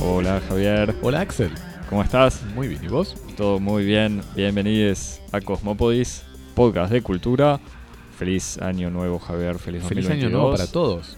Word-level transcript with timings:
Hola 0.00 0.40
Javier, 0.48 0.94
Hola 1.02 1.20
Axel, 1.20 1.50
¿cómo 1.88 2.02
estás? 2.02 2.42
muy 2.54 2.68
bien, 2.68 2.84
¿y 2.84 2.88
vos? 2.88 3.16
Todo 3.36 3.58
muy 3.60 3.84
bien, 3.84 4.22
bienvenidos 4.34 5.20
a 5.32 5.40
Cosmópodis, 5.40 6.22
podcast 6.54 6.92
de 6.92 7.02
cultura. 7.02 7.60
Feliz 8.18 8.58
año 8.58 8.90
nuevo 8.90 9.18
Javier, 9.18 9.58
feliz 9.58 9.82
2022. 9.82 9.88
Feliz 10.08 10.10
año 10.24 10.30
nuevo 10.30 10.52
para 10.52 10.66
todos. 10.66 11.16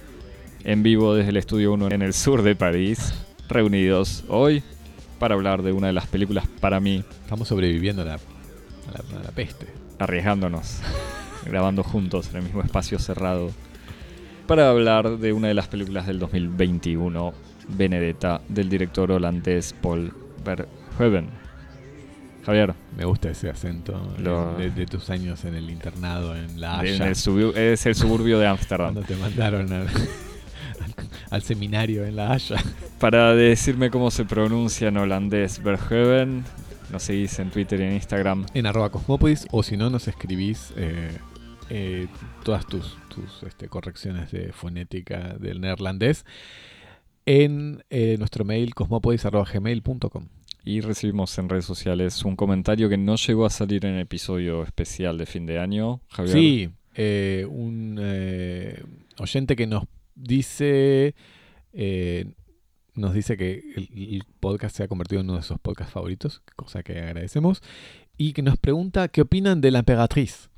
En 0.65 0.83
vivo 0.83 1.15
desde 1.15 1.31
el 1.31 1.37
Estudio 1.37 1.73
1 1.75 1.89
en 1.91 2.03
el 2.03 2.15
sur 2.15 2.43
de 2.43 2.55
París, 2.57 3.13
reunidos 3.49 4.25
hoy 4.29 4.63
para 5.19 5.35
hablar 5.35 5.63
de 5.63 5.73
una 5.73 5.89
de 5.89 5.93
las 5.93 6.07
películas 6.07 6.47
para 6.61 6.81
mí, 6.81 7.05
Estamos 7.25 7.49
sobreviviendo 7.49 8.03
a 8.03 8.05
la, 8.05 8.15
a 8.15 8.19
la- 9.13 9.21
a 9.21 9.23
la 9.25 9.31
peste. 9.31 9.67
arriesgándonos, 9.99 10.79
grabando 11.47 11.83
juntos 11.83 12.31
en 12.31 12.37
el 12.37 12.43
mismo 12.43 12.63
espacio 12.63 12.99
cerrado, 12.99 13.51
para 14.47 14.69
hablar 14.71 15.19
de 15.19 15.33
una 15.33 15.49
de 15.49 15.55
las 15.55 15.69
películas 15.69 16.07
del 16.07 16.19
2021, 16.19 17.33
Benedetta, 17.69 18.41
del 18.49 18.69
director 18.69 19.11
holandés 19.13 19.75
Paul 19.81 20.13
Verhoeven. 20.45 21.29
Javier, 22.45 22.75
Me 22.95 23.07
gusta 23.07 23.31
ese 23.31 23.49
acento 23.49 24.15
Lo- 24.19 24.55
de, 24.59 24.71
de 24.71 24.85
tus 24.85 25.09
años 25.09 25.47
en 25.47 25.55
el 25.55 25.71
internado 25.71 26.37
en 26.37 26.61
La 26.61 26.81
en 26.85 26.95
Haya. 26.97 27.09
el 27.09 27.15
subu- 27.15 27.57
es 27.57 27.87
el 27.87 27.95
suburbio 27.95 28.39
de 28.39 28.47
Ámsterdam. 28.47 28.93
Cuando 28.93 29.09
te 29.09 29.17
mandaron 29.17 29.73
al, 29.73 29.87
al 31.31 31.43
seminario 31.43 32.05
en 32.05 32.17
La 32.17 32.33
Haya. 32.33 32.57
Para 32.99 33.35
decirme 33.35 33.89
cómo 33.91 34.11
se 34.11 34.27
pronuncia 34.27 34.89
en 34.89 34.99
holandés 34.99 35.63
Verhoeven, 35.63 36.45
nos 36.93 37.03
seguís 37.05 37.39
en 37.39 37.49
Twitter 37.51 37.81
y 37.81 37.85
en 37.85 37.93
Instagram. 37.95 38.45
En 38.53 38.67
arroba 38.67 38.91
cosmopodis 38.91 39.47
o 39.51 39.63
si 39.63 39.79
no 39.79 39.89
nos 39.89 40.07
escribís 40.07 40.75
eh, 40.77 41.17
eh, 41.71 42.09
todas 42.45 42.67
tus, 42.67 42.97
tus 43.09 43.43
este, 43.43 43.69
correcciones 43.69 44.31
de 44.31 44.53
fonética 44.53 45.37
del 45.39 45.61
neerlandés 45.61 46.25
en 47.27 47.83
eh, 47.91 48.17
nuestro 48.19 48.45
mail 48.45 48.75
cosmopodis.gmail.com. 48.75 50.29
Y 50.65 50.81
recibimos 50.81 51.37
en 51.39 51.49
redes 51.49 51.65
sociales 51.65 52.25
un 52.25 52.37
comentario 52.37 52.89
que 52.89 52.97
no 52.97 53.17
llegó 53.17 53.47
a 53.47 53.51
salir 53.51 53.85
en 53.85 53.95
el 53.95 54.01
episodio 54.01 54.63
especial 54.63 55.19
de 55.19 55.27
fin 55.27 55.47
de 55.47 55.59
año. 55.59 56.01
Javier, 56.09 56.35
Sí, 56.35 56.71
eh, 56.95 57.47
un 57.49 57.99
oyente 59.19 59.57
que 59.57 59.67
nos 59.67 59.85
dice 60.15 61.15
nos 62.95 63.13
dice 63.13 63.37
que 63.37 63.63
el, 63.77 63.89
el 64.15 64.25
podcast 64.41 64.77
se 64.77 64.85
ha 64.85 64.89
convertido 64.89 65.21
en 65.21 65.29
uno 65.29 65.39
de 65.39 65.43
sus 65.43 65.59
podcasts 65.59 65.93
favoritos, 65.93 66.43
cosa 66.57 66.83
que 66.83 66.99
agradecemos, 66.99 67.61
y 68.17 68.33
que 68.33 68.43
nos 68.43 68.57
pregunta 68.57 69.09
qué 69.09 69.23
opinan 69.23 69.61
de 69.61 69.71
la 69.71 69.81
emperatriz. 69.81 70.49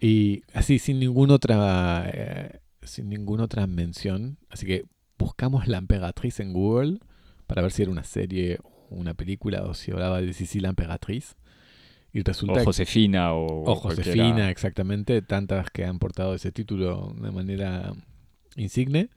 Y 0.00 0.42
así 0.52 0.78
sin 0.78 1.00
ninguna 1.00 1.34
otra 1.34 2.08
eh, 2.12 2.60
sin 2.82 3.08
ninguna 3.08 3.44
otra 3.44 3.66
mención, 3.66 4.38
así 4.48 4.66
que 4.66 4.84
buscamos 5.18 5.66
la 5.66 5.78
emperatriz 5.78 6.40
en 6.40 6.52
Google 6.52 7.00
para 7.46 7.62
ver 7.62 7.72
si 7.72 7.82
era 7.82 7.90
una 7.90 8.04
serie 8.04 8.58
una 8.90 9.14
película 9.14 9.64
o 9.64 9.74
si 9.74 9.90
hablaba 9.90 10.20
de 10.20 10.32
Sisi 10.32 10.60
la 10.60 10.70
emperatriz. 10.70 11.36
Y 12.12 12.22
resulta 12.22 12.62
o 12.62 12.64
Josefina 12.64 13.34
o, 13.34 13.64
o 13.64 13.80
cualquiera. 13.80 14.10
Josefina, 14.10 14.50
exactamente, 14.50 15.20
tantas 15.20 15.70
que 15.70 15.84
han 15.84 15.98
portado 15.98 16.34
ese 16.34 16.52
título 16.52 17.14
de 17.20 17.30
manera 17.30 17.92
insigne. 18.56 19.10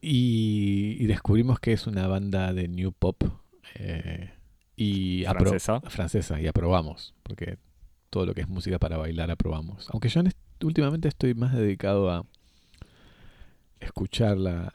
Y, 0.00 0.96
y 0.98 1.06
descubrimos 1.06 1.60
que 1.60 1.72
es 1.72 1.86
una 1.86 2.06
banda 2.06 2.54
de 2.54 2.68
new 2.68 2.92
pop 2.92 3.22
eh, 3.74 4.30
y 4.76 5.24
francesa. 5.24 5.80
francesa 5.82 6.40
y 6.40 6.46
aprobamos, 6.46 7.14
porque 7.22 7.58
todo 8.10 8.26
lo 8.26 8.34
que 8.34 8.42
es 8.42 8.48
música 8.48 8.78
para 8.78 8.96
bailar 8.96 9.30
aprobamos. 9.30 9.88
Aunque 9.90 10.08
yo 10.08 10.20
en 10.20 10.32
últimamente 10.62 11.08
estoy 11.08 11.34
más 11.34 11.54
dedicado 11.54 12.10
a 12.10 12.24
escuchar 13.80 14.36
la, 14.36 14.74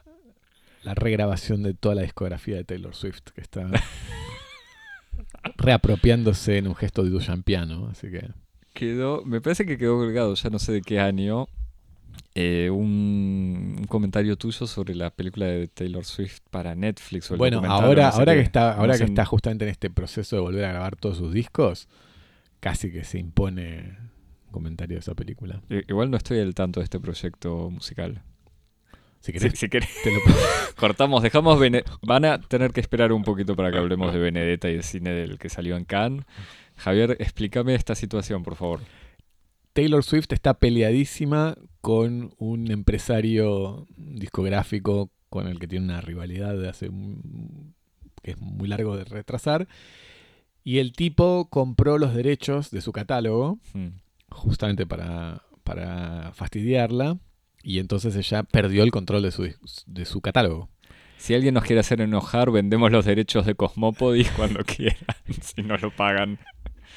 la 0.82 0.94
regrabación 0.94 1.62
de 1.62 1.74
toda 1.74 1.94
la 1.94 2.02
discografía 2.02 2.56
de 2.56 2.64
Taylor 2.64 2.94
Swift, 2.94 3.22
que 3.34 3.40
está 3.40 3.70
reapropiándose 5.56 6.58
en 6.58 6.68
un 6.68 6.74
gesto 6.74 7.04
de 7.04 7.10
Duchampiano, 7.10 7.88
así 7.88 8.10
que... 8.10 8.28
Quedó, 8.72 9.22
me 9.24 9.40
parece 9.40 9.64
que 9.64 9.78
quedó 9.78 9.96
colgado, 9.96 10.34
ya 10.34 10.50
no 10.50 10.58
sé 10.58 10.72
de 10.72 10.82
qué 10.82 11.00
año, 11.00 11.48
eh, 12.34 12.68
un, 12.70 13.76
un 13.78 13.84
comentario 13.88 14.36
tuyo 14.36 14.66
sobre 14.66 14.94
la 14.94 15.10
película 15.10 15.46
de 15.46 15.68
Taylor 15.68 16.04
Swift 16.04 16.40
para 16.50 16.74
Netflix. 16.74 17.30
O 17.30 17.34
el 17.34 17.38
Bueno, 17.38 17.62
ahora, 17.64 18.06
no 18.06 18.12
sé 18.12 18.18
ahora 18.18 18.34
que 18.34 18.40
está, 18.40 18.72
ahora 18.74 18.98
que 18.98 19.04
está 19.04 19.24
justamente 19.24 19.64
en 19.64 19.70
este 19.70 19.88
proceso 19.88 20.36
de 20.36 20.42
volver 20.42 20.66
a 20.66 20.72
grabar 20.72 20.96
todos 20.96 21.16
sus 21.16 21.32
discos, 21.32 21.88
casi 22.60 22.90
que 22.92 23.04
se 23.04 23.18
impone 23.18 23.96
un 24.46 24.52
comentario 24.52 24.96
de 24.96 25.00
esa 25.00 25.14
película. 25.14 25.60
Igual 25.88 26.10
no 26.10 26.16
estoy 26.16 26.40
al 26.40 26.54
tanto 26.54 26.80
de 26.80 26.84
este 26.84 27.00
proyecto 27.00 27.70
musical. 27.70 28.22
Si 29.20 29.32
Si, 29.32 29.38
querés, 29.38 29.58
si 29.58 29.68
querés, 29.68 29.90
te 30.04 30.10
lo 30.12 30.18
cortamos, 30.76 31.22
dejamos. 31.22 31.58
Bene- 31.58 31.82
Van 32.02 32.24
a 32.24 32.40
tener 32.40 32.72
que 32.72 32.80
esperar 32.80 33.12
un 33.12 33.24
poquito 33.24 33.56
para 33.56 33.72
que 33.72 33.78
hablemos 33.78 34.12
de 34.12 34.18
Benedetta 34.20 34.68
y 34.68 34.74
del 34.74 34.84
cine 34.84 35.10
del 35.10 35.38
que 35.38 35.48
salió 35.48 35.76
en 35.76 35.84
Cannes. 35.84 36.24
Javier, 36.76 37.16
explícame 37.18 37.74
esta 37.74 37.94
situación, 37.94 38.42
por 38.42 38.54
favor. 38.56 38.80
Taylor 39.72 40.02
Swift 40.04 40.32
está 40.32 40.54
peleadísima 40.54 41.56
con 41.80 42.34
un 42.38 42.70
empresario 42.70 43.86
discográfico 43.96 45.10
con 45.28 45.48
el 45.48 45.58
que 45.58 45.66
tiene 45.68 45.86
una 45.86 46.00
rivalidad 46.00 46.56
de 46.56 46.68
hace 46.68 46.88
un- 46.88 47.74
que 48.22 48.32
es 48.32 48.40
muy 48.40 48.68
largo 48.68 48.96
de 48.96 49.04
retrasar. 49.04 49.66
Y 50.66 50.80
el 50.80 50.92
tipo 50.94 51.48
compró 51.48 51.96
los 51.96 52.12
derechos 52.12 52.72
de 52.72 52.80
su 52.80 52.90
catálogo 52.90 53.60
Hmm. 53.72 54.00
justamente 54.30 54.84
para, 54.84 55.42
para 55.62 56.32
fastidiarla. 56.32 57.18
Y 57.62 57.78
entonces 57.78 58.16
ella 58.16 58.42
perdió 58.42 58.82
el 58.82 58.90
control 58.90 59.22
de 59.22 59.30
su, 59.30 59.48
de 59.86 60.04
su 60.04 60.20
catálogo. 60.20 60.68
Si 61.18 61.34
alguien 61.34 61.54
nos 61.54 61.62
quiere 61.62 61.78
hacer 61.78 62.00
enojar, 62.00 62.50
vendemos 62.50 62.90
los 62.90 63.04
derechos 63.04 63.46
de 63.46 63.54
Cosmopodis 63.54 64.28
cuando 64.36 64.64
quieran, 64.64 65.04
si 65.40 65.62
no 65.62 65.76
lo 65.76 65.94
pagan. 65.94 66.40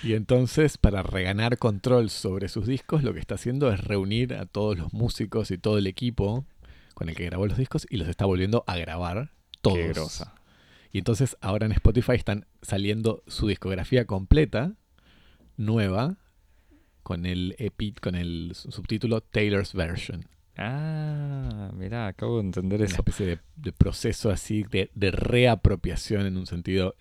Y 0.02 0.14
entonces, 0.14 0.80
para 0.80 1.04
reganar 1.04 1.60
control 1.60 2.10
sobre 2.10 2.48
sus 2.50 2.66
discos, 2.66 3.04
lo 3.04 3.14
que 3.14 3.20
está 3.20 3.36
haciendo 3.36 3.72
es 3.72 3.82
reunir 3.82 4.34
a 4.34 4.48
todos 4.48 4.80
los 4.80 4.94
músicos 4.94 5.52
y 5.52 5.60
todo 5.60 5.78
el 5.78 5.86
equipo 5.86 6.44
con 6.96 7.08
el 7.08 7.16
que 7.16 7.26
grabó 7.26 7.46
los 7.46 7.60
discos 7.60 7.86
y 7.88 7.98
los 7.98 8.08
está 8.08 8.26
volviendo 8.26 8.64
a 8.66 8.78
grabar 8.78 9.30
todos. 9.62 9.78
Qué 9.78 9.90
grosa. 9.90 10.34
Y 10.92 11.00
entonces 11.00 11.38
ahora 11.42 11.66
en 11.66 11.72
Spotify 11.74 12.14
están 12.14 12.46
saliendo 12.62 13.24
su 13.28 13.48
discografía 13.48 14.06
completa, 14.06 14.74
nueva, 15.58 16.18
con 17.04 17.26
el 17.26 17.56
epi, 17.60 17.94
con 17.94 18.16
el 18.16 18.52
subtítulo 18.54 19.22
Taylor's 19.22 19.74
Version. 19.74 20.26
Ah, 20.58 21.72
mirá, 21.74 22.08
acabo 22.08 22.38
de 22.38 22.44
entender 22.46 22.80
Una 22.82 22.86
eso. 22.88 22.96
especie 22.98 23.26
de, 23.26 23.40
de 23.56 23.72
proceso 23.72 24.30
así 24.30 24.64
de, 24.64 24.90
de 24.94 25.12
reapropiación 25.12 26.26
en 26.26 26.38
un 26.38 26.48
sentido 26.48 26.96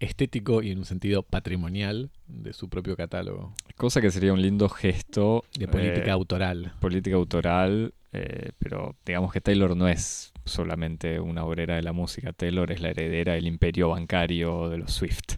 estético 0.00 0.62
y 0.62 0.70
en 0.70 0.78
un 0.78 0.84
sentido 0.84 1.22
patrimonial 1.22 2.10
de 2.26 2.52
su 2.52 2.68
propio 2.68 2.96
catálogo 2.96 3.54
Cosa 3.76 4.00
que 4.00 4.10
sería 4.10 4.32
un 4.32 4.42
lindo 4.42 4.68
gesto 4.68 5.44
de 5.58 5.68
política 5.68 6.06
eh, 6.08 6.10
autoral. 6.10 6.72
política 6.80 7.16
autoral, 7.16 7.94
eh, 8.12 8.50
pero 8.58 8.96
digamos 9.06 9.32
que 9.32 9.40
Taylor 9.40 9.76
no 9.76 9.88
es 9.88 10.32
solamente 10.44 11.20
una 11.20 11.44
obrera 11.44 11.76
de 11.76 11.82
la 11.82 11.92
música, 11.92 12.32
Taylor 12.32 12.70
es 12.72 12.80
la 12.80 12.90
heredera 12.90 13.34
del 13.34 13.46
imperio 13.46 13.90
bancario 13.90 14.68
de 14.68 14.78
los 14.78 14.92
Swift. 14.92 15.36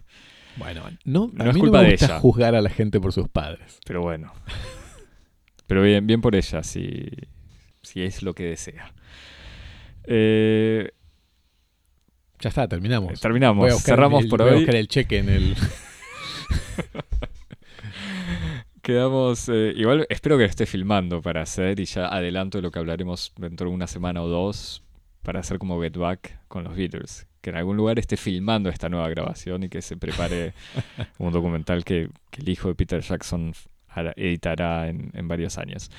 Bueno, 0.57 0.83
no, 1.05 1.29
no 1.33 1.43
a 1.43 1.49
es 1.49 1.53
mí 1.55 1.59
culpa 1.61 1.77
no 1.77 1.83
me 1.83 1.89
de 1.89 1.93
gusta 1.95 2.05
ella. 2.07 2.19
juzgar 2.19 2.55
a 2.55 2.61
la 2.61 2.69
gente 2.69 2.99
por 2.99 3.13
sus 3.13 3.29
padres. 3.29 3.79
Pero 3.85 4.01
bueno. 4.01 4.33
Pero 5.67 5.81
bien, 5.83 6.07
bien 6.07 6.21
por 6.21 6.35
ella, 6.35 6.63
si, 6.63 7.05
si 7.83 8.01
es 8.03 8.23
lo 8.23 8.33
que 8.33 8.43
desea. 8.45 8.93
Eh, 10.05 10.91
Ya 12.39 12.49
está, 12.49 12.67
terminamos. 12.67 13.19
terminamos, 13.19 13.61
Voy 13.63 13.69
a 13.71 13.73
buscar 13.73 13.95
cerramos 13.95 14.23
el- 14.23 14.29
por 14.29 14.41
voy 14.41 14.49
a 14.49 14.53
hoy. 14.53 14.57
buscar 14.59 14.75
el 14.75 14.87
cheque 14.87 15.17
en 15.19 15.29
el... 15.29 15.55
Quedamos. 18.81 19.49
eh, 19.49 19.73
igual 19.75 20.05
espero 20.09 20.37
que 20.37 20.43
lo 20.43 20.49
esté 20.49 20.65
filmando 20.65 21.21
para 21.21 21.41
hacer 21.41 21.79
y 21.79 21.85
ya 21.85 22.07
adelanto 22.07 22.61
lo 22.61 22.71
que 22.71 22.79
hablaremos 22.79 23.33
dentro 23.37 23.67
de 23.69 23.75
una 23.75 23.87
semana 23.87 24.21
o 24.21 24.27
dos 24.27 24.83
para 25.27 25.41
hacer 25.41 25.57
como 25.59 25.81
Get 25.81 25.97
Back 25.97 26.39
con 26.47 26.63
los 26.63 26.73
Beatles. 26.77 27.27
Que 27.41 27.49
en 27.49 27.57
algún 27.57 27.75
lugar 27.75 27.99
esté 27.99 28.15
filmando 28.15 28.69
esta 28.69 28.87
nueva 28.87 29.09
grabación 29.09 29.63
y 29.63 29.67
que 29.69 29.81
se 29.81 29.97
prepare 29.97 30.53
un 31.19 31.33
documental 31.33 31.83
que, 31.83 32.09
que 32.31 32.41
el 32.43 32.47
hijo 32.47 32.69
de 32.69 32.75
Peter 32.75 33.01
Jackson 33.01 33.51
hará- 33.89 34.13
editará 34.15 34.87
en, 34.87 35.11
en 35.13 35.27
varios 35.27 35.57
años. 35.57 35.91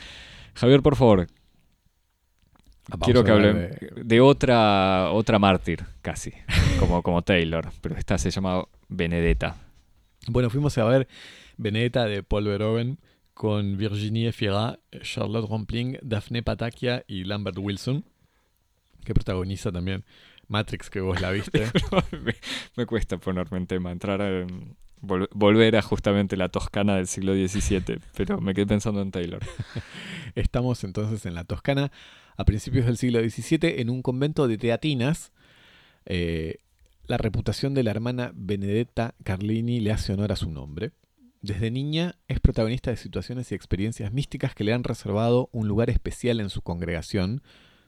Javier, 0.54 0.80
por 0.80 0.96
favor, 0.96 1.26
Vamos 2.88 3.04
quiero 3.04 3.22
que 3.22 3.30
hablemos 3.30 3.62
de- 3.62 4.02
de, 4.02 4.20
otra, 4.22 5.10
otra 5.12 5.38
mártir, 5.38 5.84
casi, 6.00 6.32
como, 6.80 7.02
como 7.02 7.20
Taylor, 7.20 7.68
pero 7.82 7.96
esta 7.96 8.16
se 8.16 8.30
llama 8.30 8.64
Benedetta. 8.88 9.56
Bueno, 10.26 10.48
fuimos 10.48 10.78
a 10.78 10.84
ver 10.84 11.06
Benedetta 11.58 12.06
de 12.06 12.22
Paul 12.22 12.44
Verhoeven 12.46 12.98
con 13.34 13.76
Virginie 13.76 14.32
Fira, 14.32 14.78
Charlotte 15.02 15.48
Rampling, 15.50 15.98
Daphne 16.00 16.42
Patakia 16.42 17.04
y 17.06 17.24
Lambert 17.24 17.58
Wilson, 17.58 18.04
que 19.08 19.14
protagoniza 19.14 19.72
también 19.72 20.04
Matrix, 20.46 20.90
que 20.90 21.00
vos 21.00 21.20
la 21.20 21.30
viste. 21.30 21.64
me, 22.22 22.34
me 22.76 22.86
cuesta 22.86 23.18
ponerme 23.18 23.58
en 23.58 23.66
tema, 23.66 23.90
entrar 23.90 24.20
en, 24.20 24.76
vol- 25.02 25.28
volver 25.32 25.76
a 25.76 25.82
justamente 25.82 26.36
la 26.36 26.48
Toscana 26.48 26.96
del 26.96 27.06
siglo 27.06 27.34
XVII, 27.34 27.98
pero 28.16 28.40
me 28.40 28.54
quedé 28.54 28.66
pensando 28.66 29.02
en 29.02 29.10
Taylor. 29.10 29.42
Estamos 30.34 30.84
entonces 30.84 31.26
en 31.26 31.34
la 31.34 31.44
Toscana 31.44 31.90
a 32.36 32.44
principios 32.44 32.86
del 32.86 32.96
siglo 32.96 33.20
XVII 33.20 33.80
en 33.80 33.90
un 33.90 34.02
convento 34.02 34.46
de 34.46 34.58
teatinas. 34.58 35.32
Eh, 36.06 36.56
la 37.06 37.16
reputación 37.16 37.74
de 37.74 37.82
la 37.82 37.90
hermana 37.90 38.32
Benedetta 38.34 39.14
Carlini 39.24 39.80
le 39.80 39.92
hace 39.92 40.12
honor 40.12 40.32
a 40.32 40.36
su 40.36 40.50
nombre. 40.50 40.92
Desde 41.40 41.70
niña 41.70 42.16
es 42.26 42.40
protagonista 42.40 42.90
de 42.90 42.96
situaciones 42.96 43.50
y 43.50 43.54
experiencias 43.54 44.12
místicas 44.12 44.54
que 44.54 44.64
le 44.64 44.72
han 44.72 44.84
reservado 44.84 45.48
un 45.52 45.68
lugar 45.68 45.88
especial 45.88 46.40
en 46.40 46.50
su 46.50 46.62
congregación, 46.62 47.42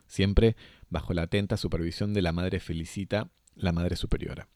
siempre 0.07 0.57
bajo 0.91 1.15
la 1.15 1.23
atenta 1.23 1.57
supervisión 1.57 2.13
de 2.13 2.23
la 2.23 2.33
Madre 2.33 2.61
Felicita, 2.61 3.29
la 3.55 3.73
Madre 3.73 3.97
Superiora. 3.97 4.49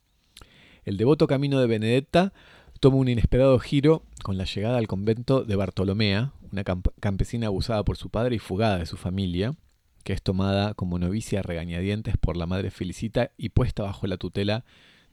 El 0.84 0.96
devoto 0.96 1.26
camino 1.26 1.60
de 1.60 1.66
Benedetta 1.66 2.32
toma 2.80 2.98
un 2.98 3.08
inesperado 3.08 3.58
giro 3.58 4.04
con 4.22 4.36
la 4.36 4.44
llegada 4.44 4.76
al 4.76 4.86
convento 4.86 5.44
de 5.44 5.56
Bartolomea, 5.56 6.32
una 6.52 6.64
camp- 6.64 6.88
campesina 7.00 7.46
abusada 7.46 7.82
por 7.84 7.96
su 7.96 8.10
padre 8.10 8.36
y 8.36 8.38
fugada 8.38 8.78
de 8.78 8.86
su 8.86 8.96
familia, 8.96 9.54
que 10.02 10.12
es 10.12 10.22
tomada 10.22 10.74
como 10.74 10.98
novicia 10.98 11.40
regañadientes 11.40 12.18
por 12.18 12.36
la 12.36 12.46
madre 12.46 12.70
Felicita 12.70 13.30
y 13.38 13.48
puesta 13.48 13.82
bajo 13.84 14.06
la 14.06 14.18
tutela 14.18 14.64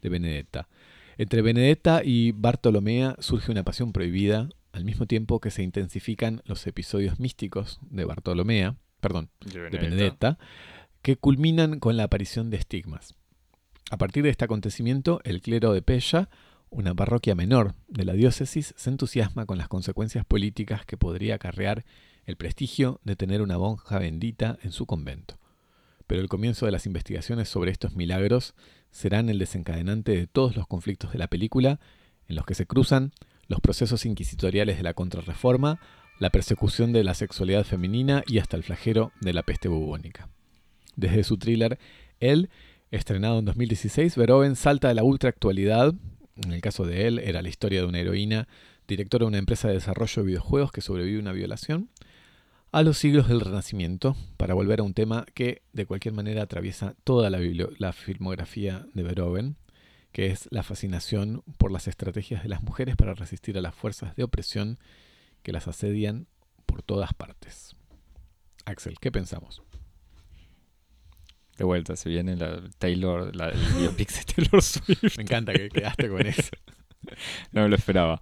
de 0.02 0.10
Benedetta. 0.10 0.68
Entre 1.18 1.42
Benedetta 1.42 2.02
y 2.04 2.32
Bartolomea 2.34 3.16
surge 3.20 3.52
una 3.52 3.64
pasión 3.64 3.94
prohibida, 3.94 4.50
al 4.74 4.84
mismo 4.84 5.06
tiempo 5.06 5.40
que 5.40 5.52
se 5.52 5.64
intensifican 5.64 6.42
los 6.46 6.66
episodios 6.68 7.20
místicos 7.20 7.80
de 7.90 8.06
Bartolomea, 8.06 8.76
perdón, 9.00 9.30
de 9.46 9.70
Benedetta, 9.70 10.38
que 11.02 11.16
culminan 11.16 11.80
con 11.80 11.98
la 11.98 12.04
aparición 12.04 12.50
de 12.50 12.58
estigmas. 12.58 13.16
A 13.90 13.98
partir 13.98 14.24
de 14.24 14.30
este 14.30 14.46
acontecimiento, 14.46 15.20
el 15.24 15.42
clero 15.42 15.74
de 15.74 15.82
Pella, 15.82 16.30
una 16.70 16.96
parroquia 16.96 17.36
menor 17.36 17.76
de 17.88 18.06
la 18.06 18.14
diócesis, 18.14 18.74
se 18.78 18.90
entusiasma 18.90 19.46
con 19.46 19.58
las 19.58 19.68
consecuencias 19.68 20.26
políticas 20.26 20.86
que 20.86 20.98
podría 20.98 21.36
acarrear 21.36 21.84
el 22.26 22.38
prestigio 22.38 23.02
de 23.04 23.16
tener 23.16 23.42
una 23.42 23.58
monja 23.58 24.00
bendita 24.00 24.58
en 24.64 24.72
su 24.72 24.86
convento. 24.86 25.38
Pero 26.08 26.22
el 26.22 26.30
comienzo 26.30 26.66
de 26.66 26.72
las 26.72 26.86
investigaciones 26.86 27.50
sobre 27.50 27.72
estos 27.72 27.96
milagros 27.96 28.54
serán 28.92 29.30
el 29.30 29.40
desencadenante 29.40 30.16
de 30.16 30.28
todos 30.28 30.56
los 30.56 30.68
conflictos 30.68 31.12
de 31.12 31.20
la 31.20 31.28
película, 31.28 31.80
en 32.28 32.36
los 32.36 32.46
que 32.46 32.56
se 32.56 32.68
cruzan 32.68 33.12
los 33.48 33.60
procesos 33.60 34.06
inquisitoriales 34.06 34.78
de 34.78 34.84
la 34.84 34.94
contrarreforma, 34.94 35.80
la 36.20 36.30
persecución 36.30 36.94
de 36.94 37.04
la 37.04 37.16
sexualidad 37.16 37.66
femenina 37.66 38.24
y 38.28 38.38
hasta 38.38 38.56
el 38.56 38.64
flagelo 38.64 39.12
de 39.20 39.34
la 39.34 39.44
peste 39.44 39.68
bubónica. 39.68 40.30
Desde 40.96 41.24
su 41.24 41.38
thriller 41.38 41.80
Él, 42.20 42.50
estrenado 42.92 43.40
en 43.40 43.46
2016, 43.46 44.16
Verhoeven 44.16 44.56
salta 44.56 44.90
de 44.90 44.96
la 44.96 45.04
ultraactualidad, 45.04 45.94
en 46.36 46.52
el 46.52 46.62
caso 46.62 46.86
de 46.86 47.08
él 47.08 47.20
era 47.20 47.42
la 47.42 47.50
historia 47.50 47.82
de 47.82 47.88
una 47.88 48.00
heroína, 48.00 48.48
directora 48.88 49.24
de 49.24 49.30
una 49.30 49.38
empresa 49.38 49.68
de 49.68 49.76
desarrollo 49.76 50.22
de 50.22 50.28
videojuegos 50.28 50.72
que 50.72 50.82
sobrevive 50.82 51.18
a 51.18 51.22
una 51.22 51.32
violación, 51.32 51.90
a 52.72 52.84
los 52.84 52.98
siglos 52.98 53.28
del 53.28 53.42
Renacimiento, 53.42 54.16
para 54.38 54.54
volver 54.54 54.80
a 54.80 54.84
un 54.84 54.94
tema 54.94 55.26
que 55.34 55.62
de 55.74 55.86
cualquier 55.86 56.14
manera 56.14 56.44
atraviesa 56.44 56.96
toda 57.04 57.30
la 57.30 57.94
filmografía 57.94 58.86
de 58.94 59.04
Verhoeven, 59.04 59.58
que 60.12 60.28
es 60.28 60.48
la 60.52 60.64
fascinación 60.64 61.44
por 61.58 61.72
las 61.72 61.88
estrategias 61.88 62.44
de 62.44 62.50
las 62.50 62.64
mujeres 62.64 62.96
para 62.96 63.14
resistir 63.14 63.58
a 63.58 63.62
las 63.62 63.76
fuerzas 63.76 64.16
de 64.16 64.24
opresión 64.24 64.78
que 65.44 65.54
las 65.54 65.68
asedian 65.68 66.28
por 66.66 66.82
todas 66.82 67.14
partes. 67.14 67.76
Axel, 68.66 69.00
¿qué 69.00 69.12
pensamos? 69.12 69.62
De 71.62 71.66
vuelta, 71.66 71.96
se 71.96 72.10
viene 72.10 72.36
la 72.36 72.60
Taylor, 72.80 73.36
la, 73.36 73.50
el 73.50 73.60
biopic 73.80 74.12
de 74.12 74.34
Taylor 74.34 74.64
Swift. 74.64 75.16
Me 75.16 75.22
encanta 75.22 75.54
que 75.54 75.70
quedaste 75.70 76.10
con 76.10 76.26
eso. 76.26 76.50
No 77.52 77.62
me 77.62 77.70
lo 77.70 77.76
esperaba. 77.76 78.20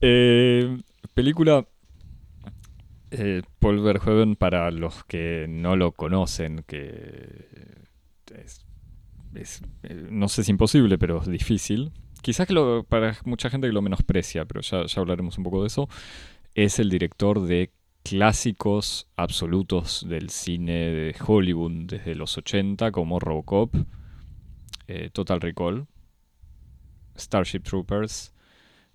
Eh, 0.00 0.78
película 1.12 1.66
eh, 3.10 3.42
Paul 3.58 3.80
Verhoeven 3.80 4.34
para 4.36 4.70
los 4.70 5.04
que 5.04 5.44
no 5.46 5.76
lo 5.76 5.92
conocen, 5.92 6.64
que 6.66 7.48
es, 8.34 8.64
es, 9.34 9.62
eh, 9.82 10.06
no 10.10 10.28
sé 10.28 10.42
si 10.42 10.50
imposible, 10.52 10.96
pero 10.96 11.20
es 11.20 11.28
difícil. 11.28 11.92
Quizás 12.22 12.46
que 12.46 12.54
lo, 12.54 12.84
para 12.84 13.18
mucha 13.26 13.50
gente 13.50 13.66
que 13.66 13.74
lo 13.74 13.82
menosprecia, 13.82 14.46
pero 14.46 14.62
ya, 14.62 14.86
ya 14.86 15.00
hablaremos 15.02 15.36
un 15.36 15.44
poco 15.44 15.60
de 15.60 15.66
eso. 15.66 15.86
Es 16.54 16.78
el 16.78 16.88
director 16.88 17.42
de 17.42 17.73
clásicos 18.04 19.08
absolutos 19.16 20.06
del 20.08 20.28
cine 20.30 20.72
de 20.72 21.16
Hollywood 21.26 21.86
desde 21.86 22.14
los 22.14 22.36
80, 22.36 22.92
como 22.92 23.18
Robocop, 23.18 23.74
eh, 24.86 25.08
Total 25.12 25.40
Recall, 25.40 25.86
Starship 27.16 27.60
Troopers, 27.60 28.34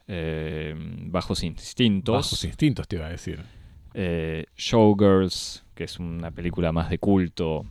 eh, 0.08 0.76
Bajos 1.08 1.44
Instintos, 1.44 2.14
Bajos 2.16 2.44
instintos 2.46 2.88
te 2.88 2.98
iba 2.98 3.08
a 3.08 3.10
decir. 3.10 3.44
eh, 3.96 4.46
Showgirls, 4.56 5.66
que 5.74 5.86
es 5.86 6.00
una 6.00 6.30
película 6.32 6.72
más 6.72 6.90
de 6.90 7.00
culto. 7.00 7.66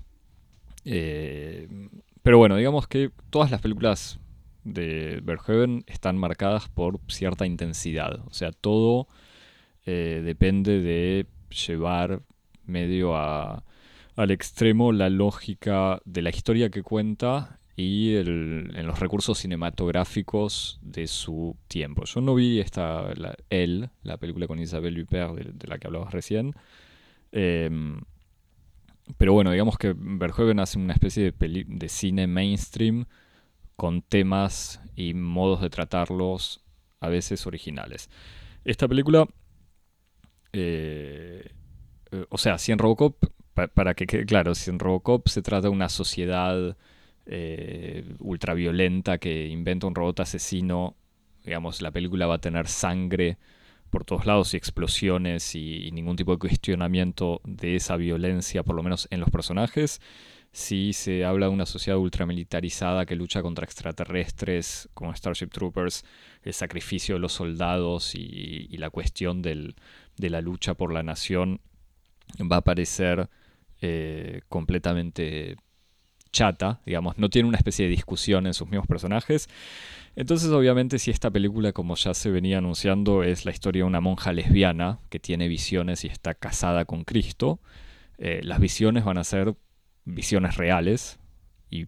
pero 0.85 2.39
bueno, 2.39 2.57
digamos 2.57 2.89
que 2.89 3.13
todas 3.31 3.51
las 3.51 3.61
películas 3.61 4.19
de 4.65 5.21
Verhoeven 5.23 5.85
están 5.87 6.19
marcadas 6.19 6.69
por 6.69 7.01
cierta 7.09 7.47
intensidad. 7.47 8.21
O 8.27 8.33
sea, 8.35 8.51
todo 8.51 9.07
eh, 9.91 10.21
depende 10.23 10.83
de 10.83 11.27
llevar 11.67 12.21
medio 12.67 13.17
a, 13.17 13.65
al 14.17 14.31
extremo 14.31 14.93
la 14.93 15.09
lógica 15.09 16.03
de 16.05 16.21
la 16.21 16.29
historia 16.29 16.69
que 16.69 16.83
cuenta 16.83 17.59
y 17.75 18.17
en 18.17 18.87
los 18.87 19.01
recursos 19.01 19.39
cinematográficos 19.39 20.79
de 20.83 21.07
su 21.07 21.57
tiempo. 21.69 22.05
Yo 22.05 22.21
no 22.21 22.35
vi 22.35 22.61
esta, 22.61 23.15
la, 23.15 23.35
Elle, 23.49 23.89
la 24.03 24.19
película 24.19 24.47
con 24.47 24.59
Isabelle 24.59 25.01
Huppert 25.01 25.37
de, 25.37 25.67
la 25.67 25.79
que 25.79 25.87
hablabas 25.87 26.13
recién. 26.13 26.55
Em, 27.33 28.03
pero 29.17 29.33
bueno, 29.33 29.53
digamos 29.53 29.79
que 29.79 29.95
Verhoeven 29.97 30.61
hace 30.61 30.79
una 30.79 30.93
especie 30.93 31.33
de, 31.33 31.65
de 31.67 31.89
cine 31.89 32.27
mainstream 32.27 33.07
con 33.75 34.03
temas 34.03 34.83
y 34.97 35.15
modos 35.15 35.63
de 35.63 35.71
tratarlos 35.71 36.63
a 37.01 37.09
veces 37.09 37.47
originales. 37.47 38.11
Esta 38.67 38.87
película, 38.87 39.27
eh, 40.53 41.51
eh, 42.13 42.25
o 42.31 42.39
sea, 42.39 42.59
si 42.59 42.73
en 42.73 42.79
Robocop, 42.79 43.17
pa- 43.55 43.69
para 43.69 43.95
que 43.95 44.07
quede 44.07 44.27
claro, 44.27 44.55
si 44.55 44.71
en 44.71 44.79
Robocop 44.79 45.29
se 45.29 45.43
trata 45.43 45.63
de 45.63 45.69
una 45.71 45.89
sociedad 45.89 46.77
eh, 47.27 48.15
ultraviolenta 48.21 49.19
que 49.19 49.47
inventa 49.49 49.87
un 49.87 49.95
robot 49.95 50.21
asesino, 50.21 50.97
digamos, 51.45 51.83
la 51.83 51.91
película 51.91 52.27
va 52.27 52.37
a 52.37 52.41
tener 52.41 52.69
sangre 52.69 53.39
por 53.91 54.05
todos 54.05 54.27
lados 54.27 54.55
y 54.55 54.57
explosiones 54.57 55.55
y, 55.55 55.91
ningún 55.93 56.17
tipo 56.17 56.33
de 56.33 56.39
cuestionamiento 56.39 57.41
de 57.45 57.77
esa 57.77 57.97
violencia, 57.97 58.63
por 58.63 58.77
lo 58.77 58.83
menos 58.83 59.09
en 59.11 59.21
los 59.21 59.31
personajes. 59.31 60.01
Si 60.53 60.93
se 60.95 61.25
habla 61.25 61.47
de 61.47 61.53
una 61.53 61.67
sociedad 61.67 61.99
ultramilitarizada 61.99 63.07
que 63.07 63.17
lucha 63.17 63.43
contra 63.43 63.65
extraterrestres, 63.65 64.89
como 64.95 65.15
Starship 65.15 65.49
Troopers, 65.49 66.05
el 66.43 66.55
sacrificio 66.55 67.15
de 67.17 67.21
los 67.21 67.33
soldados 67.35 68.15
y 68.15 68.77
la 68.79 68.91
cuestión 68.91 69.43
del- 69.43 69.75
de 70.19 70.31
la 70.31 70.41
lucha 70.41 70.75
por 70.75 70.93
la 70.93 71.03
nación 71.03 71.61
va 72.41 72.57
a 72.57 72.65
parecer 72.65 73.29
eh, 73.81 74.43
completamente 74.49 75.57
chata, 76.31 76.81
digamos, 76.85 77.17
no 77.19 77.31
tiene 77.31 77.49
una 77.49 77.59
especie 77.59 77.87
de 77.87 77.91
discusión 77.91 78.47
en 78.47 78.55
sus 78.55 78.69
mismos 78.69 78.87
personajes. 78.87 79.49
Entonces, 80.17 80.51
obviamente, 80.51 80.99
si 80.99 81.11
esta 81.11 81.31
película, 81.31 81.73
como 81.73 81.95
ya 81.95 82.13
se 82.13 82.31
venía 82.31 82.59
anunciando, 82.59 83.23
es 83.23 83.45
la 83.45 83.53
historia 83.53 83.83
de 83.83 83.87
una 83.87 84.01
monja 84.01 84.33
lesbiana 84.33 84.99
que 85.11 85.21
tiene 85.21 85.49
visiones 85.49 86.05
y 86.05 86.09
está 86.09 86.35
casada 86.35 86.85
con 86.85 87.05
Cristo, 87.05 87.61
eh, 88.19 88.41
las 88.43 88.61
visiones 88.61 89.05
van 89.05 89.19
a 89.19 89.25
ser 89.25 89.55
visiones 90.05 90.57
reales 90.57 91.19
y 91.71 91.87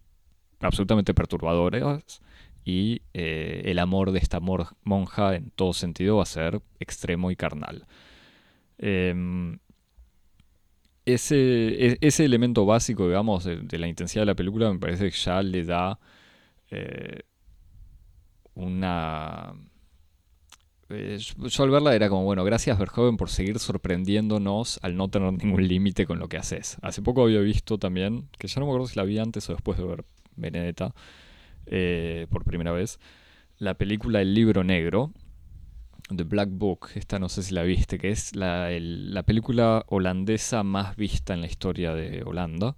absolutamente 0.59 1.13
perturbadoras. 1.13 2.21
Y 2.63 3.01
eh, 3.13 3.63
el 3.65 3.79
amor 3.79 4.11
de 4.11 4.19
esta 4.19 4.39
monja, 4.39 5.35
en 5.35 5.51
todo 5.51 5.73
sentido, 5.73 6.17
va 6.17 6.23
a 6.23 6.27
ser 6.27 6.61
extremo 6.79 7.31
y 7.31 7.35
carnal. 7.35 7.85
Em, 8.81 9.59
ese, 11.05 11.35
e- 11.93 11.97
ese 12.01 12.25
elemento 12.25 12.65
básico, 12.65 13.07
digamos, 13.07 13.43
de, 13.43 13.77
la 13.79 13.87
intensidad 13.87 14.21
de 14.23 14.27
la 14.27 14.35
película 14.35 14.71
me 14.71 14.79
parece 14.79 15.05
que 15.09 15.17
ya 15.17 15.41
le 15.41 15.63
da 15.63 15.99
eh, 16.71 17.21
una... 18.55 19.53
eh, 20.89 21.17
yo- 21.19 21.47
yo 21.47 21.63
al 21.63 21.69
verla 21.69 21.95
era 21.95 22.09
como, 22.09 22.23
bueno, 22.23 22.43
gracias 22.43 22.77
Verhoeven 22.77 23.17
por 23.17 23.29
seguir 23.29 23.59
sorprendiéndonos 23.59 24.79
al 24.81 24.95
no 24.97 25.07
tener 25.09 25.31
ningún 25.33 25.67
límite 25.67 26.05
con 26.05 26.19
lo 26.19 26.27
que 26.27 26.37
haces. 26.37 26.77
Hace 26.81 27.01
poco 27.01 27.23
había 27.23 27.39
visto 27.39 27.77
también, 27.77 28.27
que 28.37 28.47
ya 28.47 28.59
no 28.59 28.65
me 28.65 28.71
acuerdo 28.71 28.87
si 28.87 28.95
la 28.97 29.03
vi 29.03 29.17
antes 29.19 29.49
o 29.49 29.53
después 29.53 29.77
de 29.77 29.85
ver 29.85 30.05
Benedetta 30.35 30.93
eh, 31.67 32.27
por 32.29 32.43
primera 32.45 32.71
vez, 32.71 32.99
la 33.59 33.75
película 33.75 34.21
El 34.21 34.33
libro 34.35 34.63
negro, 34.63 35.13
The 36.17 36.23
Black 36.23 36.49
Book, 36.51 36.89
esta 36.95 37.19
no 37.19 37.29
sé 37.29 37.43
si 37.43 37.53
la 37.53 37.63
viste, 37.63 37.97
que 37.97 38.09
es 38.09 38.35
la, 38.35 38.69
la 38.71 39.23
película 39.23 39.85
holandesa 39.87 40.63
más 40.63 40.95
vista 40.95 41.33
en 41.33 41.41
la 41.41 41.47
historia 41.47 41.93
de 41.93 42.23
Holanda. 42.23 42.75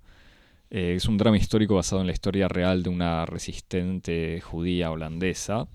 Eh, 0.69 0.95
es 0.95 1.07
un 1.07 1.17
drama 1.17 1.37
histórico 1.37 1.75
basado 1.75 2.01
en 2.01 2.07
la 2.07 2.13
historia 2.13 2.47
real 2.47 2.83
de 2.83 2.89
una 2.89 3.25
resistente 3.27 4.41
judía 4.41 4.89
holandesa 4.91 5.67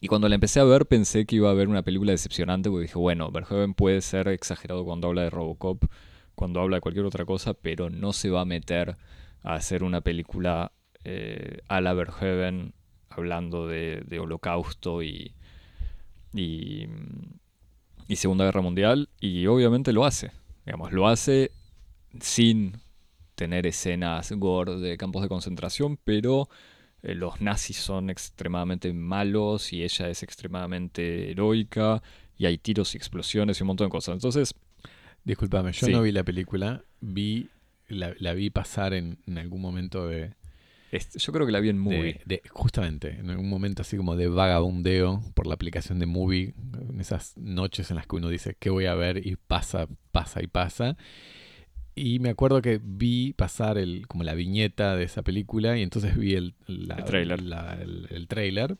Y 0.00 0.08
cuando 0.08 0.28
la 0.28 0.34
empecé 0.34 0.60
a 0.60 0.64
ver 0.64 0.86
pensé 0.86 1.24
que 1.26 1.36
iba 1.36 1.50
a 1.50 1.54
ver 1.54 1.68
una 1.68 1.82
película 1.82 2.12
decepcionante 2.12 2.68
porque 2.70 2.82
dije, 2.82 2.98
bueno, 2.98 3.30
Verhoeven 3.30 3.74
puede 3.74 4.02
ser 4.02 4.28
exagerado 4.28 4.84
cuando 4.84 5.08
habla 5.08 5.22
de 5.22 5.30
Robocop, 5.30 5.84
cuando 6.34 6.60
habla 6.60 6.76
de 6.76 6.80
cualquier 6.82 7.06
otra 7.06 7.24
cosa, 7.24 7.54
pero 7.54 7.90
no 7.90 8.12
se 8.12 8.30
va 8.30 8.42
a 8.42 8.44
meter 8.44 8.96
a 9.42 9.54
hacer 9.54 9.82
una 9.82 10.02
película 10.02 10.72
eh, 11.04 11.60
a 11.68 11.80
la 11.80 11.94
Verhoeven 11.94 12.74
hablando 13.10 13.66
de, 13.66 14.02
de 14.06 14.20
holocausto 14.20 15.02
y, 15.02 15.34
y, 16.34 16.86
y 18.06 18.16
Segunda 18.16 18.44
Guerra 18.44 18.60
Mundial 18.62 19.08
y 19.20 19.46
obviamente 19.46 19.92
lo 19.92 20.04
hace. 20.04 20.30
Digamos, 20.64 20.92
lo 20.92 21.08
hace 21.08 21.50
sin 22.20 22.76
tener 23.34 23.66
escenas 23.66 24.32
gore 24.32 24.76
de 24.76 24.96
campos 24.96 25.22
de 25.22 25.28
concentración, 25.28 25.98
pero 26.04 26.48
eh, 27.02 27.14
los 27.14 27.40
nazis 27.40 27.76
son 27.78 28.10
extremadamente 28.10 28.92
malos 28.92 29.72
y 29.72 29.82
ella 29.84 30.08
es 30.08 30.22
extremadamente 30.22 31.30
heroica 31.30 32.02
y 32.36 32.46
hay 32.46 32.58
tiros 32.58 32.94
y 32.94 32.98
explosiones 32.98 33.58
y 33.58 33.62
un 33.62 33.68
montón 33.68 33.86
de 33.86 33.90
cosas. 33.92 34.14
Entonces, 34.14 34.54
Disculpame, 35.24 35.72
yo 35.72 35.86
Sí. 35.86 35.92
no 35.92 36.00
vi 36.02 36.10
la 36.12 36.24
película, 36.24 36.82
vi 37.00 37.50
la, 37.88 38.14
la 38.18 38.32
vi 38.34 38.48
pasar 38.50 38.94
en, 38.94 39.18
en 39.26 39.36
algún 39.38 39.60
momento 39.60 40.08
de, 40.08 40.32
yo 40.90 41.32
creo 41.32 41.46
que 41.46 41.52
la 41.52 41.60
vi 41.60 41.68
en 41.68 41.78
movie. 41.78 42.20
de- 42.24 42.42
justamente, 42.50 43.18
en 43.18 43.30
algún 43.30 43.48
momento 43.48 43.82
así 43.82 43.96
como 43.96 44.16
de 44.16 44.28
vagabundeo 44.28 45.22
por 45.34 45.46
la 45.46 45.54
aplicación 45.54 45.98
de 45.98 46.06
Movie, 46.06 46.54
en 46.90 47.00
esas 47.00 47.36
noches 47.36 47.90
en 47.90 47.96
las 47.96 48.06
que 48.06 48.16
uno 48.16 48.28
dice 48.28 48.56
qué 48.58 48.70
voy 48.70 48.86
a 48.86 48.94
ver 48.94 49.26
y 49.26 49.36
pasa, 49.36 49.86
pasa 50.12 50.42
y 50.42 50.46
pasa. 50.46 50.96
Y 51.94 52.20
me 52.20 52.30
acuerdo 52.30 52.62
que 52.62 52.80
vi 52.82 53.32
pasar 53.32 53.76
el, 53.76 54.06
como 54.06 54.22
la 54.24 54.34
viñeta 54.34 54.94
de 54.96 55.04
esa 55.04 55.22
película 55.22 55.76
y 55.76 55.82
entonces 55.82 56.16
vi 56.16 56.34
el, 56.36 56.54
la- 56.66 56.94
El 56.96 57.04
tráiler. 57.04 57.42
la- 57.42 57.74
el, 57.80 58.06
el 58.10 58.28
tráiler. 58.28 58.76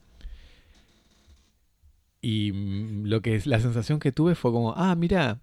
Y 2.21 2.53
lo 3.05 3.21
que 3.23 3.35
es 3.37 3.47
la 3.47 3.61
sensación 3.61 4.01
que 4.01 4.13
tuve 4.13 4.35
fue 4.35 4.51
como, 4.51 4.75
ah, 4.77 4.95
mira, 4.97 5.41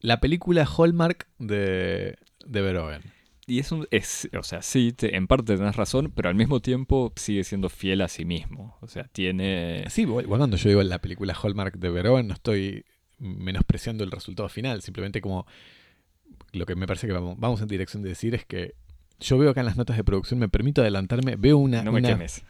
la 0.00 0.20
película 0.20 0.64
Hallmark 0.66 1.26
de, 1.38 2.16
de 2.46 2.60
Verhoeven. 2.62 3.02
Y 3.50 3.58
es 3.58 3.72
un. 3.72 3.86
Es, 3.90 4.28
o 4.38 4.42
sea, 4.42 4.62
sí, 4.62 4.92
te- 4.92 5.16
en 5.16 5.26
parte 5.26 5.56
tenés 5.56 5.74
razón, 5.76 6.12
pero 6.14 6.28
al 6.28 6.34
mismo 6.34 6.60
tiempo 6.60 7.12
sigue 7.16 7.42
siendo 7.44 7.68
fiel 7.68 8.00
a 8.02 8.08
sí 8.08 8.24
mismo. 8.24 8.76
O 8.80 8.86
sea, 8.86 9.04
tiene. 9.04 9.84
Sí, 9.90 10.02
igual 10.02 10.26
cuando 10.26 10.56
yo 10.56 10.68
digo 10.68 10.82
la 10.82 11.00
película 11.00 11.34
Hallmark 11.34 11.76
de 11.78 11.90
Verhoeven 11.90 12.28
no 12.28 12.34
estoy 12.34 12.84
menospreciando 13.18 14.04
el 14.04 14.10
resultado 14.10 14.48
final, 14.48 14.82
simplemente 14.82 15.20
como 15.20 15.46
lo 16.52 16.64
que 16.64 16.74
me 16.76 16.86
parece 16.86 17.06
que 17.06 17.12
vamos, 17.12 17.38
vamos 17.38 17.60
en 17.60 17.68
dirección 17.68 18.02
de 18.02 18.08
decir 18.10 18.34
es 18.34 18.44
que 18.46 18.74
yo 19.20 19.36
veo 19.36 19.50
acá 19.50 19.60
en 19.60 19.66
las 19.66 19.76
notas 19.76 19.96
de 19.96 20.04
producción, 20.04 20.40
me 20.40 20.48
permito 20.48 20.80
adelantarme, 20.80 21.36
veo 21.36 21.58
una, 21.58 21.82
no 21.82 21.92
me 21.92 21.98
una- 21.98 22.08
quemes. 22.08 22.42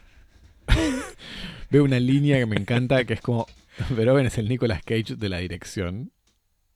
veo 1.71 1.85
una 1.85 1.99
línea 1.99 2.39
que 2.39 2.47
me 2.47 2.57
encanta, 2.57 3.05
que 3.05 3.15
es 3.15 3.21
como 3.21 3.47
Verhoeven 3.91 4.27
es 4.27 4.39
el 4.39 4.49
Nicolas 4.49 4.83
Cage 4.85 5.17
de 5.17 5.29
la 5.29 5.39
dirección. 5.39 6.13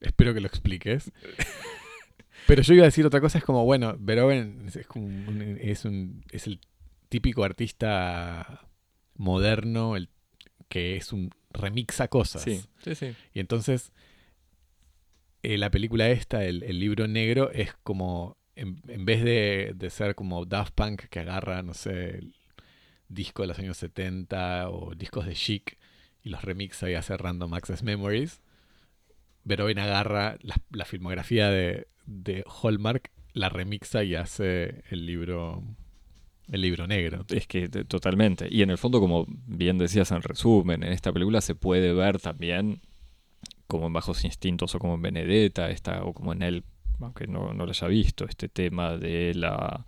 Espero 0.01 0.35
que 0.35 0.41
lo 0.41 0.49
expliques. 0.49 1.13
Pero 2.47 2.63
yo 2.63 2.75
iba 2.75 2.83
a 2.85 2.87
decir 2.87 3.07
otra 3.07 3.21
cosa, 3.21 3.39
es 3.39 3.45
como, 3.45 3.65
bueno, 3.65 3.97
Verhoeven 3.99 4.67
es, 4.75 4.87
como 4.87 5.07
un- 5.07 5.59
es, 5.61 5.85
un- 5.85 6.25
es 6.31 6.47
el 6.47 6.61
típico 7.09 7.45
artista 7.45 8.69
moderno, 9.17 9.97
el 9.97 10.09
que 10.69 10.97
es 10.97 11.13
un 11.13 11.31
remixa 11.51 12.09
cosas. 12.09 12.43
Sí, 12.43 12.61
sí, 12.83 12.95
sí. 12.95 13.15
Y 13.33 13.41
entonces, 13.41 13.93
eh, 15.43 15.59
la 15.59 15.71
película 15.71 16.09
esta, 16.11 16.45
el, 16.45 16.63
el 16.63 16.79
libro 16.81 17.07
negro, 17.07 17.51
es 17.51 17.75
como, 17.83 18.37
en, 18.57 18.81
en 18.89 19.05
vez 19.05 19.23
de, 19.25 19.73
de 19.75 19.91
ser 19.91 20.15
como 20.15 20.45
Daft 20.47 20.75
Punk 20.75 21.03
que 21.09 21.21
agarra, 21.21 21.63
no 21.63 21.75
sé, 21.75 22.19
el 22.19 22.35
disco 23.09 23.43
de 23.43 23.49
los 23.49 23.59
años 23.59 23.77
70 23.77 24.71
o 24.71 24.95
discos 24.95 25.27
de 25.27 25.35
Chic 25.35 25.79
y 26.23 26.31
los 26.31 26.43
remixa 26.43 26.91
y 26.91 26.95
hace 26.95 27.17
Random 27.17 27.53
Access 27.55 27.83
Memories, 27.83 28.41
Verhoeven 29.45 29.79
agarra 29.79 30.37
la, 30.41 30.57
la 30.71 30.85
filmografía 30.87 31.51
de, 31.51 31.87
de 32.07 32.45
Hallmark, 32.63 33.11
la 33.33 33.49
remixa 33.49 34.05
y 34.05 34.15
hace 34.15 34.83
el 34.91 35.07
libro, 35.07 35.63
el 36.51 36.61
libro 36.63 36.87
negro. 36.87 37.25
Es 37.31 37.47
que 37.47 37.69
totalmente. 37.69 38.49
Y 38.51 38.63
en 38.63 38.71
el 38.71 38.79
fondo, 38.79 39.01
como 39.01 39.27
bien 39.29 39.79
decías 39.79 40.11
en 40.13 40.23
resumen, 40.23 40.83
en 40.85 40.93
esta 40.93 41.13
película 41.13 41.41
se 41.41 41.55
puede 41.55 41.93
ver 41.93 42.21
también 42.21 42.81
como 43.67 43.87
en 43.87 43.93
Bajos 43.93 44.25
Instintos 44.25 44.75
o 44.75 44.79
como 44.79 44.95
en 44.95 45.03
Benedetta, 45.03 45.71
esta, 45.71 46.05
o 46.05 46.13
como 46.13 46.33
en 46.33 46.43
él, 46.43 46.65
aunque 47.01 47.27
no, 47.27 47.55
no 47.55 47.65
lo 47.67 47.71
haya 47.73 47.89
visto, 47.89 48.27
este 48.27 48.49
tema 48.49 48.97
de 48.97 49.35
la 49.35 49.87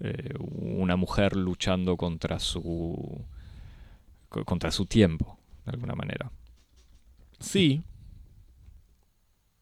eh, 0.00 0.34
una 0.40 0.96
mujer 0.96 1.36
luchando 1.36 1.96
contra 1.96 2.38
su 2.38 3.24
co- 4.28 4.44
contra 4.44 4.70
su 4.70 4.86
tiempo, 4.86 5.38
de 5.64 5.72
alguna 5.72 5.94
manera. 5.94 6.30
Sí, 7.40 7.82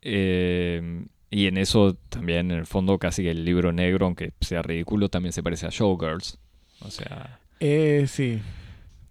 Eh, 0.03 1.07
y 1.31 1.47
en 1.47 1.57
eso 1.59 1.95
también, 2.09 2.51
en 2.51 2.59
el 2.59 2.67
fondo, 2.67 2.99
casi 2.99 3.23
que 3.25 3.31
el 3.31 3.45
libro 3.45 3.73
negro, 3.73 4.07
aunque 4.07 4.33
sea 4.41 4.63
ridículo, 4.63 5.09
también 5.09 5.33
se 5.33 5.43
parece 5.43 5.67
a 5.67 5.71
Showgirls. 5.71 6.39
O 6.81 6.91
sea. 6.91 7.41
eh, 7.61 8.05
sí. 8.09 8.41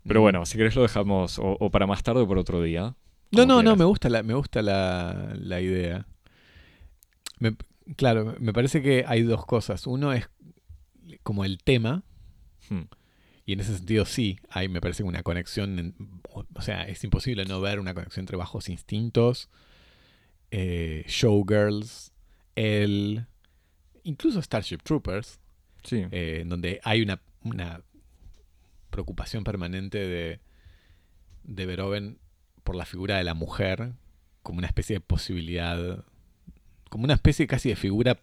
Pero 0.07 0.21
bueno, 0.21 0.45
si 0.45 0.57
querés 0.57 0.75
lo 0.75 0.83
dejamos 0.83 1.39
o, 1.39 1.57
o 1.59 1.71
para 1.71 1.87
más 1.87 2.03
tarde 2.03 2.21
o 2.21 2.27
por 2.27 2.37
otro 2.37 2.61
día. 2.61 2.95
No, 3.31 3.45
no, 3.45 3.63
no, 3.63 3.75
me 3.75 3.85
gusta 3.85 4.07
la, 4.09 4.21
me 4.23 4.33
gusta 4.35 4.61
la, 4.61 5.33
la 5.37 5.59
idea. 5.61 6.05
Me- 7.39 7.55
claro, 7.97 8.35
me 8.39 8.53
parece 8.53 8.81
que 8.81 9.03
hay 9.07 9.23
dos 9.23 9.45
cosas. 9.45 9.87
Uno 9.87 10.13
es 10.13 10.29
como 11.23 11.43
el 11.45 11.57
tema, 11.63 12.03
Hmm. 12.69 12.83
y 13.45 13.53
en 13.53 13.59
ese 13.59 13.75
sentido 13.75 14.05
sí, 14.05 14.39
hay, 14.49 14.69
me 14.69 14.81
parece 14.81 15.03
una 15.03 15.21
conexión, 15.21 15.77
en- 15.79 15.95
o 16.33 16.61
sea, 16.61 16.83
es 16.83 17.03
imposible 17.03 17.45
no 17.45 17.61
ver 17.61 17.79
una 17.79 17.93
conexión 17.93 18.23
entre 18.23 18.37
bajos 18.37 18.69
instintos, 18.69 19.49
eh, 20.57 21.03
Showgirls, 21.07 22.13
el, 22.55 23.25
incluso 24.03 24.41
Starship 24.41 24.77
Troopers, 24.83 25.39
Sí. 25.83 26.05
eh, 26.11 26.39
en 26.41 26.47
donde 26.49 26.79
hay 26.83 27.01
una, 27.01 27.21
una 27.43 27.81
preocupación 28.89 29.43
permanente 29.43 29.97
de, 29.99 30.39
de 31.43 31.65
Verhoeven 31.65 32.17
por 32.63 32.75
la 32.77 32.85
figura 32.85 33.17
de 33.17 33.25
la 33.25 33.33
mujer 33.33 33.91
como 34.43 34.59
una 34.59 34.67
especie 34.67 34.95
de 34.95 34.99
posibilidad, 35.01 36.05
como 36.89 37.03
una 37.03 37.15
especie 37.15 37.47
casi 37.47 37.69
de 37.69 37.75
figura 37.75 38.17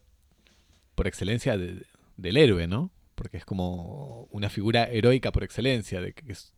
por 0.95 1.07
excelencia 1.07 1.59
de- 1.59 1.85
del 2.17 2.37
héroe, 2.39 2.67
¿no? 2.67 2.91
Porque 3.15 3.37
es 3.37 3.45
como 3.45 4.25
una 4.31 4.49
figura 4.49 4.85
heroica 4.85 5.33
por 5.33 5.45
excelencia, 5.45 6.01
de 6.01 6.15
que 6.15 6.33
es 6.33 6.55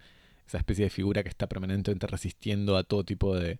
esa 0.46 0.58
especie 0.58 0.84
de 0.84 0.90
figura 0.90 1.22
que 1.24 1.28
está 1.30 1.48
permanentemente 1.48 2.06
resistiendo 2.06 2.76
a 2.76 2.84
todo 2.84 3.02
tipo 3.04 3.36
de, 3.36 3.58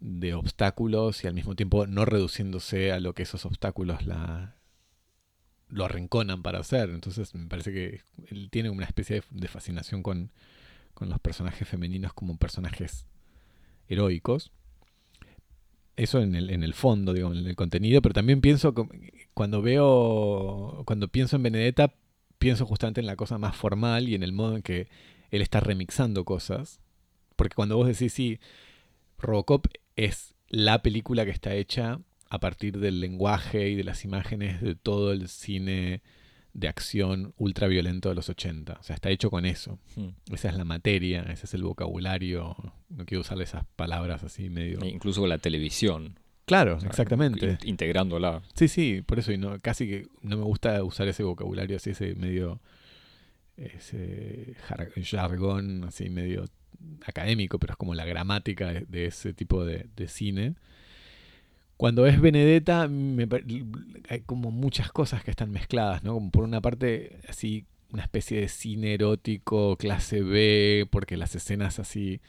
de 0.00 0.34
obstáculos 0.34 1.24
y 1.24 1.26
al 1.26 1.34
mismo 1.34 1.56
tiempo 1.56 1.86
no 1.86 2.04
reduciéndose 2.04 2.92
a 2.92 3.00
lo 3.00 3.14
que 3.14 3.24
esos 3.24 3.44
obstáculos 3.44 4.06
la, 4.06 4.56
lo 5.68 5.84
arrinconan 5.84 6.42
para 6.42 6.60
hacer. 6.60 6.90
Entonces 6.90 7.34
me 7.34 7.46
parece 7.46 7.72
que 7.72 8.02
él 8.28 8.48
tiene 8.50 8.70
una 8.70 8.86
especie 8.86 9.22
de, 9.30 9.48
fascinación 9.48 10.02
con, 10.02 10.30
con 10.94 11.08
los 11.08 11.18
personajes 11.18 11.66
femeninos 11.66 12.12
como 12.12 12.36
personajes 12.36 13.06
heroicos. 13.88 14.52
Eso 15.96 16.20
en 16.20 16.36
el, 16.36 16.50
en 16.50 16.62
el 16.62 16.74
fondo, 16.74 17.12
digo, 17.12 17.32
en 17.32 17.46
el 17.46 17.56
contenido, 17.56 18.00
pero 18.00 18.14
también 18.14 18.40
pienso, 18.40 18.72
cuando 19.34 19.62
veo, 19.62 20.84
cuando 20.86 21.08
pienso 21.08 21.34
en 21.36 21.42
Benedetta, 21.42 21.92
pienso 22.38 22.66
justamente 22.66 23.00
en 23.00 23.06
la 23.06 23.16
cosa 23.16 23.36
más 23.36 23.56
formal 23.56 24.08
y 24.08 24.14
en 24.14 24.22
el 24.22 24.32
modo 24.32 24.54
en 24.54 24.62
que 24.62 24.88
él 25.30 25.42
está 25.42 25.58
remixando 25.58 26.24
cosas. 26.24 26.80
Porque 27.34 27.56
cuando 27.56 27.76
vos 27.76 27.88
decís, 27.88 28.12
sí, 28.12 28.38
Robocop 29.18 29.66
es 30.06 30.34
la 30.48 30.80
película 30.82 31.24
que 31.24 31.30
está 31.30 31.54
hecha 31.54 32.00
a 32.30 32.38
partir 32.40 32.78
del 32.78 33.00
lenguaje 33.00 33.68
y 33.68 33.74
de 33.74 33.84
las 33.84 34.04
imágenes 34.04 34.60
de 34.60 34.74
todo 34.74 35.12
el 35.12 35.28
cine 35.28 36.02
de 36.54 36.68
acción 36.68 37.34
ultraviolento 37.36 38.08
de 38.08 38.14
los 38.14 38.28
80. 38.28 38.78
O 38.80 38.82
sea, 38.82 38.94
está 38.94 39.10
hecho 39.10 39.30
con 39.30 39.44
eso. 39.44 39.78
Hmm. 39.96 40.08
Esa 40.32 40.48
es 40.48 40.56
la 40.56 40.64
materia, 40.64 41.22
ese 41.30 41.46
es 41.46 41.54
el 41.54 41.62
vocabulario. 41.62 42.56
No 42.88 43.04
quiero 43.06 43.20
usar 43.20 43.40
esas 43.42 43.64
palabras 43.76 44.24
así 44.24 44.50
medio... 44.50 44.80
E 44.82 44.88
Incluso 44.88 45.20
con 45.20 45.28
la 45.28 45.38
televisión. 45.38 46.18
Claro, 46.46 46.76
o 46.76 46.80
sea, 46.80 46.88
exactamente. 46.88 47.58
in- 47.62 47.68
integrándola. 47.70 48.42
Sí, 48.54 48.68
sí, 48.68 49.02
por 49.04 49.18
eso 49.18 49.32
y 49.32 49.38
no, 49.38 49.58
casi 49.60 49.86
que 49.86 50.06
no 50.22 50.36
me 50.36 50.44
gusta 50.44 50.82
usar 50.82 51.06
ese 51.08 51.22
vocabulario 51.22 51.76
así, 51.76 51.90
ese 51.90 52.14
medio, 52.14 52.60
ese 53.56 54.54
jar- 54.68 54.90
jargón 55.04 55.84
así 55.84 56.08
medio 56.10 56.44
académico, 57.04 57.58
pero 57.58 57.72
es 57.72 57.76
como 57.76 57.94
la 57.94 58.04
gramática 58.04 58.72
de, 58.72 59.06
ese 59.06 59.32
tipo 59.34 59.64
de, 59.64 59.88
de 59.96 60.08
cine. 60.08 60.54
Cuando 61.76 62.06
es 62.06 62.20
Benedetta, 62.20 62.88
hay 64.08 64.20
como 64.26 64.50
muchas 64.50 64.90
cosas 64.90 65.22
que 65.22 65.30
están 65.30 65.52
mezcladas, 65.52 66.02
¿no? 66.02 66.14
Como 66.14 66.30
por 66.30 66.44
una 66.44 66.60
parte, 66.60 67.20
así, 67.28 67.66
una 67.92 68.02
especie 68.02 68.40
de 68.40 68.48
cine 68.48 68.94
erótico 68.94 69.76
clase 69.76 70.22
B, 70.22 70.88
porque 70.90 71.16
las 71.16 71.34
escenas 71.36 71.78
así, 71.78 72.20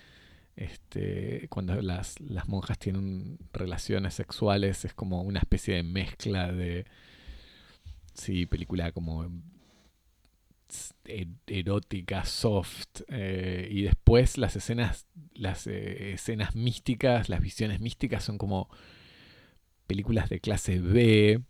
este, 0.55 1.47
cuando 1.49 1.81
las, 1.81 2.19
las 2.19 2.47
monjas 2.47 2.77
tienen 2.79 3.39
relaciones 3.53 4.13
sexuales, 4.13 4.85
es 4.85 4.93
como 4.93 5.23
una 5.23 5.39
especie 5.39 5.75
de 5.75 5.83
mezcla 5.83 6.51
de, 6.51 6.85
sí, 8.13 8.45
película 8.45 8.91
como 8.91 9.27
erótica, 11.47 12.25
soft, 12.25 13.01
eh, 13.07 13.67
y 13.71 13.81
después 13.83 14.37
las 14.37 14.55
escenas, 14.55 15.07
las 15.33 15.67
eh, 15.67 16.13
escenas 16.13 16.55
místicas, 16.55 17.29
las 17.29 17.41
visiones 17.41 17.79
místicas 17.79 18.23
son 18.23 18.37
como 18.37 18.69
películas 19.87 20.29
de 20.29 20.39
clase 20.39 20.79
B, 20.79 21.41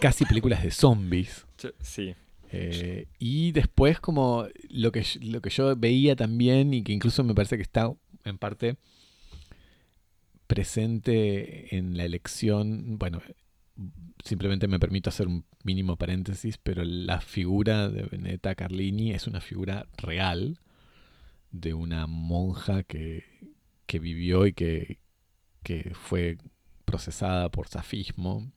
casi 0.00 0.24
películas 0.24 0.62
de 0.62 0.70
zombies. 0.70 1.46
Sí. 1.80 2.14
Eh, 2.52 3.08
y 3.18 3.50
después 3.50 3.98
como 3.98 4.46
lo 4.68 4.92
que, 4.92 5.04
lo 5.20 5.40
que 5.40 5.50
yo 5.50 5.74
veía 5.74 6.14
también 6.14 6.74
y 6.74 6.84
que 6.84 6.92
incluso 6.92 7.24
me 7.24 7.34
parece 7.34 7.56
que 7.56 7.62
está 7.62 7.92
en 8.24 8.38
parte 8.38 8.76
presente 10.46 11.76
en 11.76 11.96
la 11.96 12.04
elección, 12.04 12.98
bueno, 12.98 13.20
simplemente 14.24 14.68
me 14.68 14.78
permito 14.78 15.10
hacer 15.10 15.28
un 15.28 15.44
mínimo 15.64 15.96
paréntesis, 15.96 16.58
pero 16.58 16.84
la 16.84 17.20
figura 17.20 17.88
de 17.88 18.02
Benedetta 18.02 18.54
Carlini 18.54 19.12
es 19.12 19.26
una 19.26 19.40
figura 19.40 19.86
real 19.96 20.58
de 21.50 21.74
una 21.74 22.06
monja 22.06 22.82
que, 22.82 23.24
que 23.86 23.98
vivió 23.98 24.46
y 24.46 24.52
que, 24.52 24.98
que 25.62 25.92
fue 25.94 26.38
procesada 26.84 27.48
por 27.50 27.68
safismo 27.68 28.50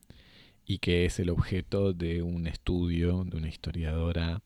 y 0.65 0.79
que 0.79 1.05
es 1.05 1.19
el 1.19 1.29
objeto 1.29 1.93
de 1.93 2.21
un 2.21 2.47
estudio 2.47 3.23
de 3.23 3.38
una 3.38 3.49
historiadora 3.49 4.41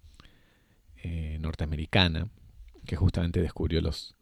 eh, 1.03 1.37
norteamericana 1.39 2.29
que 2.85 2.95
justamente 2.95 3.41
descubrió 3.41 3.81
los, 3.81 4.15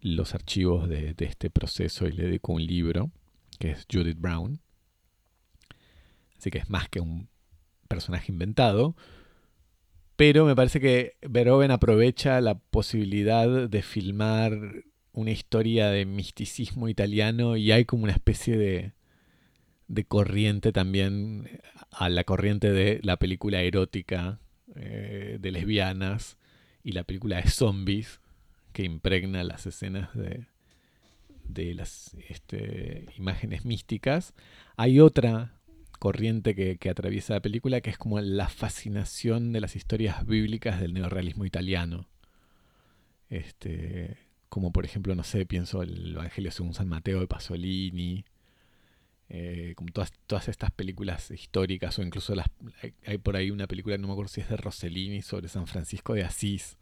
los 0.00 0.34
archivos 0.34 0.88
de, 0.88 1.14
de, 1.14 1.24
este 1.24 1.50
proceso 1.50 2.06
y 2.08 2.12
le 2.12 2.24
dedicó 2.24 2.52
un 2.52 2.66
libro 2.66 3.10
que 3.58 3.70
es 3.70 3.86
Judith 3.90 4.18
Brown. 4.18 4.60
Así 6.40 6.50
que 6.50 6.56
es 6.56 6.70
más 6.70 6.88
que 6.88 7.00
un 7.00 7.28
personaje 7.86 8.32
inventado. 8.32 8.96
Pero 10.16 10.46
me 10.46 10.56
parece 10.56 10.80
que 10.80 11.16
Verhoeven 11.20 11.70
aprovecha 11.70 12.40
la 12.40 12.54
posibilidad 12.58 13.68
de 13.68 13.82
filmar 13.82 14.84
una 15.12 15.32
historia 15.32 15.90
de 15.90 16.06
misticismo 16.06 16.88
italiano 16.88 17.58
y 17.58 17.72
hay 17.72 17.84
como 17.84 18.04
una 18.04 18.14
especie 18.14 18.56
de, 18.56 18.94
de 19.86 20.04
corriente 20.04 20.72
también 20.72 21.60
a 21.90 22.08
la 22.08 22.24
corriente 22.24 22.72
de 22.72 23.00
la 23.02 23.18
película 23.18 23.60
erótica 23.60 24.40
eh, 24.76 25.36
de 25.38 25.50
lesbianas 25.50 26.38
y 26.82 26.92
la 26.92 27.04
película 27.04 27.36
de 27.36 27.50
zombies 27.50 28.22
que 28.72 28.84
impregna 28.84 29.44
las 29.44 29.66
escenas 29.66 30.14
de, 30.14 30.46
de 31.44 31.74
las 31.74 32.16
este, 32.30 33.04
imágenes 33.18 33.66
místicas. 33.66 34.32
Hay 34.78 35.00
otra 35.00 35.59
corriente 36.00 36.54
que, 36.54 36.90
atraviesa 36.90 37.34
la 37.34 37.42
película 37.42 37.82
que 37.82 37.90
es 37.90 37.98
como 37.98 38.18
la 38.20 38.48
fascinación 38.48 39.52
de 39.52 39.60
las 39.60 39.76
historias 39.76 40.26
bíblicas 40.26 40.80
del 40.80 40.94
neorrealismo 40.94 41.44
italiano. 41.44 42.08
Este, 43.28 44.16
como 44.48 44.72
por 44.72 44.84
ejemplo, 44.84 45.14
no 45.14 45.22
sé, 45.22 45.46
pienso 45.46 45.82
el 45.82 46.14
Evangelio 46.14 46.50
según 46.50 46.74
San 46.74 46.88
Mateo 46.88 47.20
de 47.20 47.28
Pasolini, 47.28 48.24
eh, 49.28 49.74
como 49.76 49.90
todas, 49.92 50.12
todas 50.26 50.48
estas 50.48 50.72
películas 50.72 51.30
históricas 51.30 51.98
o 51.98 52.02
incluso 52.02 52.34
las, 52.34 52.48
hay, 53.06 53.18
por 53.18 53.36
ahí 53.36 53.50
una 53.50 53.68
película, 53.68 53.96
no 53.98 54.08
me 54.08 54.14
acuerdo 54.14 54.30
si 54.30 54.40
es 54.40 54.48
de 54.48 54.56
Rossellini, 54.56 55.22
sobre 55.22 55.48
San 55.48 55.66
Francisco 55.66 56.14
de 56.14 56.24
Asís, 56.24 56.78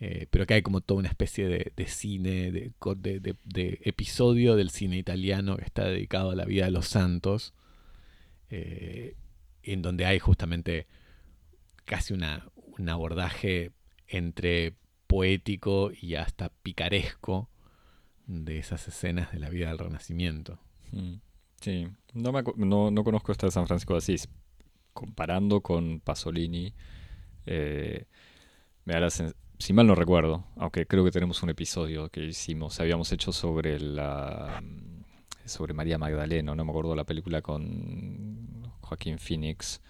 eh, 0.00 0.26
pero 0.30 0.46
que 0.46 0.54
hay 0.54 0.62
como 0.62 0.82
toda 0.82 1.00
una 1.00 1.08
especie 1.08 1.48
de, 1.48 1.86
cine, 1.86 2.52
de, 2.52 3.80
episodio 3.82 4.54
del 4.54 4.70
cine 4.70 4.98
italiano 4.98 5.56
que 5.56 5.64
está 5.64 5.86
dedicado 5.86 6.30
a 6.30 6.36
la 6.36 6.44
vida 6.44 6.66
de 6.66 6.70
los 6.70 6.86
santos, 6.86 7.54
eh, 8.50 9.16
en 9.62 9.82
donde 9.82 10.06
hay 10.06 10.18
justamente 10.18 10.86
casi 11.84 12.14
una, 12.14 12.48
un 12.78 12.88
abordaje 12.88 13.72
entre 14.06 14.74
poético 15.06 15.90
y 16.00 16.14
hasta 16.14 16.50
picaresco 16.62 17.48
de 18.26 18.58
esas 18.58 18.86
escenas 18.88 19.32
de 19.32 19.38
la 19.38 19.48
vida 19.48 19.68
del 19.68 19.78
Renacimiento. 19.78 20.58
Mm. 20.92 21.14
Sí, 21.60 21.88
no, 22.14 22.32
me, 22.32 22.42
no, 22.56 22.90
no, 22.90 23.04
conozco 23.04 23.32
esta 23.32 23.46
de 23.46 23.52
San 23.52 23.66
Francisco 23.66 23.94
de 23.94 23.98
Asís. 23.98 24.28
Comparando 24.92 25.60
con 25.60 26.00
Pasolini, 26.00 26.74
eh, 27.46 28.04
me 28.84 28.94
da 28.94 29.00
la 29.00 29.10
si 29.58 29.72
mal 29.72 29.86
no 29.86 29.94
recuerdo, 29.94 30.44
aunque 30.56 30.86
creo 30.86 31.04
que 31.04 31.10
tenemos 31.10 31.42
un 31.42 31.50
episodio 31.50 32.08
que 32.10 32.24
hicimos, 32.24 32.78
habíamos 32.80 33.10
hecho 33.12 33.32
sobre 33.32 33.80
la 33.80 34.62
sobre 35.48 35.74
María 35.74 35.98
Magdaleno, 35.98 36.54
no 36.54 36.64
me 36.64 36.70
acuerdo 36.70 36.94
la 36.94 37.04
película 37.04 37.42
con 37.42 38.70
Joaquín 38.80 39.18
Phoenix, 39.18 39.80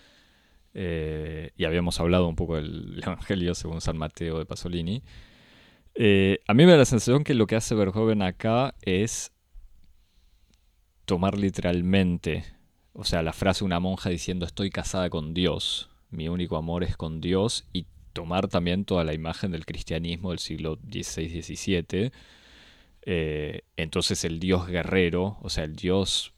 eh, 0.74 1.50
y 1.56 1.64
habíamos 1.64 1.98
hablado 2.00 2.28
un 2.28 2.36
poco 2.36 2.56
del 2.56 3.00
Evangelio 3.02 3.54
según 3.54 3.80
San 3.80 3.98
Mateo 3.98 4.38
de 4.38 4.46
Pasolini. 4.46 5.02
Eh, 5.94 6.38
a 6.46 6.54
mí 6.54 6.64
me 6.64 6.72
da 6.72 6.78
la 6.78 6.84
sensación 6.84 7.24
que 7.24 7.34
lo 7.34 7.46
que 7.46 7.56
hace 7.56 7.74
Verhoeven 7.74 8.22
acá 8.22 8.74
es 8.82 9.32
tomar 11.04 11.38
literalmente, 11.38 12.44
o 12.92 13.04
sea, 13.04 13.22
la 13.22 13.32
frase 13.32 13.60
de 13.60 13.66
una 13.66 13.80
monja 13.80 14.10
diciendo 14.10 14.46
estoy 14.46 14.70
casada 14.70 15.10
con 15.10 15.34
Dios, 15.34 15.90
mi 16.10 16.28
único 16.28 16.56
amor 16.56 16.84
es 16.84 16.96
con 16.96 17.20
Dios, 17.20 17.66
y 17.72 17.86
tomar 18.12 18.48
también 18.48 18.84
toda 18.84 19.04
la 19.04 19.14
imagen 19.14 19.52
del 19.52 19.64
cristianismo 19.64 20.30
del 20.30 20.38
siglo 20.38 20.78
XVI-XVII. 20.90 22.12
Eh, 23.02 23.62
entonces 23.76 24.24
el 24.24 24.40
Dios 24.40 24.66
guerrero, 24.66 25.38
o 25.40 25.48
sea, 25.48 25.64
el 25.64 25.76
Dios, 25.76 26.34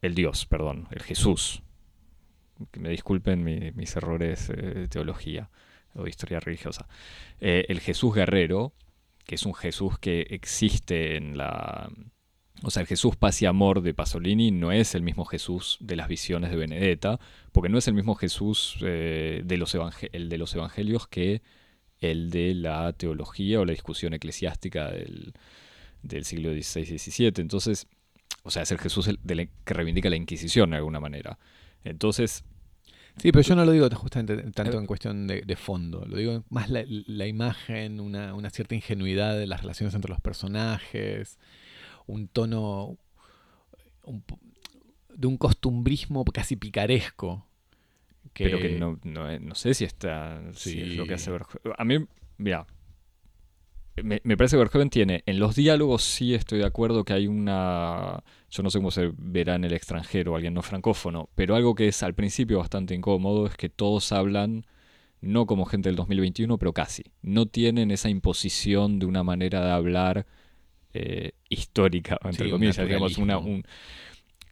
el 0.00 0.14
Dios, 0.14 0.46
perdón, 0.46 0.88
el 0.90 1.02
Jesús, 1.02 1.62
que 2.70 2.80
me 2.80 2.88
disculpen 2.88 3.44
mis 3.44 3.96
errores 3.96 4.48
eh, 4.50 4.54
de 4.54 4.88
teología 4.88 5.50
o 5.94 6.04
de 6.04 6.10
historia 6.10 6.40
religiosa, 6.40 6.88
eh, 7.40 7.66
el 7.68 7.80
Jesús 7.80 8.14
guerrero, 8.14 8.72
que 9.26 9.34
es 9.34 9.44
un 9.44 9.54
Jesús 9.54 9.98
que 9.98 10.22
existe 10.30 11.16
en 11.16 11.36
la 11.36 11.90
o 12.62 12.70
sea, 12.70 12.82
el 12.82 12.86
Jesús 12.86 13.16
paz 13.16 13.42
y 13.42 13.46
amor 13.46 13.82
de 13.82 13.92
Pasolini 13.92 14.50
no 14.50 14.72
es 14.72 14.94
el 14.94 15.02
mismo 15.02 15.26
Jesús 15.26 15.76
de 15.80 15.96
las 15.96 16.08
visiones 16.08 16.50
de 16.50 16.56
Benedetta, 16.56 17.18
porque 17.52 17.68
no 17.68 17.76
es 17.76 17.88
el 17.88 17.94
mismo 17.94 18.14
Jesús 18.14 18.78
de 18.80 19.56
los 19.58 19.74
evangelios 20.54 21.08
que 21.08 21.42
el 22.00 22.30
de 22.30 22.54
la 22.54 22.92
teología 22.94 23.60
o 23.60 23.64
la 23.64 23.72
discusión 23.72 24.14
eclesiástica 24.14 24.90
del, 24.90 25.34
siglo 26.24 26.50
XVI 26.50 26.94
y 26.94 26.98
XVII. 26.98 27.32
Entonces, 27.36 27.86
o 28.42 28.50
sea, 28.50 28.62
es 28.62 28.72
el 28.72 28.78
Jesús 28.78 29.08
que 29.26 29.74
reivindica 29.74 30.10
la 30.10 30.16
Inquisición 30.16 30.70
de 30.70 30.76
alguna 30.76 31.00
manera. 31.00 31.38
Entonces... 31.84 32.44
Sí, 33.16 33.30
pero 33.30 33.42
yo 33.42 33.54
no 33.54 33.64
lo 33.64 33.70
digo 33.70 33.88
justamente 33.90 34.36
tanto 34.50 34.76
en 34.76 34.86
cuestión 34.86 35.28
de, 35.28 35.56
fondo, 35.56 36.04
lo 36.04 36.16
digo 36.16 36.42
más 36.50 36.68
la, 36.68 36.84
la 36.88 37.28
imagen, 37.28 38.00
una, 38.00 38.34
una 38.34 38.50
cierta 38.50 38.74
ingenuidad 38.74 39.38
de 39.38 39.46
las 39.46 39.60
relaciones 39.60 39.94
entre 39.94 40.10
los 40.10 40.20
personajes 40.20 41.38
un 42.06 42.28
tono 42.28 42.98
de 45.08 45.26
un 45.26 45.36
costumbrismo 45.36 46.24
casi 46.24 46.56
picaresco. 46.56 47.46
Pero 48.32 48.58
que 48.58 48.78
no, 48.78 48.98
eh, 49.30 49.38
no, 49.38 49.54
sé 49.54 49.74
si 49.74 49.84
está 49.84 50.42
si 50.54 50.80
es 50.80 50.96
lo 50.96 51.06
que 51.06 51.14
hace. 51.14 51.30
A 51.78 51.84
mí, 51.84 52.04
mira, 52.36 52.66
me, 54.02 54.20
me, 54.24 54.36
parece 54.36 54.56
que 54.56 54.58
Verhoeven 54.58 54.90
tiene, 54.90 55.22
en 55.26 55.38
los 55.38 55.54
diálogos 55.54 56.02
sí 56.02 56.34
estoy 56.34 56.58
de 56.58 56.66
acuerdo 56.66 57.04
que 57.04 57.12
hay 57.12 57.26
una, 57.26 58.22
yo 58.50 58.62
no 58.62 58.70
sé 58.70 58.78
cómo 58.78 58.90
se 58.90 59.12
verá 59.16 59.54
en 59.54 59.64
el 59.64 59.72
extranjero, 59.72 60.34
alguien 60.34 60.54
no 60.54 60.62
francófono, 60.62 61.28
pero 61.34 61.54
algo 61.54 61.74
que 61.74 61.88
es 61.88 62.02
al 62.02 62.14
principio 62.14 62.58
bastante 62.58 62.94
incómodo 62.94 63.46
es 63.46 63.56
que 63.56 63.68
todos 63.68 64.12
hablan 64.12 64.66
no 65.20 65.46
como 65.46 65.64
gente 65.64 65.88
del 65.88 65.96
2021, 65.96 66.58
pero 66.58 66.72
casi. 66.72 67.02
No 67.22 67.46
tienen 67.46 67.90
esa 67.90 68.10
imposición 68.10 68.98
de 68.98 69.06
una 69.06 69.22
manera 69.22 69.64
de 69.64 69.70
hablar 69.72 70.26
eh, 70.92 71.32
histórica, 71.48 72.18
entre 72.24 72.50
comillas, 72.50 72.76
digamos, 72.76 73.16
una, 73.16 73.38
un, 73.38 73.64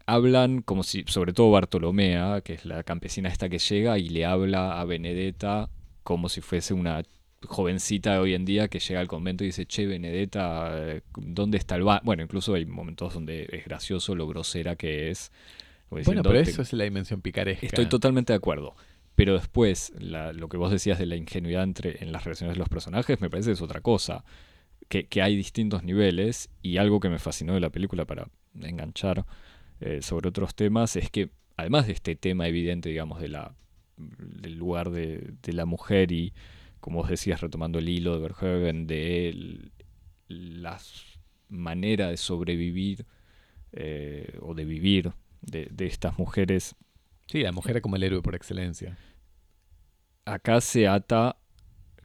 hablan 0.06 0.62
como 0.62 0.82
si, 0.82 1.04
sobre 1.06 1.32
todo 1.32 1.50
Bartolomea, 1.50 2.40
que 2.40 2.54
es 2.54 2.64
la 2.64 2.82
campesina 2.82 3.28
esta 3.28 3.48
que 3.48 3.58
llega 3.58 3.98
y 3.98 4.08
le 4.08 4.24
habla 4.24 4.80
a 4.80 4.84
Benedetta 4.84 5.70
como 6.02 6.28
si 6.28 6.40
fuese 6.40 6.74
una 6.74 7.02
jovencita 7.46 8.14
de 8.14 8.18
hoy 8.18 8.34
en 8.34 8.44
día 8.44 8.68
que 8.68 8.78
llega 8.78 9.00
al 9.00 9.08
convento 9.08 9.44
y 9.44 9.48
dice, 9.48 9.66
che, 9.66 9.86
Benedetta, 9.86 11.00
¿dónde 11.16 11.58
está 11.58 11.76
el 11.76 11.82
baño? 11.82 12.00
Bueno, 12.04 12.22
incluso 12.22 12.54
hay 12.54 12.66
momentos 12.66 13.14
donde 13.14 13.48
es 13.50 13.64
gracioso 13.64 14.14
lo 14.14 14.26
grosera 14.26 14.76
que 14.76 15.10
es. 15.10 15.32
bueno, 15.90 16.22
pero 16.22 16.38
eso 16.38 16.62
es 16.62 16.72
la 16.72 16.84
dimensión 16.84 17.20
picaresca. 17.20 17.66
Estoy 17.66 17.86
totalmente 17.86 18.32
de 18.32 18.36
acuerdo. 18.36 18.74
Pero 19.14 19.34
después, 19.34 19.92
lo 20.00 20.48
que 20.48 20.56
vos 20.56 20.70
decías 20.70 20.98
de 20.98 21.04
la 21.06 21.16
ingenuidad 21.16 21.64
entre, 21.64 22.02
en 22.02 22.12
las 22.12 22.24
relaciones 22.24 22.54
de 22.54 22.58
los 22.58 22.68
personajes, 22.68 23.20
me 23.20 23.28
parece 23.28 23.50
que 23.50 23.54
es 23.54 23.62
otra 23.62 23.82
cosa 23.82 24.24
que, 24.88 25.22
hay 25.22 25.36
distintos 25.36 25.82
niveles 25.82 26.50
y 26.60 26.76
algo 26.76 27.00
que 27.00 27.08
me 27.08 27.18
fascinó 27.18 27.54
de 27.54 27.60
la 27.60 27.70
película 27.70 28.04
para 28.04 28.28
enganchar 28.60 29.24
eh, 29.80 30.02
sobre 30.02 30.28
otros 30.28 30.54
temas 30.54 30.96
es 30.96 31.10
que 31.10 31.30
además 31.56 31.86
de 31.86 31.94
este 31.94 32.14
tema 32.14 32.46
evidente, 32.46 32.90
digamos, 32.90 33.20
de 33.20 33.28
la, 33.28 33.54
del 33.96 34.56
lugar 34.56 34.90
de, 34.90 35.34
la 35.46 35.64
mujer 35.64 36.12
y, 36.12 36.32
como 36.82 36.98
vos 36.98 37.08
decías, 37.08 37.40
retomando 37.40 37.78
el 37.78 37.88
hilo 37.88 38.12
de 38.14 38.18
Verhoeven, 38.20 38.86
de 38.88 39.70
la 40.28 40.78
manera 41.48 42.08
de 42.08 42.16
sobrevivir 42.16 43.06
eh, 43.72 44.36
o 44.40 44.54
de 44.54 44.64
vivir 44.64 45.12
de, 45.40 45.68
de 45.70 45.86
estas 45.86 46.18
mujeres. 46.18 46.74
Sí, 47.28 47.42
la 47.42 47.52
mujer 47.52 47.80
como 47.80 47.94
el 47.96 48.02
héroe 48.02 48.20
por 48.20 48.34
excelencia. 48.34 48.98
acá 50.24 50.60
se 50.60 50.88
ata, 50.88 51.36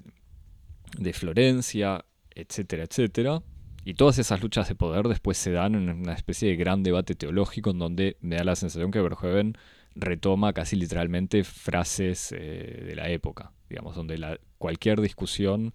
de 0.99 1.13
Florencia, 1.13 2.05
etcétera, 2.35 2.85
etcétera. 2.85 3.43
Y 3.85 3.95
todas 3.95 4.19
esas 4.19 4.43
luchas 4.43 4.69
de 4.69 4.75
poder 4.75 5.09
después 5.09 5.39
se 5.39 5.53
dan 5.53 5.75
en 5.75 5.89
una 5.89 6.13
especie 6.13 6.51
de 6.51 6.57
gran 6.57 6.83
debate 6.83 7.15
teológico 7.15 7.71
en 7.71 7.79
donde 7.79 8.19
me 8.21 8.37
da 8.37 8.45
la 8.45 8.57
sensación 8.57 8.91
que 8.91 9.01
Verhoeven 9.01 9.57
retoma 9.95 10.53
casi 10.53 10.77
literalmente 10.77 11.45
frases 11.45 12.33
eh, 12.33 12.85
de 12.87 12.95
la 12.95 13.09
época, 13.09 13.53
digamos, 13.69 13.97
donde 13.97 14.39
cualquier 14.59 15.01
discusión 15.01 15.75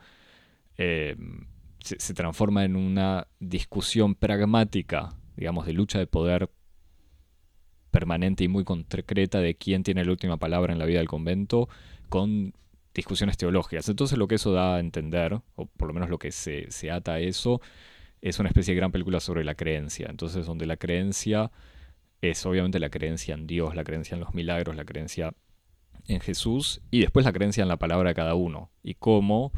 eh, 0.78 1.16
se, 1.80 2.14
transforma 2.14 2.66
en 2.66 2.76
una 2.76 3.28
discusión 3.40 4.16
pragmática, 4.16 5.16
digamos, 5.36 5.66
de 5.66 5.74
lucha 5.74 6.00
de 6.00 6.08
poder 6.08 6.50
permanente 7.92 8.44
y 8.44 8.48
muy 8.48 8.64
concreta 8.64 9.40
de 9.40 9.56
quién 9.56 9.84
tiene 9.84 10.04
la 10.04 10.12
última 10.12 10.38
palabra 10.38 10.74
en 10.74 10.80
la 10.80 10.86
vida 10.86 11.00
del 11.00 11.08
convento, 11.08 11.70
con 12.10 12.54
discusiones 12.94 13.38
teológicas. 13.38 13.88
Entonces 13.90 14.18
lo 14.18 14.28
que 14.28 14.36
eso 14.36 14.52
da 14.52 14.76
a 14.76 14.80
entender, 14.80 15.40
o 15.56 15.66
por 15.66 15.88
lo 15.88 15.94
menos 15.94 16.10
lo 16.10 16.18
que 16.18 16.32
se, 16.32 16.72
se 16.72 16.92
ata 16.92 17.14
a 17.14 17.20
eso, 17.20 17.62
es 18.22 18.40
una 18.40 18.50
especie 18.50 18.74
de 18.74 18.80
gran 18.80 18.92
película 18.92 19.20
sobre 19.20 19.44
la 19.44 19.56
creencia. 19.56 20.08
Entonces, 20.10 20.46
donde 20.46 20.66
la 20.66 20.78
creencia 20.78 21.52
es 22.32 22.46
obviamente 22.46 22.80
la 22.80 22.90
creencia 22.90 23.34
en 23.34 23.48
Dios, 23.48 23.76
la 23.76 23.84
creencia 23.84 24.16
en 24.16 24.22
los 24.22 24.34
milagros, 24.34 24.76
la 24.76 24.86
creencia 24.86 25.34
en 26.08 26.20
Jesús 26.20 26.82
y 26.92 27.02
después 27.02 27.26
la 27.26 27.34
creencia 27.34 27.62
en 27.62 27.68
la 27.68 27.78
palabra 27.78 28.10
de 28.10 28.16
cada 28.16 28.36
uno. 28.36 28.72
Y 28.84 28.96
cómo 28.96 29.52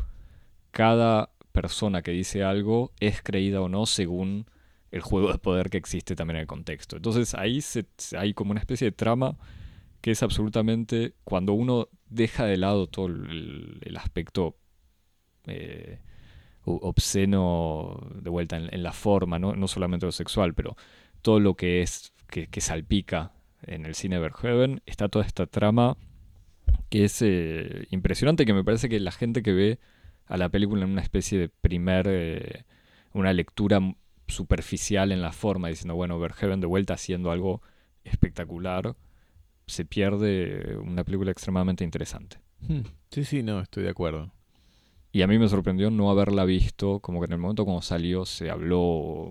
cada 0.71 1.31
persona 1.51 2.01
que 2.01 2.11
dice 2.11 2.43
algo 2.43 2.91
es 2.99 3.21
creída 3.21 3.61
o 3.61 3.69
no 3.69 3.85
según 3.85 4.45
el 4.91 5.01
juego 5.01 5.31
de 5.31 5.39
poder 5.39 5.69
que 5.69 5.77
existe 5.77 6.15
también 6.15 6.37
en 6.37 6.41
el 6.41 6.47
contexto. 6.47 6.95
Entonces 6.95 7.33
ahí 7.33 7.59
hay 8.17 8.33
como 8.33 8.51
una 8.51 8.59
especie 8.59 8.85
de 8.85 8.91
trama 8.91 9.37
que 10.01 10.11
es 10.11 10.23
absolutamente, 10.23 11.15
cuando 11.23 11.53
uno 11.53 11.89
deja 12.07 12.45
de 12.45 12.57
lado 12.57 12.87
todo 12.87 13.07
el, 13.07 13.97
aspecto 13.97 14.55
eh, 15.45 15.99
obsceno 16.63 18.07
de 18.21 18.29
vuelta 18.29 18.57
en, 18.57 18.83
la 18.83 18.93
forma, 18.93 19.39
¿no? 19.39 19.55
no, 19.55 19.67
solamente 19.67 20.05
lo 20.05 20.11
sexual, 20.11 20.53
pero 20.53 20.77
todo 21.21 21.39
lo 21.39 21.55
que 21.55 21.81
es 21.81 22.13
que, 22.27 22.61
salpica 22.61 23.31
en 23.63 23.85
el 23.85 23.95
cine 23.95 24.19
Verhoeven, 24.19 24.81
está 24.85 25.09
toda 25.09 25.25
esta 25.25 25.45
trama 25.45 25.97
que 26.89 27.05
es 27.05 27.21
eh, 27.21 27.87
impresionante, 27.89 28.45
que 28.45 28.53
me 28.53 28.63
parece 28.63 28.89
que 28.89 28.99
la 28.99 29.11
gente 29.11 29.41
que 29.41 29.53
ve 29.53 29.79
a 30.25 30.37
la 30.37 30.49
película 30.49 30.83
en 30.83 30.91
una 30.91 31.01
especie 31.01 31.39
de 31.39 31.49
primer, 31.49 32.07
eh, 32.09 32.65
una 33.13 33.33
lectura 33.33 33.79
superficial 34.27 35.11
en 35.11 35.21
la 35.21 35.31
forma, 35.31 35.69
diciendo, 35.69 35.95
bueno, 35.95 36.19
Verhoeven 36.19 36.61
de 36.61 36.67
vuelta 36.67 36.93
haciendo 36.93 37.31
algo 37.31 37.61
espectacular, 38.03 38.95
se 39.65 39.85
pierde 39.85 40.77
una 40.77 41.03
película 41.03 41.31
extremadamente 41.31 41.83
interesante. 41.83 42.37
Hmm. 42.61 42.81
Sí, 43.11 43.23
sí, 43.23 43.43
no, 43.43 43.61
estoy 43.61 43.83
de 43.83 43.89
acuerdo. 43.89 44.31
Y 45.11 45.21
a 45.21 45.27
mí 45.27 45.39
me 45.39 45.47
sorprendió 45.47 45.89
no 45.89 46.11
haberla 46.11 46.45
visto, 46.45 46.99
como 46.99 47.19
que 47.19 47.25
en 47.25 47.33
el 47.33 47.37
momento 47.37 47.65
cuando 47.65 47.81
salió 47.81 48.25
se 48.25 48.49
habló 48.49 48.81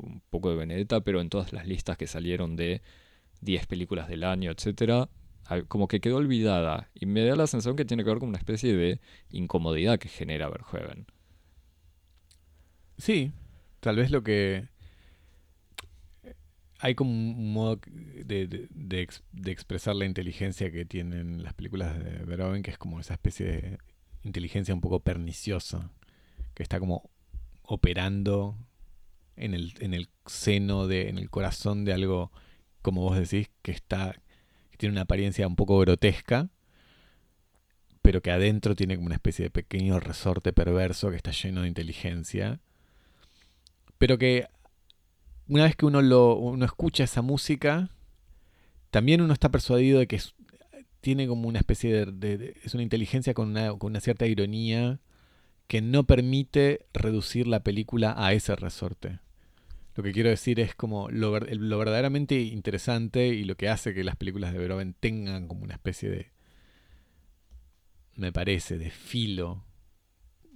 un 0.02 0.22
poco 0.30 0.50
de 0.50 0.56
Benedetta, 0.56 1.00
pero 1.02 1.20
en 1.20 1.28
todas 1.28 1.52
las 1.52 1.66
listas 1.66 1.96
que 1.96 2.06
salieron 2.06 2.56
de 2.56 2.82
10 3.42 3.66
películas 3.66 4.08
del 4.08 4.24
año, 4.24 4.50
etcétera, 4.50 5.08
como 5.68 5.86
que 5.86 6.00
quedó 6.00 6.16
olvidada. 6.16 6.90
Y 6.94 7.06
me 7.06 7.24
da 7.24 7.36
la 7.36 7.46
sensación 7.46 7.76
que 7.76 7.84
tiene 7.84 8.04
que 8.04 8.10
ver 8.10 8.18
con 8.18 8.30
una 8.30 8.38
especie 8.38 8.74
de 8.74 9.00
incomodidad 9.30 9.98
que 9.98 10.08
genera 10.08 10.48
Verhoeven. 10.48 11.06
Sí, 12.98 13.32
tal 13.80 13.96
vez 13.96 14.10
lo 14.10 14.22
que... 14.22 14.68
Hay 16.78 16.94
como 16.94 17.10
un 17.10 17.52
modo 17.54 17.80
de, 17.86 18.68
de 18.68 19.50
expresar 19.50 19.96
la 19.96 20.04
inteligencia 20.04 20.70
que 20.70 20.84
tienen 20.84 21.42
las 21.42 21.54
películas 21.54 21.98
de 21.98 22.24
Verhoeven, 22.24 22.62
que 22.62 22.70
es 22.70 22.78
como 22.78 23.00
esa 23.00 23.14
especie 23.14 23.46
de 23.46 23.78
inteligencia 24.26 24.74
un 24.74 24.80
poco 24.80 25.00
perniciosa, 25.00 25.90
que 26.54 26.62
está 26.62 26.78
como 26.80 27.10
operando 27.62 28.56
en 29.36 29.54
el, 29.54 29.74
en 29.80 29.94
el 29.94 30.08
seno, 30.26 30.86
de, 30.86 31.08
en 31.08 31.18
el 31.18 31.30
corazón 31.30 31.84
de 31.84 31.92
algo, 31.92 32.32
como 32.82 33.02
vos 33.02 33.18
decís, 33.18 33.50
que 33.62 33.72
está 33.72 34.14
que 34.70 34.76
tiene 34.76 34.92
una 34.92 35.02
apariencia 35.02 35.46
un 35.46 35.56
poco 35.56 35.78
grotesca, 35.78 36.48
pero 38.02 38.22
que 38.22 38.30
adentro 38.30 38.76
tiene 38.76 38.96
como 38.96 39.06
una 39.06 39.16
especie 39.16 39.44
de 39.44 39.50
pequeño 39.50 39.98
resorte 40.00 40.52
perverso 40.52 41.10
que 41.10 41.16
está 41.16 41.32
lleno 41.32 41.62
de 41.62 41.68
inteligencia, 41.68 42.60
pero 43.98 44.18
que 44.18 44.46
una 45.48 45.64
vez 45.64 45.76
que 45.76 45.86
uno, 45.86 46.02
lo, 46.02 46.36
uno 46.36 46.64
escucha 46.64 47.04
esa 47.04 47.22
música, 47.22 47.90
también 48.90 49.20
uno 49.20 49.32
está 49.32 49.50
persuadido 49.50 49.98
de 49.98 50.06
que 50.06 50.16
es, 50.16 50.34
tiene 51.06 51.28
como 51.28 51.46
una 51.46 51.60
especie 51.60 52.04
de, 52.04 52.56
es 52.64 52.74
una 52.74 52.82
inteligencia 52.82 53.32
con 53.32 53.50
una, 53.50 53.68
con 53.74 53.92
una, 53.92 54.00
cierta 54.00 54.26
ironía 54.26 54.98
que 55.68 55.80
no 55.80 56.02
permite 56.02 56.84
reducir 56.92 57.46
la 57.46 57.62
película 57.62 58.12
a 58.18 58.32
ese 58.32 58.56
resorte. 58.56 59.20
Lo 59.94 60.02
que 60.02 60.10
quiero 60.10 60.30
decir 60.30 60.58
es 60.58 60.74
como 60.74 61.08
lo, 61.08 61.30
verdaderamente 61.30 62.40
interesante 62.40 63.28
y 63.28 63.44
lo 63.44 63.54
que 63.54 63.68
hace 63.68 63.94
que 63.94 64.02
las 64.02 64.16
películas 64.16 64.52
de 64.52 64.58
Verhoeven 64.58 64.96
tengan 64.98 65.46
como 65.46 65.62
una 65.62 65.74
especie 65.74 66.10
de, 66.10 66.32
me 68.16 68.32
parece, 68.32 68.76
de 68.76 68.90
filo 68.90 69.62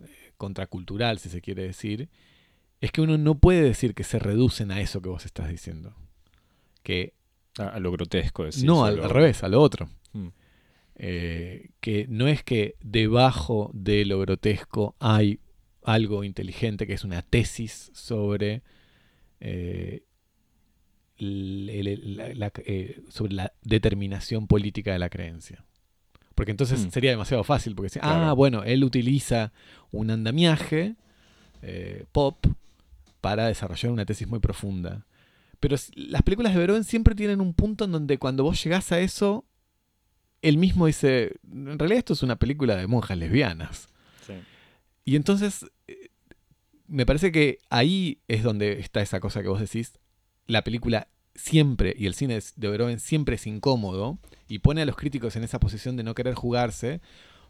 eh, 0.01 0.33
contracultural, 0.37 1.21
si 1.21 1.29
se 1.29 1.41
quiere 1.41 1.63
decir, 1.63 2.09
es 2.81 2.91
que 2.91 3.03
uno 3.03 3.19
no 3.19 3.39
puede 3.39 3.63
decir 3.63 3.95
que 3.95 4.03
se 4.03 4.19
reducen 4.19 4.73
a 4.73 4.81
eso 4.81 5.01
que 5.01 5.11
vos 5.11 5.25
estás 5.27 5.49
diciendo. 5.49 5.95
Que 6.83 7.15
a, 7.57 7.79
lo 7.79 7.93
grotesco, 7.93 8.47
decir. 8.47 8.65
No, 8.65 8.85
al, 8.85 9.09
revés, 9.09 9.45
a 9.45 9.49
lo 9.49 9.63
otro. 9.63 9.89
Eh, 11.03 11.71
que 11.81 12.07
no 12.11 12.29
es 12.29 12.45
que 12.45 12.77
debajo 12.83 13.71
de 13.73 14.05
lo 14.05 14.21
grotesco 14.21 14.97
hay 14.99 15.41
algo 15.83 16.25
inteligente, 16.25 16.87
que 16.87 16.93
es 16.93 17.05
una 17.05 17.23
tesis 17.23 17.91
sobre, 17.95 18.61
eh, 19.41 20.03
la, 21.17 22.53
eh, 22.67 23.01
sobre 23.09 23.33
la 23.33 23.51
determinación 23.63 24.47
política 24.47 24.93
de 24.93 24.99
la 24.99 25.09
creencia. 25.09 25.65
Porque 26.35 26.51
entonces 26.51 26.85
mm. 26.85 26.91
sería 26.91 27.13
demasiado 27.13 27.45
fácil, 27.45 27.75
porque 27.75 27.99
ah, 28.03 28.35
bueno, 28.35 28.63
él 28.65 28.85
utiliza 28.85 29.53
un 29.93 30.11
andamiaje 30.11 30.97
pop 32.13 32.47
para 33.23 33.47
desarrollar 33.47 33.91
una 33.91 34.05
tesis 34.05 34.29
muy 34.29 34.41
profunda. 34.41 35.07
Pero 35.61 35.77
las 35.95 36.23
películas 36.23 36.53
de 36.53 36.61
Verón 36.61 36.85
siempre 36.85 37.15
tienen 37.15 37.41
un 37.41 37.55
punto 37.55 37.87
en 37.87 37.93
donde 37.93 38.19
cuando 38.19 38.45
vos 38.45 38.63
llegás 38.63 38.93
a 38.93 39.01
eso, 39.01 39.47
él 40.42 40.59
mismo 40.59 40.87
dice, 40.87 41.37
en 41.50 41.79
realidad 41.79 41.98
esto 41.98 42.12
es 42.14 42.22
una 42.22 42.37
película 42.37 42.76
de 42.76 42.87
monjas 42.87 43.18
lesbianas. 43.18 43.88
Y 45.05 45.16
entonces, 45.16 45.66
eh, 45.88 46.11
me 46.87 47.07
parece 47.07 47.33
que 47.33 47.59
ahí 47.68 48.20
es 48.29 48.42
donde 48.42 48.81
está 48.81 49.00
esa 49.00 49.18
cosa 49.18 49.42
que 49.42 49.48
vos 49.48 49.61
decís. 49.61 49.98
La 50.46 50.62
película 50.62 51.09
siempre, 51.35 51.94
y 51.96 52.07
el 52.07 52.14
cine 52.14 52.38
de 52.57 52.68
Verhoeven 52.68 53.00
siempre 53.00 53.37
es 53.37 53.46
incómodo, 53.46 54.18
y 54.46 54.59
pone 54.59 54.83
a 54.83 54.87
los 54.87 54.96
críticos 54.96 55.37
en 55.37 55.44
esa 55.44 55.59
posición 55.59 55.96
de 55.96 56.03
no 56.03 56.14
querer 56.14 56.35
jugarse, 56.35 57.00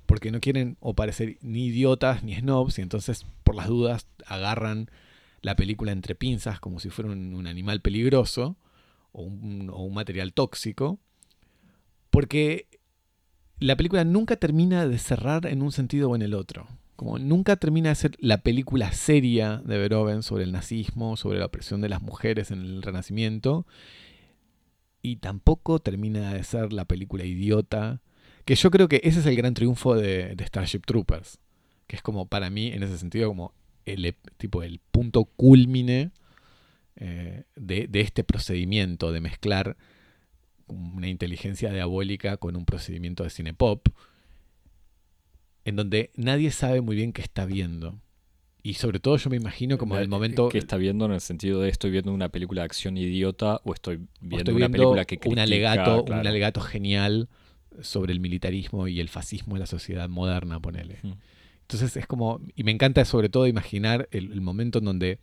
porque 0.07 0.31
no 0.31 0.40
quieren 0.40 0.76
o 0.81 0.94
parecer 0.94 1.38
ni 1.40 1.66
idiotas 1.66 2.22
ni 2.22 2.35
snobs, 2.35 2.79
y 2.79 2.83
entonces 2.83 3.26
por 3.44 3.55
las 3.55 3.68
dudas 3.68 4.07
agarran 4.26 4.90
la 5.42 5.57
película 5.57 5.92
entre 5.92 6.14
pinzas 6.14 6.61
como 6.61 6.81
si 6.81 6.90
fuera 6.90 7.11
un, 7.11 7.46
animal 7.46 7.81
peligroso 7.81 8.57
o 9.12 9.22
un, 9.22 9.70
o 9.70 9.83
un 9.83 9.94
material 9.94 10.33
tóxico, 10.33 10.98
porque 12.11 12.68
la 13.61 13.77
película 13.77 14.05
nunca 14.05 14.37
termina 14.37 14.88
de 14.88 14.99
cerrar 14.99 15.46
en 15.46 15.62
un 15.62 15.70
sentido 15.70 16.11
o 16.11 16.16
en 16.16 16.23
el 16.23 16.35
otro. 16.35 16.66
Como 16.96 17.18
nunca 17.18 17.57
termina 17.57 17.90
de 17.90 17.94
ser 17.94 18.16
la 18.18 18.38
película 18.38 18.92
seria 18.92 19.59
de 19.59 19.79
Verhoeven 19.79 20.23
sobre 20.23 20.44
el 20.44 20.53
nazismo, 20.53 21.16
sobre 21.16 21.38
la 21.38 21.46
opresión 21.46 21.81
de 21.81 21.88
las 21.88 22.03
mujeres 22.03 22.51
en 22.51 22.61
el 22.61 22.83
Renacimiento. 22.83 23.66
Y 25.03 25.16
tampoco 25.16 25.79
termina 25.79 26.33
de 26.33 26.42
ser 26.42 26.73
la 26.73 26.87
película 26.87 27.25
idiota. 27.25 28.01
Que 28.44 28.55
yo 28.55 28.70
creo 28.70 28.88
que 28.88 29.01
ese 29.05 29.20
es 29.20 29.27
el 29.27 29.37
gran 29.37 29.55
triunfo 29.55 29.94
de, 29.94 30.35
Starship 30.46 30.81
Troopers. 30.87 31.38
Que 31.87 31.96
es 31.96 32.03
como 32.03 32.27
para 32.27 32.51
mí, 32.51 32.68
en 32.68 32.83
ese 32.83 32.99
sentido, 32.99 33.29
como 33.29 33.53
el, 33.85 34.14
tipo, 34.38 34.62
el 34.62 34.81
punto 34.90 35.25
culmine 35.25 36.12
eh, 36.96 37.44
de, 37.57 37.88
de 37.88 38.01
este 38.01 38.25
procedimiento 38.25 39.12
de 39.12 39.20
mezclar 39.20 39.77
una 40.71 41.09
inteligencia 41.09 41.73
diabólica 41.73 42.37
con 42.37 42.57
un 42.57 42.65
procedimiento 42.65 43.25
de 43.25 43.31
cine 43.31 43.55
pop, 43.55 43.89
en 45.65 45.77
donde 45.77 46.11
nadie 46.17 46.51
sabe 46.51 46.81
muy 46.81 46.97
bien 46.97 47.13
qué 47.13 47.23
está 47.23 47.45
viendo. 47.45 48.01
Y 48.63 48.75
sobre 48.75 49.01
todo 49.01 49.17
yo 49.17 49.31
me 49.31 49.37
imagino 49.37 49.79
como 49.79 49.97
en 49.97 50.03
el 50.03 50.09
momento... 50.09 50.49
¿Qué 50.49 50.59
está 50.59 50.77
viendo 50.77 51.07
en 51.07 51.13
el 51.13 51.21
sentido 51.21 51.61
de 51.61 51.71
estoy 51.71 51.91
viendo 51.91 52.13
una 52.13 52.29
película 52.29 52.63
de 52.63 52.67
acción 52.67 52.97
idiota 52.97 53.61
o 53.65 53.73
estoy 53.73 53.97
o 53.97 54.01
viendo 54.21 54.55
una 54.55 54.69
película 54.69 55.05
que 55.05 55.19
critica, 55.19 55.33
un 55.33 55.39
alegato, 55.39 56.05
claro. 56.05 56.21
un 56.21 56.27
alegato 56.27 56.61
genial 56.61 57.29
sobre 57.81 58.13
el 58.13 58.21
militarismo 58.21 58.87
y 58.89 59.01
el 59.01 59.09
fascismo 59.09 59.55
de 59.55 59.61
la 59.61 59.67
sociedad 59.67 60.09
moderna, 60.09 60.61
ponele. 60.61 60.99
Entonces 61.63 61.97
es 61.97 62.07
como, 62.07 62.41
y 62.55 62.65
me 62.65 62.73
encanta 62.73 63.05
sobre 63.05 63.29
todo 63.29 63.47
imaginar 63.47 64.09
el, 64.11 64.33
el 64.33 64.41
momento 64.41 64.81
en 64.81 64.85
donde 64.85 65.19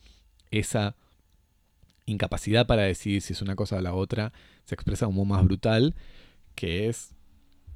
esa 0.49 0.95
incapacidad 2.05 2.65
para 2.65 2.83
decidir 2.83 3.21
si 3.21 3.33
es 3.33 3.41
una 3.41 3.55
cosa 3.55 3.75
o 3.75 3.81
la 3.81 3.93
otra 3.93 4.33
se 4.67 4.75
expresa 4.75 5.05
como 5.05 5.23
más 5.23 5.45
brutal, 5.45 5.95
que 6.53 6.89
es 6.89 7.15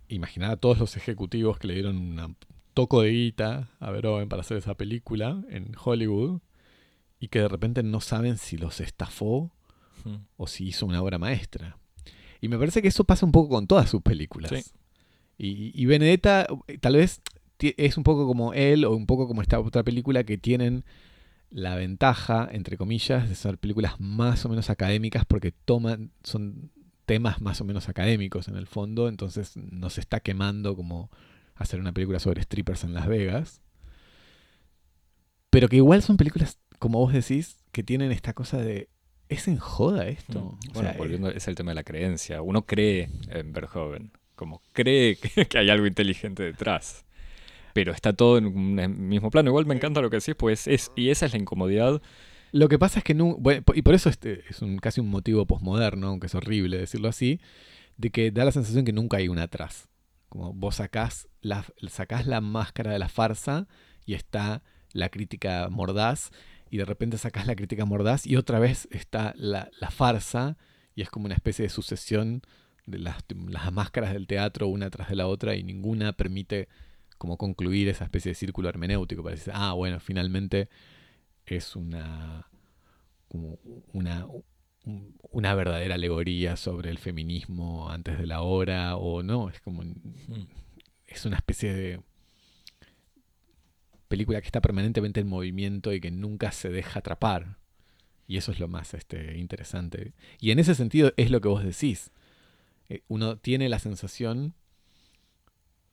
imaginar 0.09 0.51
a 0.51 0.57
todos 0.57 0.77
los 0.77 0.97
ejecutivos 0.97 1.57
que 1.57 1.67
le 1.67 1.75
dieron 1.75 1.95
un 1.95 2.35
toco 2.73 3.01
de 3.01 3.11
guita 3.11 3.69
a 3.79 3.91
Verhoeven 3.91 4.27
para 4.27 4.41
hacer 4.41 4.57
esa 4.57 4.75
película 4.75 5.41
en 5.49 5.71
Hollywood 5.81 6.41
y 7.17 7.29
que 7.29 7.39
de 7.39 7.47
repente 7.47 7.81
no 7.81 8.01
saben 8.01 8.37
si 8.37 8.57
los 8.57 8.81
estafó 8.81 9.53
o 10.35 10.47
si 10.47 10.67
hizo 10.67 10.85
una 10.85 11.01
obra 11.01 11.17
maestra. 11.17 11.77
Y 12.41 12.49
me 12.49 12.57
parece 12.57 12.81
que 12.81 12.89
eso 12.89 13.05
pasa 13.05 13.25
un 13.25 13.31
poco 13.31 13.55
con 13.55 13.67
todas 13.67 13.89
sus 13.89 14.01
películas. 14.01 14.51
Sí. 14.51 14.71
Y, 15.37 15.81
y 15.81 15.85
Benedetta 15.85 16.45
eh, 16.67 16.77
tal 16.77 16.97
vez 16.97 17.21
es 17.59 17.95
un 17.95 18.03
poco 18.03 18.27
como 18.27 18.53
él 18.53 18.83
o 18.83 18.93
un 18.93 19.05
poco 19.05 19.29
como 19.29 19.41
esta 19.41 19.61
otra 19.61 19.83
película 19.83 20.25
que 20.25 20.37
tienen 20.37 20.83
la 21.51 21.75
ventaja, 21.75 22.49
entre 22.51 22.75
comillas, 22.75 23.29
de 23.29 23.35
ser 23.35 23.57
películas 23.57 23.97
más 23.99 24.43
o 24.45 24.49
menos 24.49 24.69
académicas 24.69 25.23
porque 25.25 25.53
toman, 25.53 26.11
son 26.23 26.71
temas 27.11 27.41
más 27.41 27.59
o 27.59 27.65
menos 27.65 27.89
académicos 27.89 28.47
en 28.47 28.55
el 28.55 28.67
fondo, 28.67 29.09
entonces 29.09 29.57
no 29.57 29.89
se 29.89 29.99
está 29.99 30.21
quemando 30.21 30.77
como 30.77 31.11
hacer 31.55 31.77
una 31.81 31.91
película 31.91 32.19
sobre 32.19 32.41
strippers 32.41 32.85
en 32.85 32.93
Las 32.93 33.05
Vegas. 33.05 33.59
Pero 35.49 35.67
que 35.67 35.75
igual 35.75 36.01
son 36.03 36.15
películas, 36.15 36.57
como 36.79 36.99
vos 36.99 37.11
decís, 37.11 37.57
que 37.73 37.83
tienen 37.83 38.13
esta 38.13 38.31
cosa 38.31 38.59
de... 38.59 38.87
¿Es 39.27 39.49
en 39.49 39.57
joda 39.57 40.07
esto? 40.07 40.39
Mm. 40.39 40.73
Bueno, 40.73 40.89
sea, 40.89 40.97
volviendo, 40.97 41.29
es 41.29 41.49
el 41.49 41.55
tema 41.55 41.71
de 41.71 41.75
la 41.75 41.83
creencia. 41.83 42.41
Uno 42.41 42.65
cree 42.65 43.09
en 43.27 43.51
Verhoeven, 43.51 44.13
como 44.37 44.61
cree 44.71 45.17
que, 45.35 45.47
que 45.47 45.57
hay 45.57 45.69
algo 45.69 45.87
inteligente 45.87 46.43
detrás. 46.43 47.03
Pero 47.73 47.91
está 47.91 48.13
todo 48.13 48.37
en 48.37 48.45
un 48.45 49.09
mismo 49.09 49.31
plano. 49.31 49.49
Igual 49.49 49.65
me 49.65 49.75
encanta 49.75 49.99
lo 49.99 50.09
que 50.09 50.15
decís, 50.15 50.35
pues 50.35 50.65
es, 50.65 50.93
y 50.95 51.09
esa 51.09 51.25
es 51.25 51.33
la 51.33 51.39
incomodidad. 51.39 52.01
Lo 52.51 52.67
que 52.67 52.77
pasa 52.77 52.99
es 52.99 53.05
que 53.05 53.13
no, 53.13 53.37
bueno, 53.37 53.63
y 53.73 53.81
por 53.81 53.93
eso 53.93 54.09
este 54.09 54.43
es 54.49 54.61
un, 54.61 54.77
casi 54.77 54.99
un 54.99 55.09
motivo 55.09 55.45
posmoderno, 55.45 56.07
aunque 56.07 56.27
es 56.27 56.35
horrible 56.35 56.77
decirlo 56.77 57.07
así, 57.07 57.39
de 57.97 58.09
que 58.09 58.31
da 58.31 58.43
la 58.43 58.51
sensación 58.51 58.83
que 58.83 58.93
nunca 58.93 59.17
hay 59.17 59.29
un 59.29 59.39
atrás. 59.39 59.87
Como 60.27 60.53
vos 60.53 60.75
sacás 60.75 61.29
la, 61.41 61.65
sacás 61.89 62.27
la 62.27 62.41
máscara 62.41 62.91
de 62.91 62.99
la 62.99 63.09
farsa 63.09 63.67
y 64.05 64.15
está 64.15 64.63
la 64.91 65.09
crítica 65.09 65.69
mordaz, 65.69 66.31
y 66.69 66.77
de 66.77 66.85
repente 66.85 67.17
sacás 67.17 67.47
la 67.47 67.55
crítica 67.55 67.85
mordaz 67.85 68.25
y 68.25 68.37
otra 68.37 68.59
vez 68.59 68.87
está 68.91 69.33
la, 69.37 69.69
la 69.79 69.91
farsa, 69.91 70.57
y 70.95 71.01
es 71.01 71.09
como 71.09 71.25
una 71.25 71.35
especie 71.35 71.63
de 71.63 71.69
sucesión 71.69 72.41
de 72.85 72.99
las, 72.99 73.17
las 73.47 73.71
máscaras 73.71 74.13
del 74.13 74.27
teatro 74.27 74.67
una 74.67 74.89
tras 74.89 75.09
de 75.09 75.15
la 75.15 75.27
otra, 75.27 75.55
y 75.55 75.63
ninguna 75.63 76.13
permite 76.13 76.67
como 77.17 77.37
concluir 77.37 77.87
esa 77.87 78.03
especie 78.03 78.31
de 78.31 78.35
círculo 78.35 78.67
hermenéutico 78.67 79.23
para 79.23 79.35
decir, 79.35 79.53
ah, 79.55 79.73
bueno, 79.73 79.99
finalmente 79.99 80.69
es 81.55 81.75
una, 81.75 82.47
como 83.27 83.59
una, 83.93 84.25
un- 84.85 85.15
una 85.31 85.53
verdadera 85.53 85.95
alegoría 85.95 86.55
sobre 86.55 86.89
el 86.89 86.97
feminismo 86.97 87.89
antes 87.89 88.17
de 88.17 88.25
la 88.27 88.41
hora 88.41 88.95
o 88.97 89.21
no, 89.23 89.49
es 89.49 89.59
como 89.61 89.83
es 91.07 91.25
una 91.25 91.37
especie 91.37 91.73
de 91.73 92.01
película 94.07 94.41
que 94.41 94.47
está 94.47 94.61
permanentemente 94.61 95.19
en 95.19 95.27
movimiento 95.27 95.93
y 95.93 96.01
que 96.01 96.11
nunca 96.11 96.51
se 96.51 96.69
deja 96.69 96.99
atrapar. 96.99 97.57
Y 98.27 98.37
eso 98.37 98.51
es 98.51 98.59
lo 98.59 98.67
más 98.69 98.93
este, 98.93 99.37
interesante. 99.37 100.13
Y 100.39 100.51
en 100.51 100.59
ese 100.59 100.73
sentido 100.75 101.11
es 101.17 101.31
lo 101.31 101.41
que 101.41 101.49
vos 101.49 101.63
decís. 101.63 102.11
Eh, 102.89 103.01
Uno 103.09 103.37
tiene 103.37 103.67
la 103.67 103.79
sensación 103.79 104.53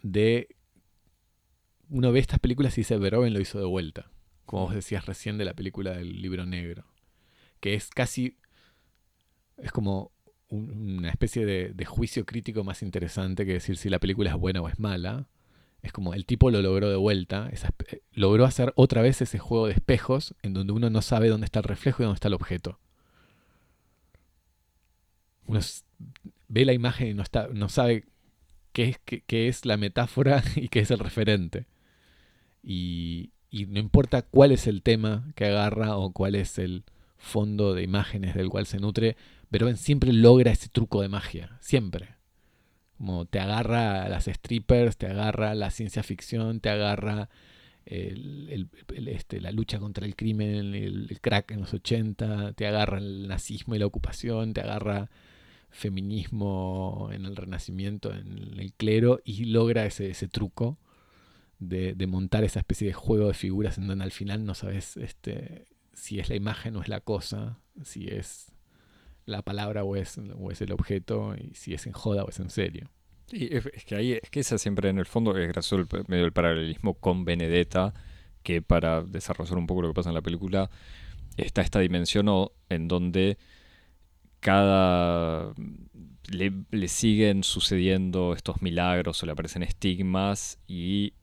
de... 0.03 0.55
Uno 1.91 2.13
ve 2.13 2.21
estas 2.21 2.39
películas 2.39 2.77
y 2.79 2.83
dice, 2.83 2.97
Verhoeven 2.99 3.33
lo 3.35 3.41
hizo 3.41 3.59
de 3.59 3.65
vuelta 3.67 4.11
como 4.49 4.65
vos 4.65 4.75
decías 4.75 5.05
recién 5.07 5.37
de 5.39 5.45
la 5.45 5.55
película 5.55 5.93
del 5.93 6.23
libro 6.23 6.47
negro, 6.47 6.87
que 7.61 7.75
es 7.75 7.91
casi, 7.91 8.39
es 9.59 9.71
como 9.73 10.11
un- 10.49 10.99
una 11.01 11.11
especie 11.11 11.45
de, 11.45 11.85
juicio 11.85 12.25
crítico 12.25 12.65
más 12.65 12.83
interesante 12.83 13.45
que 13.45 13.53
decir 13.53 13.77
si 13.77 13.91
la 13.91 13.99
película 13.99 14.31
es 14.31 14.37
buena 14.37 14.63
o 14.63 14.69
es 14.69 14.79
mala. 14.79 15.29
Es 15.83 15.93
como 15.93 16.15
el 16.15 16.25
tipo 16.27 16.51
lo 16.51 16.63
logró 16.63 16.91
de 16.91 16.97
vuelta, 16.97 17.51
eh, 17.53 18.03
logró 18.13 18.45
hacer 18.47 18.73
otra 18.77 19.03
vez 19.03 19.21
ese 19.23 19.39
juego 19.39 19.67
de 19.67 19.75
espejos 19.75 20.35
en 20.43 20.55
donde 20.55 20.73
uno 20.73 20.91
no 20.91 21.03
sabe 21.03 21.29
dónde 21.29 21.45
está 21.45 21.61
el 21.61 21.65
reflejo 21.65 22.03
y 22.03 22.07
dónde 22.07 22.17
está 22.17 22.29
el 22.29 22.35
objeto. 22.35 22.81
Uno 25.47 25.61
ve 26.49 26.65
la 26.65 26.73
imagen 26.73 27.09
y 27.09 27.15
no, 27.15 27.23
está, 27.23 27.49
no 27.53 27.69
sabe 27.69 28.05
qué 28.73 28.91
es, 28.91 28.99
qué 29.27 29.49
es 29.49 29.67
la 29.67 29.77
metáfora 29.77 30.43
y 30.57 30.69
qué 30.69 30.81
es 30.81 30.91
el 30.91 30.99
referente. 31.01 31.67
Y, 32.63 33.33
y 33.51 33.67
no 33.67 33.79
importa 33.79 34.23
cuál 34.23 34.53
es 34.53 34.67
el 34.67 34.83
tema 34.83 35.25
que 35.35 35.47
agarra 35.47 35.97
o 35.97 36.13
cuál 36.13 36.35
es 36.35 36.59
el 36.59 36.85
fondo 37.17 37.75
de 37.75 37.83
imágenes 37.83 38.35
del 38.35 38.49
cual 38.51 38.67
se 38.67 38.79
nutre, 38.79 39.17
Verhoeven 39.51 39.77
siempre 39.79 40.13
logra 40.13 40.53
ese 40.53 40.69
truco 40.69 41.01
de 41.03 41.09
magia, 41.09 41.57
siempre. 41.61 42.17
Como 42.99 43.25
te 43.27 43.41
agarra 43.41 44.09
las 44.09 44.25
strippers, 44.27 44.97
te 44.97 45.07
agarra 45.07 45.55
la 45.55 45.71
ciencia 45.71 46.03
ficción, 46.03 46.61
te 46.61 46.69
agarra 46.69 47.29
el- 47.87 48.69
este, 49.09 49.41
la 49.41 49.53
lucha 49.53 49.79
contra 49.79 50.05
el 50.07 50.17
crimen, 50.17 50.75
el, 50.75 51.07
el 51.11 51.21
crack 51.21 51.53
en 51.53 51.61
los 51.61 51.73
80, 51.73 52.53
te 52.53 52.67
agarra 52.67 52.99
el 52.99 53.29
nazismo 53.29 53.75
y 53.75 53.79
la 53.79 53.87
ocupación, 53.87 54.53
te 54.53 54.61
agarra 54.61 55.09
feminismo 55.71 57.09
en 57.13 57.25
el 57.25 57.37
renacimiento, 57.37 58.13
en 58.13 58.59
el 58.59 58.73
clero, 58.75 59.21
y 59.25 59.45
logra 59.47 59.87
ese, 59.87 60.11
ese 60.11 60.29
truco 60.29 60.79
de, 61.59 62.07
montar 62.07 62.45
esa 62.45 62.61
especie 62.61 62.87
de 62.87 62.95
juego 62.95 63.29
de 63.29 63.35
figuras 63.35 63.79
en 63.79 63.87
donde 63.87 64.05
al 64.05 64.13
final 64.13 64.45
no 64.45 64.55
sabes 64.55 64.97
este, 64.97 65.67
si 65.93 66.21
es 66.21 66.29
la 66.29 66.37
imagen 66.37 66.77
o 66.77 66.83
es 66.83 66.89
la 66.89 67.01
cosa, 67.01 67.59
si 67.83 68.07
es 68.09 68.53
la 69.27 69.43
palabra 69.43 69.85
o 69.85 69.97
es, 69.97 70.19
o 70.37 70.51
es 70.51 70.61
el 70.63 70.73
objeto, 70.73 71.35
y 71.37 71.55
si 71.55 71.75
es 71.75 71.87
en 71.87 71.93
joda 71.93 72.25
o 72.25 72.29
es 72.31 72.39
en 72.41 72.51
serio. 72.51 72.91
Sí, 73.27 73.49
es, 73.51 73.85
que 73.85 73.95
ahí, 73.95 74.13
es 74.13 74.31
que 74.31 74.41
esa 74.41 74.57
siempre 74.57 74.89
en 74.89 74.99
el 74.99 75.05
fondo 75.05 75.37
es 75.37 75.49
gracioso 75.49 75.77
el, 75.77 76.05
medio 76.07 76.25
el 76.25 76.33
paralelismo 76.33 76.95
con 76.95 77.25
Benedetta, 77.25 77.93
que 78.43 78.63
para 78.63 79.03
desarrollar 79.03 79.59
un 79.59 79.67
poco 79.67 79.83
lo 79.83 79.89
que 79.89 79.95
pasa 79.95 80.09
en 80.09 80.15
la 80.15 80.23
película, 80.23 80.71
está 81.37 81.61
esta 81.61 81.81
dimensión 81.81 82.29
o- 82.29 82.53
en 82.71 82.89
donde 82.89 83.37
cada 84.41 85.53
le 86.31 86.89
siguen 86.89 87.43
sucediendo 87.43 88.35
estos 88.35 88.63
milagros 88.63 89.23
o 89.23 89.27
le 89.27 89.33
aparecen 89.33 89.63
estigmas 89.63 90.59
y 90.69 91.15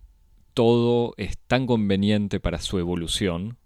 todo 0.56 1.14
es 1.18 1.38
tan 1.38 1.68
conveniente 1.68 2.40
para 2.40 2.60
su 2.60 2.80
evolución. 2.80 3.58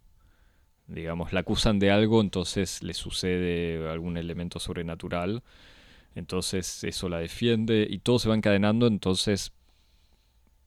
Digamos, 0.87 1.31
la 1.31 1.41
acusan 1.41 1.79
de 1.79 1.91
algo, 1.91 2.19
entonces 2.19 2.83
le 2.83 2.95
sucede 2.95 3.87
algún 3.87 4.17
elemento 4.17 4.59
sobrenatural. 4.59 5.43
Entonces 6.15 6.83
eso 6.83 7.07
la 7.07 7.19
defiende 7.19 7.87
y 7.89 7.99
todo 7.99 8.19
se 8.19 8.27
va 8.27 8.35
encadenando, 8.35 8.87
entonces 8.87 9.53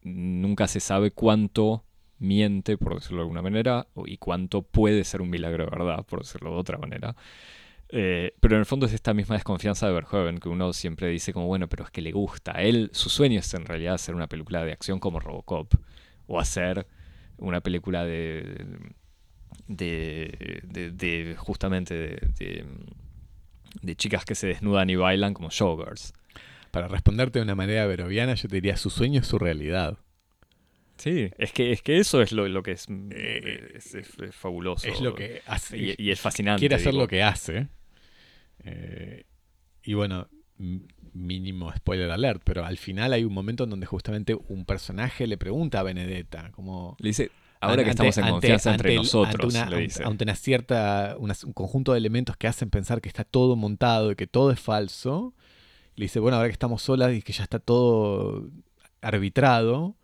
nunca 0.02 0.68
se 0.68 0.80
sabe 0.80 1.10
cuánto 1.10 1.84
miente, 2.18 2.78
por 2.78 2.94
decirlo 2.94 3.18
de 3.18 3.22
alguna 3.22 3.42
manera, 3.42 3.88
y 4.06 4.16
cuánto 4.18 4.62
puede 4.62 5.02
ser 5.02 5.22
un 5.22 5.30
milagro 5.30 5.64
de 5.64 5.70
verdad, 5.70 6.06
por 6.06 6.20
decirlo 6.20 6.50
de 6.52 6.56
otra 6.56 6.78
manera. 6.78 7.16
Eh, 7.88 8.32
pero 8.40 8.54
en 8.54 8.60
el 8.60 8.66
fondo 8.66 8.86
es 8.86 8.92
esta 8.92 9.12
misma 9.12 9.34
desconfianza 9.34 9.88
de 9.88 9.92
Verhoeven 9.92 10.38
que 10.38 10.48
uno 10.48 10.72
siempre 10.72 11.08
dice 11.08 11.32
como, 11.32 11.48
bueno, 11.48 11.68
pero 11.68 11.84
es 11.84 11.90
que 11.90 12.00
le 12.00 12.12
gusta. 12.12 12.56
A 12.56 12.62
él, 12.62 12.90
su 12.92 13.10
sueño 13.10 13.40
es 13.40 13.52
en 13.54 13.66
realidad 13.66 13.94
hacer 13.94 14.14
una 14.14 14.28
película 14.28 14.64
de 14.64 14.72
acción 14.72 15.00
como 15.00 15.18
Robocop, 15.18 15.74
o 16.36 16.40
hacer 16.40 16.86
una 17.38 17.60
película 17.60 18.04
de... 18.04 18.66
de, 19.68 20.60
de, 20.64 20.90
de- 20.90 21.36
justamente 21.36 21.94
de, 21.94 22.28
de, 22.38 22.64
de 23.82 23.96
chicas 23.96 24.24
que 24.24 24.34
se 24.34 24.46
desnudan 24.46 24.88
y 24.90 24.96
bailan 24.96 25.34
como 25.34 25.50
showgirls. 25.50 26.12
Para 26.70 26.88
responderte 26.88 27.38
de 27.38 27.42
una 27.44 27.54
manera 27.54 27.86
veroviana, 27.86 28.34
yo 28.34 28.48
te 28.48 28.56
diría, 28.56 28.76
su 28.76 28.88
sueño 28.90 29.20
es 29.20 29.26
su 29.26 29.38
realidad. 29.38 29.98
Sí, 30.96 31.30
es 31.36 31.52
que, 31.52 31.72
es 31.72 31.82
que 31.82 31.98
eso 31.98 32.22
es 32.22 32.32
lo, 32.32 32.46
lo 32.48 32.62
que 32.62 32.72
es, 32.72 32.86
Eh, 33.10 33.72
es, 33.74 33.94
es- 33.94 34.18
es 34.18 34.34
fabuloso. 34.34 34.86
Es 34.88 35.00
lo 35.00 35.14
que 35.14 35.42
hace. 35.46 35.76
Y, 35.76 35.94
y 35.98 36.10
es 36.12 36.20
fascinante. 36.20 36.60
quiere 36.60 36.76
hacer 36.76 36.92
digo. 36.92 37.02
lo 37.02 37.08
que 37.08 37.22
hace. 37.22 37.68
Eh, 38.64 39.24
y 39.82 39.94
bueno, 39.94 40.28
mínimo 41.14 41.72
spoiler 41.74 42.10
alert, 42.10 42.42
pero 42.44 42.64
al 42.64 42.78
final 42.78 43.12
hay 43.12 43.24
un 43.24 43.32
momento 43.34 43.64
en 43.64 43.70
donde 43.70 43.86
justamente 43.86 44.36
un 44.48 44.64
personaje 44.64 45.26
le 45.26 45.36
pregunta 45.36 45.80
a 45.80 45.82
Benedetta, 45.82 46.50
como... 46.52 46.96
Le 47.00 47.10
dice, 47.10 47.30
ahora 47.60 47.84
que 47.84 47.90
estamos 47.90 48.16
en 48.16 48.24
ante- 48.24 48.32
confianza 48.32 48.70
entre 48.70 48.90
ante 48.90 48.96
nosotros, 49.02 49.54
ante 49.54 49.58
una, 49.58 49.70
le 49.76 49.82
dice. 49.82 49.98
ante- 50.02 50.10
ante 50.12 50.24
una 50.24 50.34
cierta, 50.36 51.16
una- 51.18 51.36
un 51.44 51.52
conjunto 51.52 51.92
de 51.92 51.98
elementos 51.98 52.36
que 52.36 52.46
hacen 52.48 52.70
pensar 52.70 53.00
que 53.00 53.08
está 53.08 53.24
todo 53.24 53.56
montado 53.56 54.12
y 54.12 54.16
que 54.16 54.26
todo 54.26 54.50
es 54.52 54.60
falso, 54.60 55.34
le 55.96 56.06
dice, 56.06 56.18
bueno, 56.20 56.36
ahora 56.36 56.48
que 56.48 56.52
estamos 56.54 56.80
solas 56.82 57.12
y 57.14 57.20
que 57.22 57.32
ya 57.34 57.42
está 57.42 57.58
todo 57.58 58.48
arbitrado, 59.02 59.96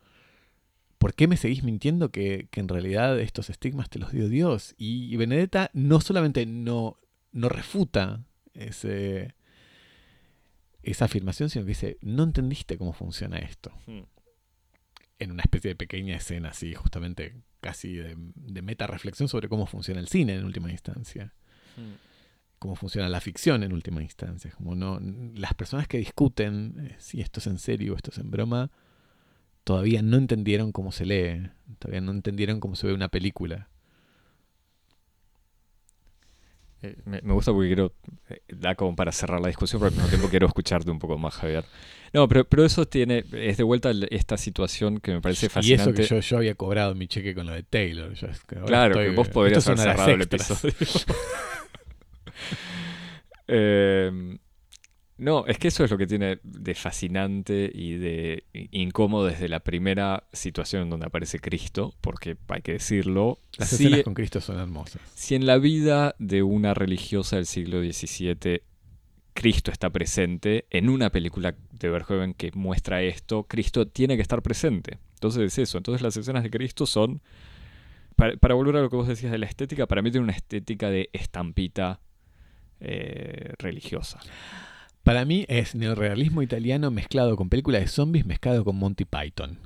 ¿por 0.98 1.14
qué 1.14 1.26
me 1.28 1.36
seguís 1.36 1.62
mintiendo 1.62 2.10
que, 2.10 2.48
que 2.50 2.60
en 2.60 2.68
realidad 2.68 3.18
estos 3.20 3.48
estigmas 3.50 3.88
te 3.88 3.98
los 3.98 4.12
dio 4.12 4.28
Dios? 4.28 4.74
Y, 4.76 5.12
y 5.12 5.16
Benedetta 5.16 5.70
no 5.72 6.00
solamente 6.00 6.44
no, 6.44 6.96
no 7.32 7.48
refuta 7.48 8.24
ese, 8.54 9.34
esa 10.90 11.06
afirmación, 11.06 11.50
sino 11.50 11.64
que 11.64 11.70
dice, 11.70 11.98
no 12.00 12.22
entendiste 12.22 12.78
cómo 12.78 12.92
funciona 12.92 13.38
esto. 13.38 13.72
Hmm. 13.86 14.02
En 15.18 15.32
una 15.32 15.42
especie 15.42 15.70
de 15.70 15.76
pequeña 15.76 16.16
escena 16.16 16.50
así, 16.50 16.74
justamente 16.74 17.42
casi 17.60 17.94
de, 17.94 18.14
de 18.16 18.62
meta 18.62 18.86
reflexión 18.86 19.28
sobre 19.28 19.48
cómo 19.48 19.66
funciona 19.66 20.00
el 20.00 20.08
cine 20.08 20.34
en 20.36 20.44
última 20.44 20.70
instancia. 20.70 21.34
Hmm. 21.76 21.94
Cómo 22.58 22.74
funciona 22.74 23.08
la 23.08 23.20
ficción 23.20 23.62
en 23.62 23.72
última 23.72 24.02
instancia. 24.02 24.50
Como 24.52 24.74
no, 24.74 25.00
las 25.34 25.54
personas 25.54 25.86
que 25.86 25.98
discuten 25.98 26.74
eh, 26.78 26.96
si 26.98 27.20
esto 27.20 27.40
es 27.40 27.46
en 27.46 27.58
serio 27.58 27.92
o 27.92 27.96
esto 27.96 28.10
es 28.10 28.18
en 28.18 28.30
broma, 28.30 28.70
todavía 29.64 30.02
no 30.02 30.16
entendieron 30.16 30.72
cómo 30.72 30.92
se 30.92 31.04
lee, 31.06 31.50
todavía 31.78 32.00
no 32.00 32.12
entendieron 32.12 32.58
cómo 32.58 32.74
se 32.74 32.86
ve 32.86 32.94
una 32.94 33.08
película. 33.08 33.68
Eh, 36.82 36.96
me, 37.06 37.20
me 37.22 37.32
gusta 37.32 37.52
porque 37.52 37.66
quiero, 37.68 37.92
eh, 38.30 38.40
da 38.48 38.74
como 38.76 38.94
para 38.94 39.10
cerrar 39.10 39.40
la 39.40 39.48
discusión, 39.48 39.80
pero 39.80 39.88
al 39.90 39.94
mismo 39.94 40.08
tiempo 40.08 40.28
quiero 40.28 40.46
escucharte 40.46 40.90
un 40.90 40.98
poco 41.00 41.18
más, 41.18 41.34
Javier. 41.34 41.64
No, 42.12 42.28
pero, 42.28 42.44
pero 42.44 42.64
eso 42.64 42.86
tiene, 42.86 43.24
es 43.32 43.56
de 43.56 43.62
vuelta 43.64 43.90
el- 43.90 44.06
esta 44.10 44.36
situación 44.38 44.98
que 45.00 45.12
me 45.12 45.20
parece 45.20 45.46
Y 45.46 45.48
fascinante. 45.48 46.02
eso 46.02 46.14
que 46.14 46.14
yo, 46.16 46.20
yo 46.20 46.36
había 46.38 46.54
cobrado 46.54 46.94
mi 46.94 47.06
cheque 47.08 47.34
con 47.34 47.46
lo 47.46 47.52
de 47.52 47.64
Taylor. 47.64 48.14
yo 48.14 48.28
Claro, 48.66 48.94
estoy- 48.94 49.10
que 49.10 49.16
vos 49.16 49.28
podrías 49.28 49.66
haber 49.66 49.78
cerrado 49.80 50.10
el 50.10 50.22
episodio. 50.22 50.72
Eh, 53.48 54.38
no, 55.18 55.46
es 55.46 55.58
que 55.58 55.68
eso 55.68 55.84
es 55.84 55.90
lo 55.90 55.98
que 55.98 56.06
tiene 56.06 56.38
de 56.42 56.74
fascinante 56.74 57.70
y 57.74 57.94
de 57.94 58.44
incómodo 58.52 59.26
desde 59.26 59.48
la 59.48 59.60
primera 59.60 60.24
situación 60.32 60.82
en 60.82 60.90
donde 60.90 61.06
aparece 61.06 61.40
Cristo, 61.40 61.94
porque 62.00 62.36
hay 62.48 62.62
que 62.62 62.72
decirlo, 62.72 63.38
Las 63.56 63.70
si, 63.70 63.86
escenas 63.86 64.04
con 64.04 64.14
Cristo 64.14 64.40
son 64.40 64.58
hermosas. 64.58 65.02
si 65.14 65.34
en 65.34 65.46
la 65.46 65.58
vida 65.58 66.14
de 66.18 66.42
una 66.42 66.72
religiosa 66.72 67.36
del 67.36 67.46
siglo 67.46 67.80
XVII 67.80 68.62
Cristo 69.34 69.70
está 69.70 69.90
presente, 69.90 70.66
en 70.70 70.88
una 70.88 71.10
película 71.10 71.54
de 71.72 71.90
Verhoeven 71.90 72.34
que 72.34 72.50
muestra 72.54 73.02
esto, 73.02 73.44
Cristo 73.44 73.86
tiene 73.86 74.16
que 74.16 74.22
estar 74.22 74.42
presente. 74.42 74.98
Entonces 75.14 75.42
es 75.42 75.58
eso. 75.58 75.78
Entonces 75.78 76.02
las 76.02 76.16
escenas 76.16 76.42
de 76.42 76.50
Cristo 76.50 76.86
son, 76.86 77.22
para, 78.16 78.36
para 78.36 78.54
volver 78.54 78.76
a 78.76 78.80
lo 78.80 78.90
que 78.90 78.96
vos 78.96 79.06
decías 79.06 79.30
de 79.30 79.38
la 79.38 79.46
estética, 79.46 79.86
para 79.86 80.02
mí 80.02 80.10
tiene 80.10 80.24
una 80.24 80.32
estética 80.32 80.90
de 80.90 81.08
estampita 81.12 82.00
eh, 82.80 83.52
religiosa. 83.58 84.20
Para 85.08 85.24
mí 85.24 85.46
es 85.48 85.74
neorrealismo 85.74 86.42
italiano 86.42 86.90
mezclado 86.90 87.34
con 87.34 87.48
película 87.48 87.78
de 87.78 87.86
zombies, 87.86 88.26
mezclado 88.26 88.62
con 88.62 88.76
Monty 88.76 89.06
Python. 89.06 89.58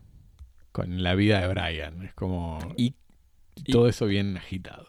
Con 0.71 1.03
la 1.03 1.17
vida 1.17 1.41
de 1.41 1.49
Brian. 1.49 2.01
Es 2.05 2.15
como. 2.15 2.61
Y, 2.77 2.95
y- 3.57 3.73
todo 3.73 3.89
eso 3.89 4.07
bien 4.07 4.37
agitado. 4.37 4.87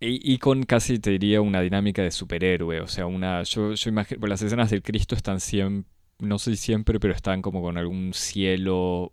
y- 0.00 0.32
y 0.32 0.38
con 0.38 0.62
casi, 0.62 0.98
te 0.98 1.10
diría, 1.10 1.42
una 1.42 1.60
dinámica 1.60 2.00
de 2.00 2.12
superhéroe. 2.12 2.80
O 2.80 2.86
sea, 2.86 3.04
una. 3.04 3.42
Yo, 3.42 3.74
yo 3.74 3.90
imagino. 3.90 4.20
pues 4.20 4.30
las 4.30 4.40
escenas 4.40 4.70
del 4.70 4.80
Cristo 4.80 5.14
están 5.14 5.38
siempre. 5.38 5.86
No 6.18 6.38
sé 6.38 6.52
si 6.52 6.56
siempre, 6.56 6.98
pero 6.98 7.12
están 7.12 7.42
como 7.42 7.60
con 7.60 7.76
algún 7.76 8.14
cielo 8.14 9.12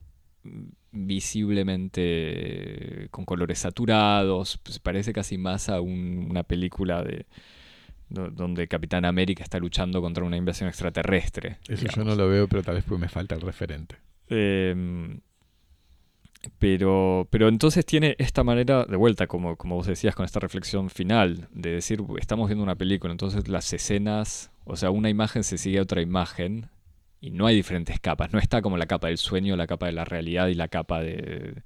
visiblemente 0.94 3.10
con 3.12 3.26
colores 3.26 3.60
saturados. 3.60 4.58
Pues 4.64 4.80
parece 4.80 5.12
casi 5.12 5.38
más 5.38 5.68
a 5.68 5.82
un- 5.82 6.28
una 6.30 6.44
película 6.44 7.04
de 7.04 7.26
donde 8.12 8.68
Capitán 8.68 9.06
América 9.06 9.44
está 9.44 9.60
luchando 9.60 10.02
contra 10.02 10.24
una 10.24 10.38
invasión 10.38 10.68
extraterrestre. 10.70 11.58
Eso 11.68 11.88
yo 11.96 12.04
no 12.04 12.16
lo 12.16 12.28
veo, 12.28 12.48
pero 12.48 12.64
tal 12.64 12.76
vez 12.76 12.84
porque 12.84 13.02
me 13.02 13.10
falta 13.10 13.36
el 13.36 13.42
referente. 13.42 13.96
Eh, 14.30 14.76
pero, 16.58 17.28
pero 17.30 17.48
entonces 17.48 17.86
tiene 17.86 18.16
esta 18.18 18.44
manera, 18.44 18.86
de 18.86 18.96
vuelta, 18.96 19.28
como, 19.28 19.56
como 19.56 19.76
vos 19.76 19.88
decías, 19.88 20.16
con 20.16 20.26
esta 20.26 20.40
reflexión 20.40 20.90
final, 20.90 21.48
de 21.52 21.72
decir, 21.72 22.02
estamos 22.18 22.48
viendo 22.48 22.64
una 22.64 22.76
película, 22.76 23.12
entonces 23.12 23.48
las 23.48 23.72
escenas, 23.74 24.52
o 24.64 24.76
sea, 24.76 24.90
una 24.90 25.10
imagen 25.10 25.44
se 25.44 25.58
sigue 25.58 25.80
a 25.80 25.84
otra 25.84 26.02
imagen 26.02 26.70
y 27.20 27.30
no 27.30 27.46
hay 27.46 27.56
diferentes 27.56 28.00
capas, 28.00 28.34
no 28.34 28.40
está 28.40 28.62
como 28.62 28.78
la 28.78 28.88
capa 28.88 29.08
del 29.08 29.18
sueño, 29.18 29.56
la 29.56 29.68
capa 29.68 29.86
de 29.86 29.92
la 29.92 30.06
realidad 30.06 30.48
y 30.48 30.56
la 30.56 30.68
capa 30.68 31.02
de, 31.02 31.62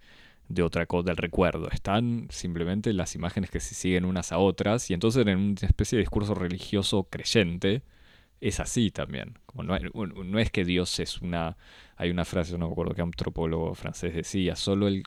de 0.48 0.64
otra 0.64 0.86
cosa, 0.86 1.08
del 1.08 1.18
recuerdo, 1.18 1.70
están 1.72 2.28
simplemente 2.30 2.94
las 2.94 3.16
imágenes 3.16 3.50
que 3.50 3.60
se 3.60 3.76
siguen 3.76 4.06
unas 4.06 4.32
a 4.32 4.38
otras 4.38 4.90
y 4.90 4.94
entonces 4.94 5.26
en 5.26 5.38
una 5.38 5.56
especie 5.62 5.98
de 5.98 6.04
discurso 6.04 6.36
religioso 6.36 7.04
creyente 7.06 7.84
es 8.42 8.60
así 8.60 8.92
también, 8.92 9.40
no, 9.54 9.78
no 10.24 10.40
es 10.40 10.52
que 10.52 10.66
Dios 10.66 11.00
es 11.00 11.22
una 11.22 11.58
hay 11.98 12.10
una 12.10 12.26
frase, 12.26 12.58
no 12.58 12.68
me 12.68 12.72
acuerdo 12.74 12.94
qué 12.94 13.02
antropólogo 13.02 13.74
francés 13.76 14.14
decía, 14.14 14.56
solo 14.56 14.88
el, 14.88 15.04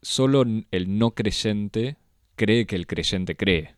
solo 0.00 0.44
el 0.70 0.98
no 0.98 1.12
creyente 1.12 1.96
cree 2.36 2.66
que 2.66 2.76
el 2.76 2.86
creyente 2.86 3.36
cree. 3.36 3.74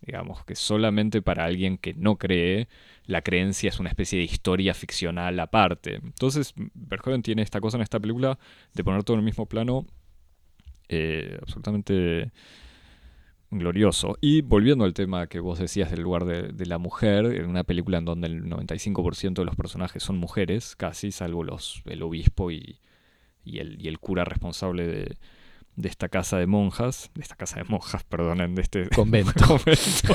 Digamos, 0.00 0.44
que 0.44 0.54
solamente 0.54 1.22
para 1.22 1.44
alguien 1.44 1.76
que 1.76 1.92
no 1.94 2.16
cree, 2.18 2.68
la 3.04 3.22
creencia 3.22 3.68
es 3.68 3.80
una 3.80 3.88
especie 3.88 4.18
de 4.20 4.24
historia 4.24 4.72
ficcional 4.72 5.40
aparte. 5.40 5.96
Entonces, 5.96 6.54
Verhoeven 6.74 7.22
tiene 7.22 7.42
esta 7.42 7.60
cosa 7.60 7.78
en 7.78 7.82
esta 7.82 7.98
película 7.98 8.38
de 8.74 8.84
poner 8.84 9.02
todo 9.02 9.16
en 9.16 9.20
el 9.20 9.24
mismo 9.24 9.46
plano, 9.46 9.86
eh, 10.88 11.38
absolutamente 11.40 12.32
glorioso. 13.50 14.16
Y 14.20 14.42
volviendo 14.42 14.84
al 14.84 14.94
tema 14.94 15.26
que 15.26 15.40
vos 15.40 15.58
decías 15.58 15.90
del 15.90 16.02
lugar 16.02 16.24
de, 16.24 16.48
de 16.52 16.66
la 16.66 16.78
mujer, 16.78 17.26
en 17.26 17.46
una 17.46 17.64
película 17.64 17.98
en 17.98 18.04
donde 18.04 18.28
el 18.28 18.44
95% 18.44 19.34
de 19.34 19.44
los 19.44 19.56
personajes 19.56 20.02
son 20.02 20.18
mujeres, 20.18 20.76
casi, 20.76 21.12
salvo 21.12 21.44
los, 21.44 21.82
el 21.86 22.02
obispo 22.02 22.50
y, 22.50 22.78
y 23.44 23.58
el, 23.58 23.80
y 23.80 23.88
el 23.88 23.98
cura 23.98 24.24
responsable 24.24 24.86
de, 24.86 25.16
de 25.76 25.88
esta 25.88 26.08
casa 26.08 26.38
de 26.38 26.46
monjas, 26.46 27.10
de 27.14 27.22
esta 27.22 27.36
casa 27.36 27.56
de 27.56 27.64
monjas, 27.64 28.04
perdonen, 28.08 28.54
de 28.54 28.62
este 28.62 28.88
Convento. 28.90 29.32
convento. 29.46 30.14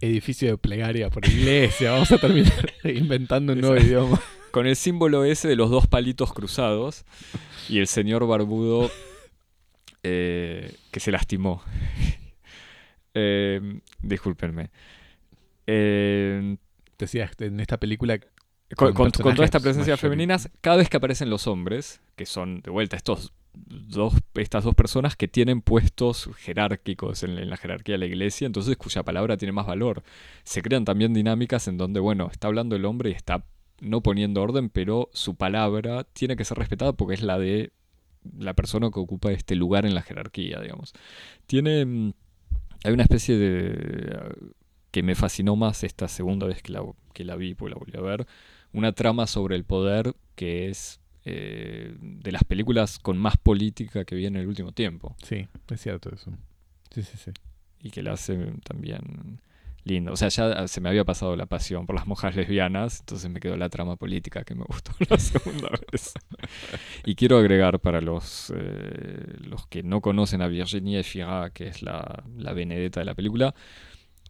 Edificio 0.00 0.48
de 0.48 0.58
plegaria 0.58 1.10
por 1.10 1.26
iglesia. 1.26 1.92
Vamos 1.92 2.10
a 2.12 2.18
terminar 2.18 2.72
inventando 2.84 3.52
un 3.52 3.60
nuevo 3.60 3.74
Exacto. 3.76 3.90
idioma. 4.04 4.22
con 4.50 4.66
el 4.66 4.76
símbolo 4.76 5.24
ese 5.24 5.48
de 5.48 5.56
los 5.56 5.70
dos 5.70 5.86
palitos 5.86 6.32
cruzados 6.32 7.04
y 7.68 7.78
el 7.78 7.86
señor 7.86 8.26
barbudo 8.26 8.90
eh, 10.02 10.74
que 10.90 11.00
se 11.00 11.10
lastimó. 11.12 11.62
Eh, 13.20 13.80
discúlpenme. 14.00 14.70
Eh, 15.66 16.56
Decías 16.98 17.32
en 17.40 17.58
esta 17.58 17.76
película 17.78 18.18
con, 18.18 18.92
Con 18.92 19.10
con- 19.10 19.10
con 19.22 19.34
toda 19.34 19.44
esta 19.44 19.58
presencia 19.58 19.94
mayoritativos. 19.94 20.00
femeninas, 20.00 20.50
cada 20.60 20.76
vez 20.76 20.88
que 20.88 20.98
aparecen 20.98 21.28
los 21.30 21.46
hombres, 21.48 22.00
que 22.16 22.26
son 22.26 22.60
de 22.60 22.70
vuelta 22.70 22.96
estos 22.96 23.32
dos, 23.66 24.14
estas 24.34 24.64
dos 24.64 24.74
personas 24.74 25.16
que 25.16 25.28
tienen 25.28 25.60
puestos 25.60 26.30
jerárquicos 26.36 27.22
en, 27.22 27.48
la 27.48 27.56
jerarquía 27.56 27.94
de 27.94 27.98
la 27.98 28.06
iglesia, 28.06 28.46
entonces 28.46 28.76
cuya 28.76 29.02
palabra 29.02 29.36
tiene 29.36 29.52
más 29.52 29.66
valor. 29.66 30.02
Se 30.44 30.62
crean 30.62 30.84
también 30.84 31.14
dinámicas 31.14 31.68
en 31.68 31.76
donde, 31.76 32.00
bueno, 32.00 32.28
está 32.30 32.48
hablando 32.48 32.76
el 32.76 32.84
hombre 32.84 33.10
y 33.10 33.14
está 33.14 33.44
no 33.80 34.02
poniendo 34.02 34.42
orden, 34.42 34.70
pero 34.70 35.08
su 35.12 35.36
palabra 35.36 36.04
tiene 36.04 36.36
que 36.36 36.44
ser 36.44 36.58
respetada 36.58 36.92
porque 36.92 37.14
es 37.14 37.22
la 37.22 37.38
de 37.38 37.72
la 38.36 38.54
persona 38.54 38.90
que 38.90 39.00
ocupa 39.00 39.32
este 39.32 39.54
lugar 39.54 39.86
en 39.86 39.94
la 39.94 40.02
jerarquía, 40.02 40.60
digamos. 40.60 40.92
Tiene. 41.46 41.84
mm, 41.84 42.12
Hay 42.84 42.92
una 42.92 43.02
especie 43.04 43.36
de. 43.36 44.34
que 44.90 45.02
me 45.02 45.14
fascinó 45.14 45.56
más 45.56 45.84
esta 45.84 46.08
segunda 46.08 46.46
vez 46.46 46.62
que 46.62 46.72
la, 46.72 46.82
que 47.12 47.24
la 47.24 47.36
vi, 47.36 47.54
porque 47.54 47.74
la 47.74 47.78
volví 47.78 47.96
a 47.96 48.00
ver. 48.00 48.26
Una 48.72 48.92
trama 48.92 49.26
sobre 49.26 49.56
el 49.56 49.64
poder 49.64 50.14
que 50.34 50.68
es 50.68 51.00
eh, 51.24 51.94
de 52.00 52.32
las 52.32 52.44
películas 52.44 52.98
con 52.98 53.18
más 53.18 53.36
política 53.36 54.04
que 54.04 54.14
vi 54.14 54.26
en 54.26 54.36
el 54.36 54.46
último 54.46 54.72
tiempo. 54.72 55.16
Sí, 55.22 55.48
es 55.68 55.80
cierto 55.80 56.14
eso. 56.14 56.32
Sí, 56.90 57.02
sí, 57.02 57.16
sí. 57.16 57.30
Y 57.80 57.90
que 57.90 58.02
la 58.02 58.12
hace 58.12 58.36
también 58.64 59.40
lindo. 59.84 60.12
O 60.12 60.16
sea, 60.16 60.28
ya 60.28 60.68
se 60.68 60.80
me 60.80 60.88
había 60.88 61.04
pasado 61.04 61.36
la 61.36 61.46
pasión 61.46 61.86
por 61.86 61.96
las 61.96 62.06
monjas 62.06 62.36
lesbianas, 62.36 63.00
entonces 63.00 63.30
me 63.30 63.40
quedó 63.40 63.56
la 63.56 63.68
trama 63.68 63.96
política 63.96 64.44
que 64.44 64.54
me 64.54 64.64
gustó 64.64 64.92
la 65.08 65.18
segunda 65.18 65.70
vez. 65.90 66.14
y 67.04 67.14
quiero 67.14 67.38
agregar 67.38 67.80
para 67.80 68.00
los, 68.00 68.52
eh, 68.54 69.36
los 69.40 69.66
que 69.66 69.82
no 69.82 70.00
conocen 70.00 70.42
a 70.42 70.48
Virginie 70.48 71.00
Efira, 71.00 71.50
que 71.50 71.68
es 71.68 71.82
la, 71.82 72.24
la 72.36 72.52
Benedetta 72.52 73.00
de 73.00 73.06
la 73.06 73.14
película, 73.14 73.54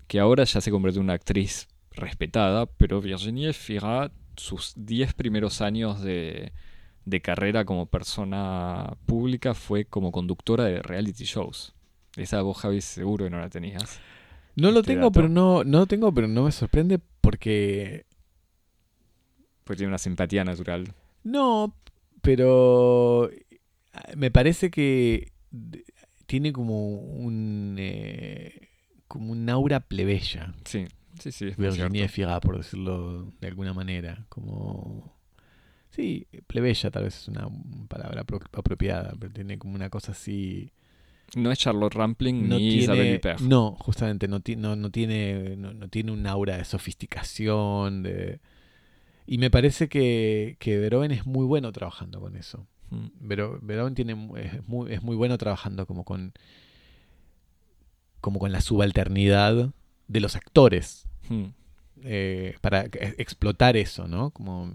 que 0.06 0.20
ahora 0.20 0.44
ya 0.44 0.60
se 0.60 0.70
convirtió 0.70 1.00
en 1.00 1.04
una 1.06 1.14
actriz 1.14 1.68
respetada, 1.92 2.66
pero 2.66 3.00
Virginie 3.00 3.50
Efira, 3.50 4.10
sus 4.36 4.72
10 4.76 5.14
primeros 5.14 5.60
años 5.60 6.00
de, 6.00 6.52
de 7.09 7.20
carrera 7.20 7.64
como 7.64 7.86
persona 7.86 8.96
pública 9.06 9.54
fue 9.54 9.84
como 9.84 10.12
conductora 10.12 10.64
de 10.64 10.82
reality 10.82 11.24
shows. 11.24 11.74
Esa 12.16 12.42
vos, 12.42 12.59
Javi, 12.59 12.80
seguro 12.80 13.24
que 13.26 13.30
no 13.30 13.38
la 13.40 13.48
tenías. 13.48 14.00
No 14.56 14.70
lo 14.72 14.80
Este 14.80 14.92
tengo, 14.94 15.06
dato. 15.06 15.12
pero 15.12 15.28
no, 15.28 15.62
no 15.64 15.78
lo 15.80 15.86
tengo, 15.86 16.12
pero 16.12 16.26
no 16.28 16.44
me 16.44 16.52
sorprende 16.52 16.98
porque 17.20 18.06
Porque 19.64 19.78
tiene 19.78 19.88
una 19.90 19.98
simpatía 19.98 20.44
natural. 20.44 20.92
No, 21.24 21.74
pero 22.22 23.30
ah, 23.92 24.09
me 24.16 24.30
parece 24.30 24.70
que 24.70 25.32
tiene 26.26 26.52
como 26.52 26.90
un 26.94 27.76
eh, 27.78 28.68
como 29.06 29.32
un 29.32 29.48
aura 29.48 29.80
plebeya. 29.80 30.54
Sí, 30.64 30.86
sí, 31.20 31.32
sí. 31.32 31.52
Virginie. 31.56 32.09
Fira, 32.09 32.40
por 32.40 32.56
decirlo 32.59 33.32
de 33.40 33.46
alguna 33.48 33.72
manera, 33.74 34.24
como 34.28 35.17
Sí, 35.99 36.28
plebeya 36.46 36.92
tal 36.92 37.03
vez 37.05 37.16
es 37.22 37.26
una 37.28 37.49
palabra 37.88 38.24
apro- 38.24 38.46
apropiada, 38.57 39.14
pero 39.18 39.32
tiene 39.32 39.59
como 39.59 39.74
una 39.74 39.90
cosa 39.90 40.12
así. 40.12 40.70
No 41.34 41.51
es 41.51 41.59
Charlotte 41.59 41.92
Rampling 41.94 42.49
No 42.49 42.57
ni 42.57 42.70
tiene, 42.86 43.16
Huppert. 43.16 43.40
no, 43.40 43.72
justamente 43.80 44.28
no, 44.28 44.38
ti- 44.38 44.55
no, 44.55 44.76
no 44.76 44.90
tiene 44.90 45.57
no, 45.57 45.88
tiene 45.88 46.12
un 46.12 46.24
aura 46.28 46.57
de 46.57 46.64
sofisticación, 46.64 48.05
de 48.05 48.38
y 49.26 49.38
me 49.38 49.51
parece 49.51 49.88
que, 49.88 50.57
que 50.61 50.78
Verhoeven 50.78 51.11
es 51.11 51.26
muy 51.26 51.44
bueno 51.44 51.72
trabajando 51.72 52.20
con 52.20 52.36
eso. 52.36 52.66
Mm. 52.90 53.07
Verhoeven 53.61 53.94
tiene, 53.94 54.12
es, 54.36 54.66
muy, 54.68 54.92
es 54.92 55.03
muy 55.03 55.16
bueno 55.16 55.36
trabajando 55.36 55.84
como 55.84 56.05
con 56.05 56.32
como 58.20 58.38
con 58.38 58.53
la 58.53 58.61
subalternidad 58.61 59.70
de 60.07 60.20
los 60.20 60.36
actores 60.36 61.07
Mm. 61.28 61.44
eh, 62.05 62.57
para 62.62 62.84
explotar 63.18 63.76
eso, 63.76 64.07
¿no? 64.09 64.30
Como 64.30 64.72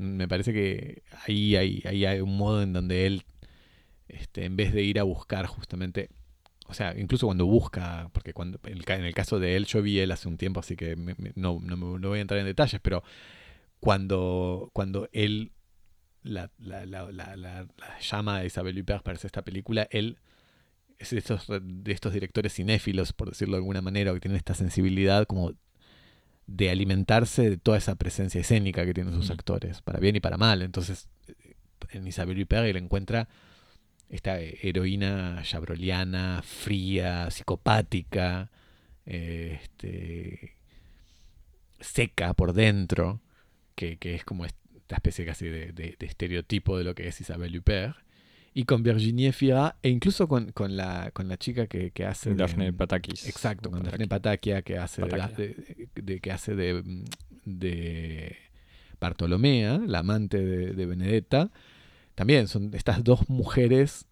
me 0.00 0.26
parece 0.28 0.52
que 0.52 1.02
ahí 1.26 1.56
hay, 1.56 1.82
ahí 1.86 2.04
hay 2.06 2.20
un 2.20 2.36
modo 2.36 2.62
en 2.62 2.72
donde 2.72 3.06
él, 3.06 3.24
este, 4.08 4.44
en 4.44 4.56
vez 4.56 4.72
de 4.72 4.82
ir 4.82 4.98
a 4.98 5.04
buscar 5.04 5.46
justamente, 5.46 6.08
o 6.66 6.74
sea, 6.74 6.98
incluso 6.98 7.26
cuando 7.26 7.46
busca, 7.46 8.10
porque 8.12 8.32
cuando 8.32 8.58
en 8.64 8.78
el, 9.04 9.14
caso 9.14 9.38
de 9.38 9.56
él, 9.56 9.66
yo 9.66 9.82
vi 9.82 9.98
él 10.00 10.12
hace 10.12 10.28
un 10.28 10.36
tiempo, 10.36 10.60
así 10.60 10.76
que 10.76 10.96
me- 10.96 11.14
me- 11.18 11.32
no, 11.36 11.58
no, 11.62 11.76
no 11.76 12.08
voy 12.08 12.18
a 12.18 12.22
entrar 12.22 12.40
en 12.40 12.46
detalles, 12.46 12.80
pero 12.82 13.02
cuando, 13.80 14.70
cuando 14.72 15.08
él 15.12 15.52
la, 16.22 16.50
la, 16.58 16.86
la- 16.86 17.10
la 17.10 17.66
llama 18.00 18.36
a 18.38 18.44
Isabel 18.44 18.78
Huppert 18.78 19.02
para 19.02 19.16
hacer 19.16 19.28
esta 19.28 19.42
película, 19.42 19.88
él 19.90 20.18
es 20.98 21.10
de 21.10 21.18
estos, 21.18 21.46
de 21.48 21.92
estos 21.92 22.12
directores 22.12 22.54
cinéfilos, 22.54 23.12
por 23.12 23.30
decirlo 23.30 23.56
de 23.56 23.60
alguna 23.60 23.80
manera, 23.80 24.12
que 24.12 24.20
tienen 24.20 24.36
esta 24.36 24.54
sensibilidad 24.54 25.26
como 25.26 25.54
de 26.52 26.68
alimentarse 26.70 27.48
de 27.48 27.56
toda 27.58 27.78
esa 27.78 27.94
presencia 27.94 28.40
escénica 28.40 28.84
que 28.84 28.92
tienen 28.92 29.14
sus 29.14 29.28
Mm. 29.30 29.32
actores, 29.32 29.82
para 29.82 30.00
bien 30.00 30.16
y 30.16 30.20
para 30.20 30.36
mal. 30.36 30.62
Entonces, 30.62 31.08
eh, 31.28 31.54
en 31.90 32.06
Isabel 32.08 32.40
Huppert 32.42 32.66
él 32.66 32.76
encuentra 32.76 33.28
esta 34.08 34.40
heroína 34.40 35.40
chabroliana, 35.44 36.42
fría, 36.44 37.30
psicopática, 37.30 38.50
eh, 39.06 39.60
este, 39.62 40.56
seca 41.80 42.34
por 42.34 42.52
dentro, 42.52 43.20
que, 43.76 43.96
que 43.98 44.14
es 44.16 44.24
como 44.24 44.44
esta 44.44 44.96
especie 44.96 45.24
casi 45.24 45.46
de, 45.46 45.72
de- 45.72 45.96
de 45.98 46.06
estereotipo 46.06 46.76
de 46.76 46.84
lo 46.84 46.94
que 46.96 47.06
es 47.08 47.20
Isabel 47.20 47.56
Huppert. 47.56 47.96
Y 48.52 48.64
con 48.64 48.82
Virginie 48.82 49.32
Fira, 49.32 49.76
e 49.82 49.90
incluso 49.90 50.26
con, 50.26 50.50
con 50.52 50.76
la, 50.76 51.10
con 51.12 51.28
la 51.28 51.36
chica 51.36 51.66
que, 51.68 51.92
que 51.92 52.04
hace... 52.04 52.30
de- 52.30 52.36
Daphne 52.36 52.72
Patakis. 52.72 53.28
Exacto, 53.28 53.70
con. 53.70 53.82
Daphne 53.84 54.08
Patakia 54.08 54.62
que 54.62 54.76
hace 54.76 55.02
de, 55.02 55.08
Patakia. 55.08 55.36
de- 55.36 55.88
de- 55.94 56.20
que 56.20 56.32
hace 56.32 56.56
de, 56.56 56.82
mm, 56.82 57.04
de 57.44 58.36
Bartolomea, 59.00 59.78
la 59.86 60.00
amante 60.00 60.44
de, 60.44 60.72
de 60.72 60.86
Benedetta. 60.86 61.50
También 62.16 62.48
son 62.48 62.74
estas 62.74 63.04
dos 63.04 63.28
mujeres, 63.28 64.06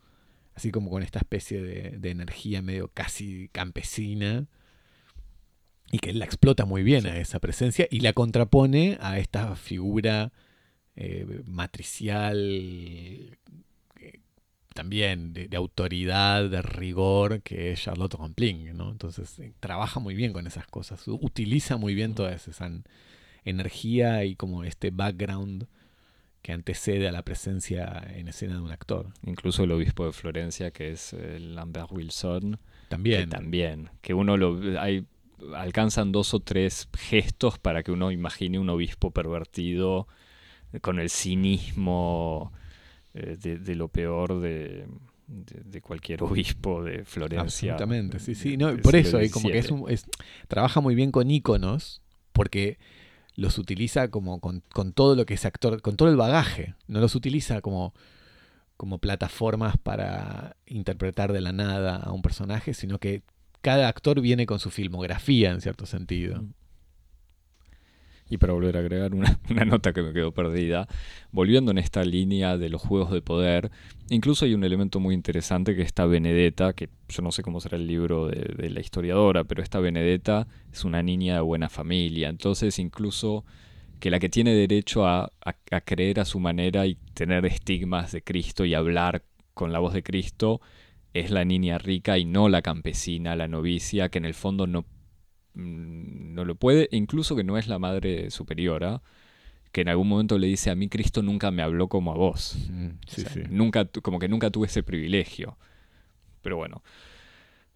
así 0.55 0.71
como 0.71 0.89
con 0.89 1.03
esta 1.03 1.19
especie 1.19 1.61
de, 1.61 1.99
de 1.99 2.11
energía 2.11 2.63
medio 2.63 2.89
casi 2.95 3.49
campesina, 3.53 4.47
y 5.91 5.99
que 5.99 6.11
él 6.11 6.19
la 6.21 6.27
explota 6.27 6.65
muy 6.65 6.83
bien 6.85 7.07
a 7.07 7.19
esa 7.19 7.41
presencia 7.41 7.89
y 7.91 8.01
la 8.01 8.13
contrapone 8.13 8.99
a 9.01 9.19
esta 9.19 9.57
figura 9.57 10.33
eh, 10.97 11.43
matricial 11.47 13.37
también 14.79 15.33
de, 15.33 15.49
de 15.49 15.57
autoridad, 15.57 16.49
de 16.49 16.63
rigor, 16.63 17.43
que 17.43 17.73
es 17.73 17.83
Charlotte 17.83 18.15
Rampling, 18.15 18.77
¿no? 18.77 18.93
Entonces 18.93 19.37
eh, 19.41 19.53
trabaja 19.59 19.99
muy 19.99 20.15
bien 20.15 20.33
con 20.33 20.47
esas 20.47 20.69
cosas, 20.69 21.03
utiliza 21.09 21.77
muy 21.77 21.95
bien 21.97 22.15
toda 22.15 22.33
esa 22.33 22.65
en- 22.67 22.85
energía 23.45 24.25
y 24.25 24.37
como 24.37 24.63
este 24.63 24.93
background 24.93 25.67
que 26.43 26.53
antecede 26.53 27.09
a 27.09 27.13
la 27.13 27.23
presencia 27.25 28.07
en 28.15 28.29
escena 28.29 28.55
de 28.55 28.61
un 28.61 28.71
actor. 28.71 29.09
Incluso 29.27 29.65
el 29.65 29.73
obispo 29.73 30.07
de 30.07 30.13
Florencia, 30.13 30.71
que 30.71 30.93
es 30.93 31.13
eh, 31.13 31.41
Lambert 31.41 31.91
Wilson. 31.91 32.61
También. 32.89 33.23
Que 33.23 33.27
también. 33.27 33.91
Que 34.01 34.15
uno 34.15 34.37
lo. 34.37 34.81
Hay, 34.81 35.05
alcanzan 35.57 36.13
dos 36.13 36.35
o 36.35 36.39
tres 36.41 36.89
gestos 36.97 37.59
para 37.59 37.83
que 37.83 37.91
uno 37.91 38.13
imagine 38.13 38.61
un 38.61 38.71
obispo 38.71 39.11
pervertido 39.11 40.07
con 40.83 41.01
el 41.01 41.11
cinismo 41.11 42.53
eh, 43.19 43.37
de, 43.41 43.59
de 43.59 43.75
lo 43.75 43.89
peor 43.89 44.41
de, 44.41 44.87
de- 45.27 45.63
de 45.65 45.81
cualquier 45.83 46.23
obispo 46.25 46.83
de 46.85 47.05
Florencia. 47.05 47.73
Absolutamente, 47.73 48.19
sí, 48.19 48.35
sí. 48.35 48.57
No, 48.57 48.77
por 48.79 48.97
eso, 48.97 49.21
y 49.23 49.29
como 49.31 49.51
que 49.51 49.59
es 49.59 49.67
XVII. 49.67 49.81
un, 49.83 49.91
es- 49.91 50.07
trabaja 50.49 50.81
muy 50.81 50.95
bien 50.95 51.11
con 51.13 51.31
íconos, 51.31 52.01
porque 52.33 52.79
los 53.35 53.59
utiliza 53.59 54.09
como 54.09 54.41
con, 54.41 54.63
con 54.73 54.93
todo 54.93 55.15
lo 55.15 55.25
que 55.27 55.35
es 55.35 55.45
actor, 55.45 55.81
con 55.83 55.97
todo 55.97 56.09
el 56.09 56.17
bagaje. 56.17 56.75
No 56.89 57.01
los 57.01 57.15
utiliza 57.15 57.61
como, 57.61 57.95
como 58.77 58.99
plataformas 58.99 59.77
para 59.77 60.57
interpretar 60.67 61.33
de 61.33 61.41
la 61.41 61.53
nada 61.53 61.97
a 61.97 62.13
un 62.13 62.23
personaje, 62.23 62.75
sino 62.75 62.99
que 62.99 63.23
cada 63.61 63.89
actor 63.89 64.21
viene 64.21 64.47
con 64.47 64.59
su 64.61 64.71
filmografía 64.71 65.51
en 65.53 65.61
cierto 65.61 65.85
sentido. 65.87 66.43
Mm. 66.43 66.53
Y 68.31 68.39
para 68.39 68.53
volver 68.53 68.77
a 68.77 68.81
agregar 68.81 69.13
una, 69.15 69.65
nota 69.65 69.93
que 69.93 70.03
me 70.03 70.13
quedó 70.13 70.33
perdida, 70.33 70.87
volviendo 71.31 71.71
en 71.71 71.79
esta 71.79 72.05
línea 72.05 72.59
de 72.59 72.69
los 72.69 72.83
juegos 72.83 73.11
de 73.11 73.23
poder, 73.23 73.71
incluso 74.11 74.45
hay 74.45 74.55
un 74.55 74.65
elemento 74.65 75.01
muy 75.01 75.15
interesante 75.15 75.75
que 75.75 75.83
está 75.83 76.07
Benedetta, 76.07 76.73
que 76.73 76.89
yo 77.09 77.23
no 77.23 77.33
sé 77.33 77.43
cómo 77.43 77.61
será 77.61 77.77
el 77.77 77.87
libro 77.87 78.29
de, 78.29 78.71
la 78.71 78.81
historiadora, 78.81 79.45
pero 79.45 79.63
esta 79.63 79.81
Benedetta 79.81 80.47
es 80.73 80.85
una 80.85 81.03
niña 81.03 81.37
de 81.37 81.41
buena 81.41 81.69
familia, 81.69 82.29
entonces 82.29 82.79
incluso 82.79 83.45
que 84.01 84.11
la 84.11 84.21
que 84.21 84.29
tiene 84.29 84.55
derecho 84.55 85.07
a, 85.07 85.33
creer 85.85 86.21
a 86.21 86.25
su 86.25 86.39
manera 86.39 86.87
y 86.87 86.97
tener 87.15 87.45
estigmas 87.47 88.13
de 88.13 88.23
Cristo 88.23 88.65
y 88.65 88.75
hablar 88.75 89.25
con 89.55 89.73
la 89.73 89.81
voz 89.81 89.93
de 89.93 90.03
Cristo 90.03 90.61
es 91.15 91.31
la 91.31 91.45
niña 91.45 91.79
rica 91.79 92.19
y 92.19 92.25
no 92.25 92.49
la 92.49 92.63
campesina, 92.63 93.35
la 93.35 93.49
novicia, 93.49 94.09
que 94.09 94.19
en 94.19 94.25
el 94.25 94.35
fondo 94.35 94.67
no 94.67 94.85
no 95.59 96.45
lo 96.45 96.55
puede, 96.55 96.89
incluso 96.93 97.35
que 97.37 97.45
no 97.45 97.59
es 97.59 97.67
la 97.69 97.79
madre 97.79 98.31
superiora, 98.31 99.03
que 99.73 99.83
en 99.83 99.89
algún 99.89 100.09
momento 100.09 100.39
le 100.39 100.47
dice 100.47 100.71
a 100.71 100.75
mí 100.75 100.89
Cristo 100.89 101.21
nunca 101.23 101.51
me 101.51 101.63
habló 101.63 101.89
como 101.89 102.13
a 102.13 102.17
vos. 102.17 102.57
Mm, 102.71 102.89
Sí, 103.07 103.21
O 103.23 103.25
sea, 103.25 103.33
sí. 103.33 103.43
Nunca, 103.51 103.85
como 103.87 104.19
que 104.19 104.29
nunca 104.29 104.51
tuve 104.51 104.67
ese 104.69 104.83
privilegio. 104.83 105.59
Pero 106.43 106.57
bueno. 106.57 106.83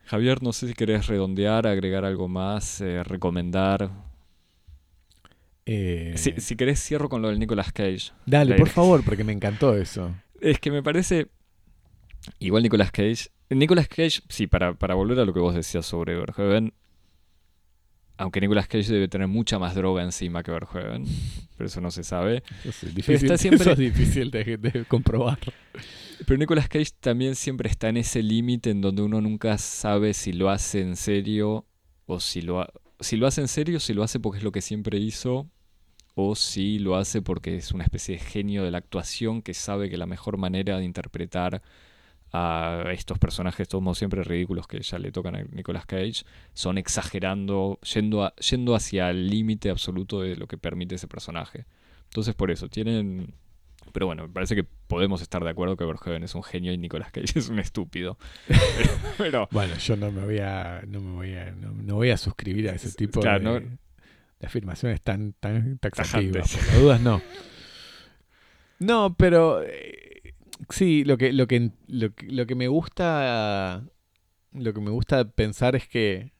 Javier, 0.05 0.43
no 0.43 0.53
sé 0.53 0.69
si 0.69 0.75
querés 0.75 1.07
redondear, 1.07 1.67
agregar 1.67 2.05
algo 2.05 2.29
más, 2.29 2.81
eh, 2.81 3.03
recomendar. 3.05 3.91
Eh, 5.67 6.15
Si, 6.17 6.33
si 6.39 6.57
querés, 6.57 6.81
cierro 6.83 7.09
con 7.09 7.23
lo 7.23 7.29
del 7.29 7.39
Nicolas 7.39 7.73
Cage. 7.73 8.13
dale, 8.27 8.57
por 8.57 8.69
favor, 8.69 9.05
porque 9.05 9.25
me 9.25 9.33
encantó 9.33 9.77
eso. 9.77 10.15
Es 10.41 10.59
que 10.59 10.71
me 10.71 10.83
parece. 10.83 11.29
Igual 12.39 12.63
Nicolas 12.63 12.91
Cage. 12.91 13.29
Nicolas 13.51 13.87
Cage, 13.89 14.23
sí, 14.29 14.47
para, 14.47 14.75
para 14.75 14.95
volver 14.95 15.19
a 15.21 15.25
lo 15.25 15.33
que 15.35 15.41
vos 15.41 15.55
decías 15.55 15.85
sobre 15.87 16.17
Verhoeven. 16.17 16.73
Aunque 18.19 18.41
Nicolas 18.41 18.69
Cage 18.69 18.93
debe 18.93 19.09
tener 19.09 19.27
mucha 19.29 19.59
más 19.59 19.75
droga 19.75 20.03
encima 20.03 20.43
que 20.43 20.51
Verhoeven. 20.51 21.05
Pero 21.57 21.67
eso 21.67 21.81
no 21.81 21.91
se 21.91 22.05
sabe. 22.05 22.43
Eso 22.65 22.87
es 22.87 22.95
difícil, 22.95 23.15
está 23.27 23.37
siempre- 23.39 23.63
eso 23.63 23.73
es 23.73 23.79
difícil 23.79 24.31
de, 24.31 24.57
de 24.59 24.85
comprobar. 24.85 25.39
Pero 26.27 26.39
Nicolas 26.39 26.69
Cage 26.69 26.91
también 27.01 27.35
siempre 27.35 27.69
está 27.69 27.89
en 27.89 27.97
ese 27.97 28.23
límite 28.23 28.71
en 28.71 28.81
donde 28.81 29.03
uno 29.03 29.21
nunca 29.21 29.59
sabe 29.59 30.15
si 30.15 30.33
lo 30.33 30.51
hace 30.51 30.81
en 30.81 30.97
serio 30.97 31.67
o 32.07 32.21
si 32.21 32.43
lo, 32.43 32.61
ha- 32.61 32.71
si 33.01 33.17
lo 33.17 33.27
hace 33.27 33.41
en 33.41 33.49
serio, 33.49 33.81
si 33.81 33.93
lo 33.95 34.03
hace 34.05 34.21
porque 34.21 34.39
es 34.39 34.45
lo 34.45 34.53
que 34.53 34.61
siempre 34.61 34.99
hizo 34.99 35.49
o 36.15 36.35
si 36.37 36.79
lo 36.79 36.97
hace 36.97 37.23
porque 37.23 37.57
es 37.57 37.73
una 37.73 37.85
especie 37.85 38.17
de 38.17 38.21
genio 38.23 38.63
de 38.63 38.71
la 38.71 38.79
actuación 38.79 39.41
que 39.43 39.55
sabe 39.55 39.89
que 39.91 39.97
la 39.97 40.07
mejor 40.07 40.37
manera 40.37 40.79
de 40.79 40.85
interpretar 40.85 41.63
a 42.33 42.85
estos 42.93 43.19
personajes, 43.19 43.69
todos 43.69 43.99
siempre 43.99 44.23
ridículos 44.23 44.67
que 44.67 44.81
ya 44.81 44.99
le 44.99 45.13
tocan 45.13 45.37
a 45.37 45.43
Nicolas 45.53 45.85
Cage, 45.87 46.25
son 46.55 46.79
exagerando, 46.79 47.79
yendo, 47.95 48.25
a- 48.25 48.35
yendo 48.37 48.75
hacia 48.75 49.11
el 49.11 49.29
límite 49.29 49.69
absoluto 49.71 50.21
de 50.23 50.37
lo 50.37 50.47
que 50.47 50.57
permite 50.57 50.95
ese 50.95 51.09
personaje. 51.09 51.67
Entonces 52.05 52.35
por 52.35 52.51
eso, 52.51 52.69
tienen... 52.69 53.35
Pero 53.93 54.07
bueno, 54.07 54.23
me 54.23 54.33
parece 54.33 54.55
que 54.55 54.65
podemos 54.65 55.21
estar 55.21 55.45
de 55.45 55.51
acuerdo 55.51 55.77
que 55.77 55.85
Verhoeven 55.85 56.23
es 56.23 56.35
un 56.35 56.43
genio 56.43 56.73
y 56.73 56.79
Nicolas 56.79 57.11
Cage 57.13 57.33
es 57.39 57.49
un 57.51 57.59
estúpido. 57.59 58.17
Pero, 58.49 58.59
pero- 59.19 59.49
Bueno, 59.51 59.77
yo 59.77 59.97
no 59.97 60.11
me 60.11 60.25
voy 60.25 60.39
a, 60.39 60.83
no 60.87 61.01
me 61.01 61.13
voy 61.13 61.35
a, 61.35 61.51
no, 61.51 61.73
no 61.73 61.95
voy 61.97 62.11
a 62.11 62.17
suscribir 62.17 62.71
a 62.71 62.73
ese 62.75 62.93
tipo 62.93 63.21
Claro, 63.21 63.55
de, 63.55 63.61
no- 63.61 63.77
de 64.41 64.47
afirmaciones 64.47 65.03
tan, 65.03 65.35
tan 65.35 65.77
taxativas. 65.79 66.57
Por 66.57 66.67
las 66.67 66.81
dudas 66.81 67.01
no. 67.03 67.21
No, 68.79 69.15
pero 69.17 69.63
eh, 69.63 70.02
sí, 70.71 71.05
lo 71.05 71.17
que, 71.19 71.33
lo 71.33 71.47
que, 71.47 71.71
lo, 71.89 72.15
que- 72.15 72.27
lo 72.31 72.47
que 72.47 72.55
me 72.55 72.69
gusta, 72.69 73.85
lo 74.53 74.73
que 74.75 74.81
me 74.81 74.91
gusta 74.91 75.25
pensar 75.31 75.77
es 75.77 75.89
que 75.89 76.33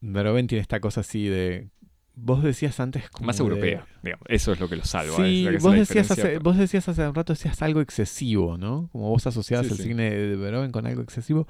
Verhoeven 0.00 0.46
tiene 0.46 0.62
esta 0.62 0.80
cosa 0.80 1.00
así 1.00 1.26
de, 1.26 1.68
vos 2.14 2.42
decías 2.42 2.78
antes 2.80 3.10
como 3.10 3.26
más 3.26 3.38
de- 3.38 3.42
europea, 3.44 3.86
digamos. 4.02 4.24
Eso 4.28 4.52
es 4.52 4.60
lo 4.60 4.68
que 4.68 4.76
lo 4.76 4.84
salva. 4.84 5.16
Sí, 5.16 5.46
es 5.46 5.56
que 5.56 5.58
vos 5.58 5.74
decías, 5.74 6.10
hace, 6.10 6.22
pero- 6.22 6.40
vos 6.40 6.56
decías 6.56 6.88
hace 6.88 7.08
un 7.08 7.14
rato, 7.14 7.32
decías 7.32 7.60
algo 7.62 7.80
excesivo, 7.80 8.56
¿no? 8.58 8.88
Como 8.92 9.08
vos 9.10 9.26
asociabas 9.26 9.66
Sí, 9.66 9.72
el 9.72 9.78
sí. 9.78 9.82
cine 9.84 10.10
de 10.10 10.36
Verhoeven 10.36 10.70
con 10.70 10.86
algo 10.86 11.02
excesivo. 11.02 11.48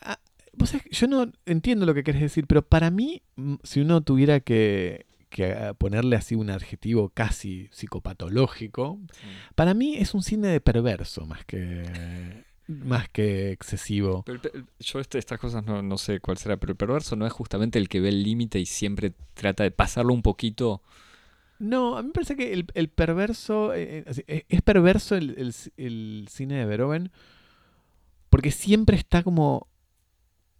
Ah, 0.00 0.18
vos 0.54 0.70
sabés 0.70 0.86
yo 0.90 1.06
no 1.06 1.30
entiendo 1.46 1.86
lo 1.86 1.94
que 1.94 2.02
querés 2.04 2.22
decir, 2.22 2.46
pero 2.46 2.62
para 2.62 2.90
mí, 2.90 3.22
si 3.62 3.80
uno 3.80 4.00
tuviera 4.02 4.40
que, 4.40 5.06
que 5.32 5.74
ponerle 5.78 6.14
así 6.16 6.34
un 6.36 6.50
adjetivo 6.50 7.08
casi 7.08 7.68
psicopatológico, 7.72 8.96
Mm. 8.96 9.54
para 9.56 9.74
mí 9.74 9.96
es 9.96 10.14
un 10.14 10.22
cine 10.22 10.48
de 10.48 10.60
perverso 10.60 11.26
más 11.26 11.44
que, 11.44 12.44
más 12.68 13.08
que 13.08 13.50
excesivo. 13.50 14.22
Pero 14.24 14.40
yo 14.78 15.00
este- 15.00 15.18
estas 15.18 15.38
cosas 15.40 15.64
no, 15.64 15.82
no 15.82 15.98
sé 15.98 16.20
cuál 16.20 16.38
será, 16.38 16.56
pero 16.56 16.72
el 16.72 16.76
perverso 16.76 17.16
no 17.16 17.26
es 17.26 17.32
justamente 17.32 17.78
el 17.78 17.88
que 17.88 18.00
ve 18.00 18.10
el 18.10 18.22
límite 18.22 18.58
y 18.60 18.66
siempre 18.66 19.12
trata 19.34 19.64
de 19.64 19.70
pasarlo 19.72 20.12
un 20.14 20.22
poquito. 20.22 20.82
No, 21.58 21.96
a 21.96 22.02
mí 22.02 22.08
me 22.08 22.12
parece 22.14 22.36
que 22.36 22.52
el, 22.52 22.66
el 22.74 22.88
perverso, 22.88 23.72
eh, 23.74 23.98
eh, 23.98 24.04
es, 24.26 24.44
es 24.48 24.62
perverso 24.62 25.14
el, 25.16 25.52
el 25.76 26.28
cine 26.28 26.54
de 26.56 26.64
Verhoeven 26.66 27.10
porque 28.30 28.50
siempre 28.50 28.96
está 28.96 29.22
como 29.22 29.68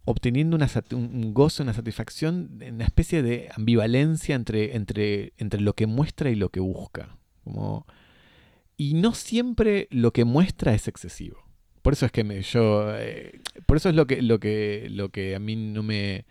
obteniendo 0.05 0.55
una, 0.55 0.69
un 0.91 1.15
un 1.23 1.33
gozo, 1.33 1.63
una 1.63 1.73
satisfacción, 1.73 2.59
una 2.71 2.83
especie 2.85 3.21
de 3.23 3.49
ambivalencia 3.55 4.35
entre, 4.35 4.75
entre, 4.75 5.33
entre 5.37 5.61
lo 5.61 5.73
que 5.73 5.87
muestra 5.87 6.29
y 6.29 6.35
lo 6.35 6.49
que 6.49 6.59
busca. 6.59 7.17
Como, 7.43 7.85
y 8.77 8.95
no 8.95 9.13
siempre 9.13 9.87
lo 9.91 10.11
que 10.11 10.25
muestra 10.25 10.73
es 10.73 10.87
excesivo. 10.87 11.37
Por 11.81 11.93
eso 11.93 12.05
es 12.05 12.11
que 12.11 12.23
me, 12.23 12.41
yo, 12.41 12.95
eh, 12.97 13.39
por 13.65 13.77
eso 13.77 13.89
es 13.89 13.95
lo 13.95 14.07
que, 14.07 14.21
lo 14.21 14.39
que, 14.39 14.87
lo 14.89 15.09
que 15.09 15.35
a 15.35 15.39
mí 15.39 15.55
no 15.57 15.83
me, 15.83 16.25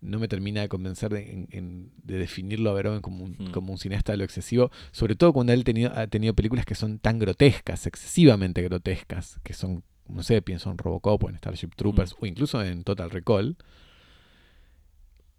no 0.00 0.18
me 0.20 0.28
termina 0.28 0.60
de 0.60 0.68
convencer 0.68 1.12
de, 1.12 1.32
en- 1.32 1.48
en- 1.50 1.90
de 2.04 2.18
definirlo 2.18 2.70
a 2.70 2.74
Verhoeven 2.74 3.00
como 3.02 3.24
un, 3.24 3.36
Mm. 3.38 3.50
como 3.50 3.72
un 3.72 3.78
cineasta 3.78 4.12
de 4.12 4.18
lo 4.18 4.24
excesivo, 4.24 4.70
sobre 4.92 5.16
todo 5.16 5.32
cuando 5.32 5.52
él 5.52 5.64
tenido, 5.64 5.92
ha 5.96 6.06
tenido 6.06 6.34
películas 6.34 6.64
que 6.64 6.76
son 6.76 6.98
tan 7.00 7.18
grotescas, 7.18 7.86
excesivamente 7.86 8.62
grotescas, 8.62 9.40
que 9.42 9.52
son, 9.52 9.82
no 10.08 10.22
sé, 10.22 10.42
pienso 10.42 10.70
en 10.70 10.78
Robocop 10.78 11.24
o 11.24 11.28
en 11.28 11.36
Starship 11.36 11.70
Troopers 11.76 12.14
o 12.20 12.26
incluso 12.26 12.62
en 12.62 12.84
Total 12.84 13.10
Recall, 13.10 13.56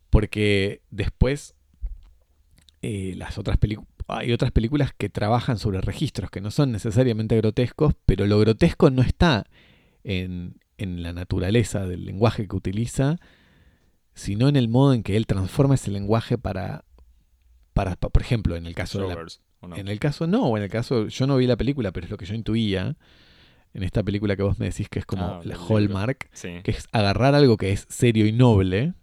porque 0.10 0.82
después 0.90 1.56
eh, 2.82 3.14
las 3.18 3.38
otras 3.38 3.58
películas 3.58 3.88
hay 4.08 4.32
otras 4.32 4.52
películas 4.52 4.92
que 4.98 5.08
trabajan 5.08 5.60
sobre 5.60 5.82
registros 5.82 6.32
que 6.32 6.42
no 6.42 6.50
son 6.50 6.72
necesariamente 6.72 7.38
grotescos, 7.38 7.94
pero 8.08 8.26
lo 8.26 8.40
grotesco 8.40 8.90
no 8.90 9.04
está 9.04 9.46
en, 10.04 10.56
en 10.80 11.04
la 11.04 11.14
naturaleza 11.14 11.86
del 11.86 12.06
lenguaje 12.06 12.48
que 12.48 12.56
utiliza, 12.56 13.18
sino 14.16 14.48
en 14.50 14.56
el 14.56 14.68
modo 14.68 14.96
en 14.96 15.04
que 15.04 15.16
él 15.16 15.28
transforma 15.28 15.76
ese 15.76 15.92
lenguaje 15.92 16.40
para, 16.40 16.86
para 17.76 17.96
pa- 17.98 18.10
por 18.10 18.24
ejemplo, 18.24 18.56
en 18.56 18.66
el 18.66 18.74
caso 18.74 18.98
de 19.00 19.08
la, 19.10 19.14
en 19.80 19.88
el 19.90 20.00
caso 20.00 20.26
no, 20.26 20.44
o 20.48 20.58
en 20.58 20.64
el 20.64 20.70
caso 20.72 21.08
yo 21.08 21.28
no 21.28 21.38
vi 21.38 21.46
la 21.46 21.56
película, 21.58 21.92
pero 21.92 22.06
es 22.06 22.10
lo 22.12 22.18
que 22.18 22.26
yo 22.26 22.34
intuía 22.34 22.98
en 23.80 23.86
esta 23.86 24.04
película 24.04 24.36
que 24.36 24.44
vos 24.44 24.60
me 24.60 24.66
decís 24.68 24.90
que 24.90 25.00
es 25.00 25.06
como 25.06 25.24
Ah, 25.26 25.42
la. 25.44 25.56
Hallmark, 25.58 26.30
Sí. 26.34 26.50
que 26.64 26.72
es 26.72 26.88
agarrar 26.92 27.36
algo 27.36 27.58
que 27.58 27.72
es 27.72 27.86
serio 27.90 28.26
y 28.28 28.32
noble 28.32 28.94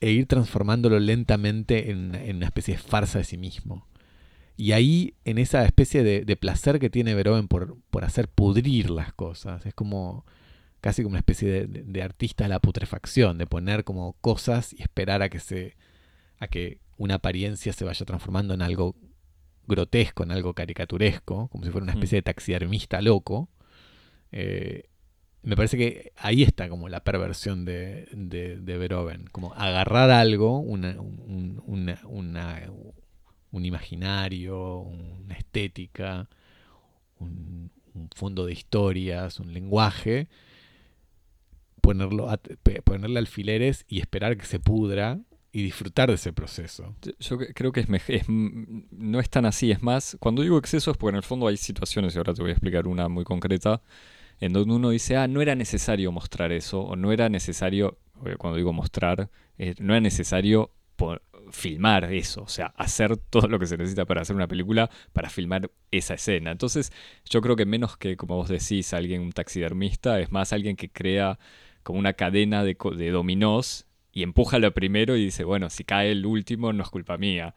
e 0.00 0.10
ir 0.10 0.26
transformándolo 0.26 1.00
lentamente 1.00 1.90
en, 1.90 2.14
en 2.14 2.36
una 2.36 2.46
especie 2.46 2.74
de 2.76 2.80
farsa 2.80 3.18
de 3.18 3.24
sí 3.24 3.36
mismo. 3.36 3.86
Y 4.56 4.72
ahí, 4.72 5.14
en 5.24 5.38
esa 5.38 5.64
especie 5.64 6.02
de, 6.02 6.24
de 6.24 6.36
placer 6.36 6.78
que 6.78 6.90
tiene 6.90 7.14
Verhoeven 7.14 7.48
por, 7.48 7.76
por 7.90 8.04
hacer 8.04 8.28
pudrir 8.28 8.90
las 8.90 9.12
cosas, 9.12 9.64
es 9.66 9.74
como 9.74 10.24
casi 10.80 11.02
como 11.02 11.12
una 11.12 11.18
especie 11.20 11.48
de, 11.50 11.66
de- 11.66 11.82
de 11.84 12.02
artista 12.02 12.44
de 12.44 12.48
la 12.50 12.60
putrefacción, 12.60 13.38
de 13.38 13.46
poner 13.46 13.84
como 13.84 14.14
cosas 14.20 14.72
y 14.72 14.82
esperar 14.82 15.22
a 15.22 15.28
que 15.28 15.40
se 15.40 15.76
a 16.40 16.46
que 16.46 16.80
una 16.96 17.14
apariencia 17.16 17.72
se 17.72 17.84
vaya 17.84 18.04
transformando 18.06 18.54
en 18.54 18.62
algo 18.62 18.94
grotesco, 19.66 20.22
en 20.22 20.30
algo 20.32 20.54
caricaturesco, 20.54 21.48
como 21.48 21.64
si 21.64 21.70
fuera 21.70 21.82
una 21.84 21.92
especie 21.94 22.16
de 22.16 22.22
taxidermista 22.22 23.00
loco. 23.02 23.48
Eh, 24.32 24.84
me 25.42 25.56
parece 25.56 25.76
que 25.78 26.12
ahí 26.16 26.42
está 26.42 26.68
como 26.68 26.88
la 26.88 27.04
perversión 27.04 27.64
de, 27.64 28.08
de, 28.12 28.56
de 28.56 28.78
Verhoeven, 28.78 29.26
como 29.32 29.54
agarrar 29.54 30.10
algo, 30.10 30.58
una, 30.58 31.00
un, 31.00 31.62
una- 31.66 32.70
un 33.50 33.64
imaginario, 33.64 34.78
una 34.80 35.34
estética, 35.34 36.28
un, 37.20 37.70
fondo 38.14 38.46
de 38.46 38.52
historias, 38.52 39.40
un 39.40 39.52
lenguaje, 39.52 40.28
ponerlo 41.80 42.30
a- 42.30 42.38
ponerle 42.84 43.18
alfileres 43.18 43.84
y 43.88 44.00
esperar 44.00 44.36
que 44.36 44.46
se 44.46 44.60
pudra 44.60 45.18
y 45.52 45.62
disfrutar 45.62 46.08
de 46.08 46.14
ese 46.16 46.32
proceso. 46.32 46.94
Yo- 47.02 47.12
Yo 47.18 47.38
cre- 47.38 47.52
creo 47.54 47.72
que 47.72 47.80
es, 47.80 47.88
es 48.08 48.24
no 48.28 49.20
es 49.20 49.30
tan 49.30 49.46
así, 49.46 49.70
es 49.70 49.82
más, 49.82 50.16
cuando 50.20 50.42
digo 50.42 50.58
exceso 50.58 50.90
es 50.90 50.96
porque 50.96 51.10
en 51.10 51.16
el 51.16 51.22
fondo 51.22 51.46
hay 51.46 51.56
situaciones, 51.56 52.14
y 52.14 52.18
ahora 52.18 52.34
te 52.34 52.42
voy 52.42 52.50
a 52.50 52.54
explicar 52.54 52.86
una 52.86 53.08
muy 53.08 53.24
concreta, 53.24 53.82
en 54.40 54.52
donde 54.52 54.74
uno 54.74 54.90
dice, 54.90 55.16
ah, 55.16 55.26
no 55.28 55.40
era 55.42 55.54
necesario 55.54 56.12
mostrar 56.12 56.52
eso, 56.52 56.80
o 56.80 56.96
no 56.96 57.12
era 57.12 57.28
necesario, 57.28 57.98
eh, 58.24 58.36
cuando 58.38 58.56
digo 58.56 58.72
mostrar, 58.72 59.30
eh, 59.58 59.74
no 59.78 59.94
era 59.94 60.00
necesario 60.00 60.70
filmar 61.50 62.12
eso, 62.12 62.42
o 62.42 62.48
sea, 62.48 62.66
hacer 62.76 63.16
todo 63.30 63.48
lo 63.48 63.58
que 63.58 63.66
se 63.66 63.76
necesita 63.76 64.04
para 64.04 64.22
hacer 64.22 64.36
una 64.36 64.48
película, 64.48 64.90
para 65.12 65.30
filmar 65.30 65.70
esa 65.90 66.14
escena. 66.14 66.50
Entonces, 66.50 66.92
yo 67.28 67.40
creo 67.40 67.56
que 67.56 67.66
menos 67.66 67.96
que, 67.96 68.16
como 68.16 68.36
vos 68.36 68.48
decís, 68.48 68.92
alguien, 68.92 69.22
un 69.22 69.32
taxidermista, 69.32 70.20
es 70.20 70.30
más 70.30 70.52
alguien 70.52 70.76
que 70.76 70.90
crea 70.90 71.38
como 71.82 71.98
una 71.98 72.12
cadena 72.12 72.64
de, 72.64 72.76
de 72.96 73.10
dominós 73.10 73.86
y 74.12 74.22
empuja 74.22 74.58
lo 74.58 74.72
primero 74.74 75.16
y 75.16 75.24
dice, 75.24 75.44
bueno, 75.44 75.70
si 75.70 75.84
cae 75.84 76.10
el 76.10 76.26
último 76.26 76.72
no 76.72 76.82
es 76.82 76.90
culpa 76.90 77.16
mía. 77.16 77.54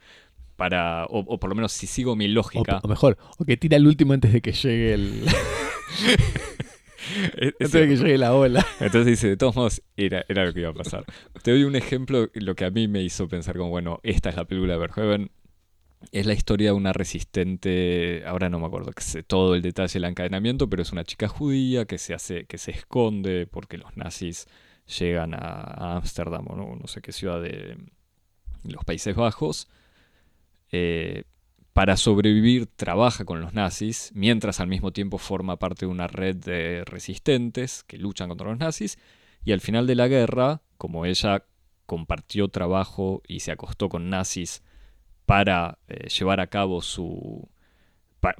Para, 0.55 1.05
o, 1.05 1.19
o 1.19 1.39
por 1.39 1.49
lo 1.49 1.55
menos 1.55 1.71
si 1.71 1.87
sigo 1.87 2.15
mi 2.15 2.25
O, 2.25 2.29
lógica. 2.29 2.79
o 2.83 2.87
mejor, 2.87 3.17
o 3.39 3.45
que 3.45 3.57
tira 3.57 3.77
el 3.77 3.87
último 3.87 4.13
antes 4.13 4.31
de 4.31 4.41
que 4.41 4.51
llegue 4.51 4.93
el 4.93 5.25
Es- 7.37 7.53
es 7.59 7.71
que 7.71 7.87
llegue 7.97 8.17
la 8.17 8.33
ola. 8.33 8.65
Entonces 8.79 9.05
dice, 9.05 9.27
de 9.29 9.37
todos 9.37 9.55
modos, 9.55 9.81
era, 9.97 10.25
era 10.27 10.45
lo 10.45 10.53
que 10.53 10.61
iba 10.61 10.69
a 10.69 10.73
pasar. 10.73 11.05
Te 11.43 11.51
doy 11.51 11.63
un 11.63 11.75
ejemplo, 11.75 12.29
lo 12.33 12.55
que 12.55 12.65
a 12.65 12.69
mí 12.71 12.87
me 12.87 13.01
hizo 13.03 13.27
pensar 13.27 13.57
como, 13.57 13.69
bueno, 13.69 13.99
esta 14.03 14.29
es 14.29 14.35
la 14.35 14.45
película 14.45 14.73
de 14.73 14.79
Verhoeven. 14.79 15.31
Es 16.11 16.25
la 16.25 16.33
historia 16.33 16.69
de 16.69 16.73
una 16.73 16.93
resistente, 16.93 18.23
ahora 18.25 18.49
no 18.49 18.59
me 18.59 18.65
acuerdo 18.65 18.91
que 18.91 19.03
sé 19.03 19.21
todo 19.23 19.53
el 19.55 19.61
detalle 19.61 19.93
del 19.93 20.05
encadenamiento, 20.09 20.67
pero 20.69 20.81
es 20.81 20.91
una 20.91 21.03
chica 21.03 21.27
judía 21.27 21.85
que 21.85 21.99
se 21.99 22.13
hace, 22.15 22.45
que 22.45 22.57
se 22.57 22.71
esconde 22.71 23.45
porque 23.47 23.77
los 23.77 23.95
nazis 23.97 24.47
llegan 24.99 25.35
a 25.35 25.37
a 25.39 25.97
Ámsterdam 25.97 26.45
o 26.49 26.55
no, 26.55 26.75
no 26.75 26.87
sé 26.87 27.01
qué 27.01 27.11
ciudad 27.11 27.41
de 27.41 27.77
los 28.63 28.83
Países 28.85 29.15
Bajos. 29.15 29.67
Eh, 30.71 31.23
para 31.73 31.95
sobrevivir 31.97 32.67
trabaja 32.67 33.23
con 33.25 33.41
los 33.41 33.53
nazis, 33.53 34.11
mientras 34.13 34.59
al 34.59 34.67
mismo 34.67 34.91
tiempo 34.91 35.17
forma 35.17 35.57
parte 35.57 35.85
de 35.85 35.91
una 35.91 36.07
red 36.07 36.35
de 36.35 36.83
resistentes 36.85 37.83
que 37.83 37.97
luchan 37.97 38.29
contra 38.29 38.49
los 38.49 38.59
nazis. 38.59 38.97
Y 39.45 39.53
al 39.53 39.61
final 39.61 39.87
de 39.87 39.95
la 39.95 40.07
guerra, 40.07 40.61
como 40.77 41.05
ella 41.05 41.45
compartió 41.85 42.47
trabajo 42.49 43.21
y 43.27 43.39
se 43.41 43.51
acostó 43.51 43.89
con 43.89 44.09
nazis 44.09 44.63
para 45.25 45.79
eh, 45.87 46.09
llevar 46.09 46.39
a 46.41 46.47
cabo 46.47 46.81
su, 46.81 47.49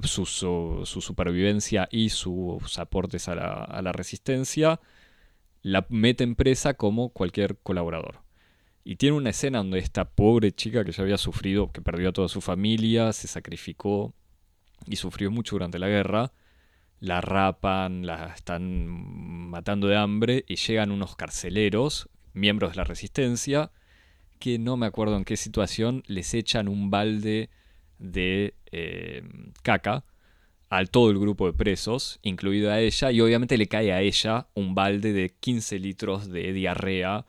su, 0.03 0.25
su- 0.25 0.82
su 0.86 1.01
supervivencia 1.01 1.88
y 1.91 2.09
sus 2.09 2.77
aportes 2.79 3.27
a 3.29 3.36
la, 3.36 3.63
a 3.63 3.82
la 3.82 3.91
resistencia, 3.93 4.79
la 5.61 5.86
mete 5.89 6.23
en 6.23 6.36
presa 6.36 6.73
como 6.73 7.09
cualquier 7.09 7.57
colaborador. 7.57 8.21
Y 8.84 8.95
tiene 8.95 9.15
una 9.15 9.29
escena 9.29 9.59
donde 9.59 9.79
esta 9.79 10.05
pobre 10.05 10.51
chica 10.51 10.84
que 10.84 10.91
ya 10.91 11.03
había 11.03 11.17
sufrido, 11.17 11.71
que 11.71 11.82
perdió 11.82 12.09
a 12.09 12.13
toda 12.13 12.27
su 12.27 12.41
familia, 12.41 13.13
se 13.13 13.27
sacrificó 13.27 14.13
y 14.88 14.95
sufrió 14.95 15.29
mucho 15.29 15.55
durante 15.55 15.77
la 15.77 15.88
guerra, 15.88 16.32
la 16.99 17.21
rapan, 17.21 18.05
la 18.05 18.34
están 18.36 18.88
matando 18.88 19.88
de 19.88 19.97
hambre 19.97 20.45
y 20.47 20.55
llegan 20.55 20.91
unos 20.91 21.15
carceleros, 21.15 22.09
miembros 22.34 22.71
de 22.71 22.77
la 22.77 22.84
resistencia, 22.84 23.71
que 24.39 24.57
no 24.57 24.77
me 24.77 24.88
acuerdo 24.88 25.17
en 25.17 25.25
qué 25.25 25.38
situación 25.38 26.03
les 26.07 26.34
echan 26.34 26.67
un 26.67 26.89
balde 26.89 27.49
de 27.99 28.55
eh, 28.71 29.23
caca 29.61 30.03
a 30.69 30.86
todo 30.86 31.11
el 31.11 31.19
grupo 31.19 31.45
de 31.47 31.53
presos, 31.53 32.19
incluida 32.23 32.79
ella, 32.79 33.11
y 33.11 33.21
obviamente 33.21 33.57
le 33.57 33.67
cae 33.67 33.91
a 33.91 34.01
ella 34.01 34.47
un 34.53 34.73
balde 34.73 35.11
de 35.11 35.29
15 35.29 35.79
litros 35.79 36.29
de 36.29 36.53
diarrea 36.53 37.25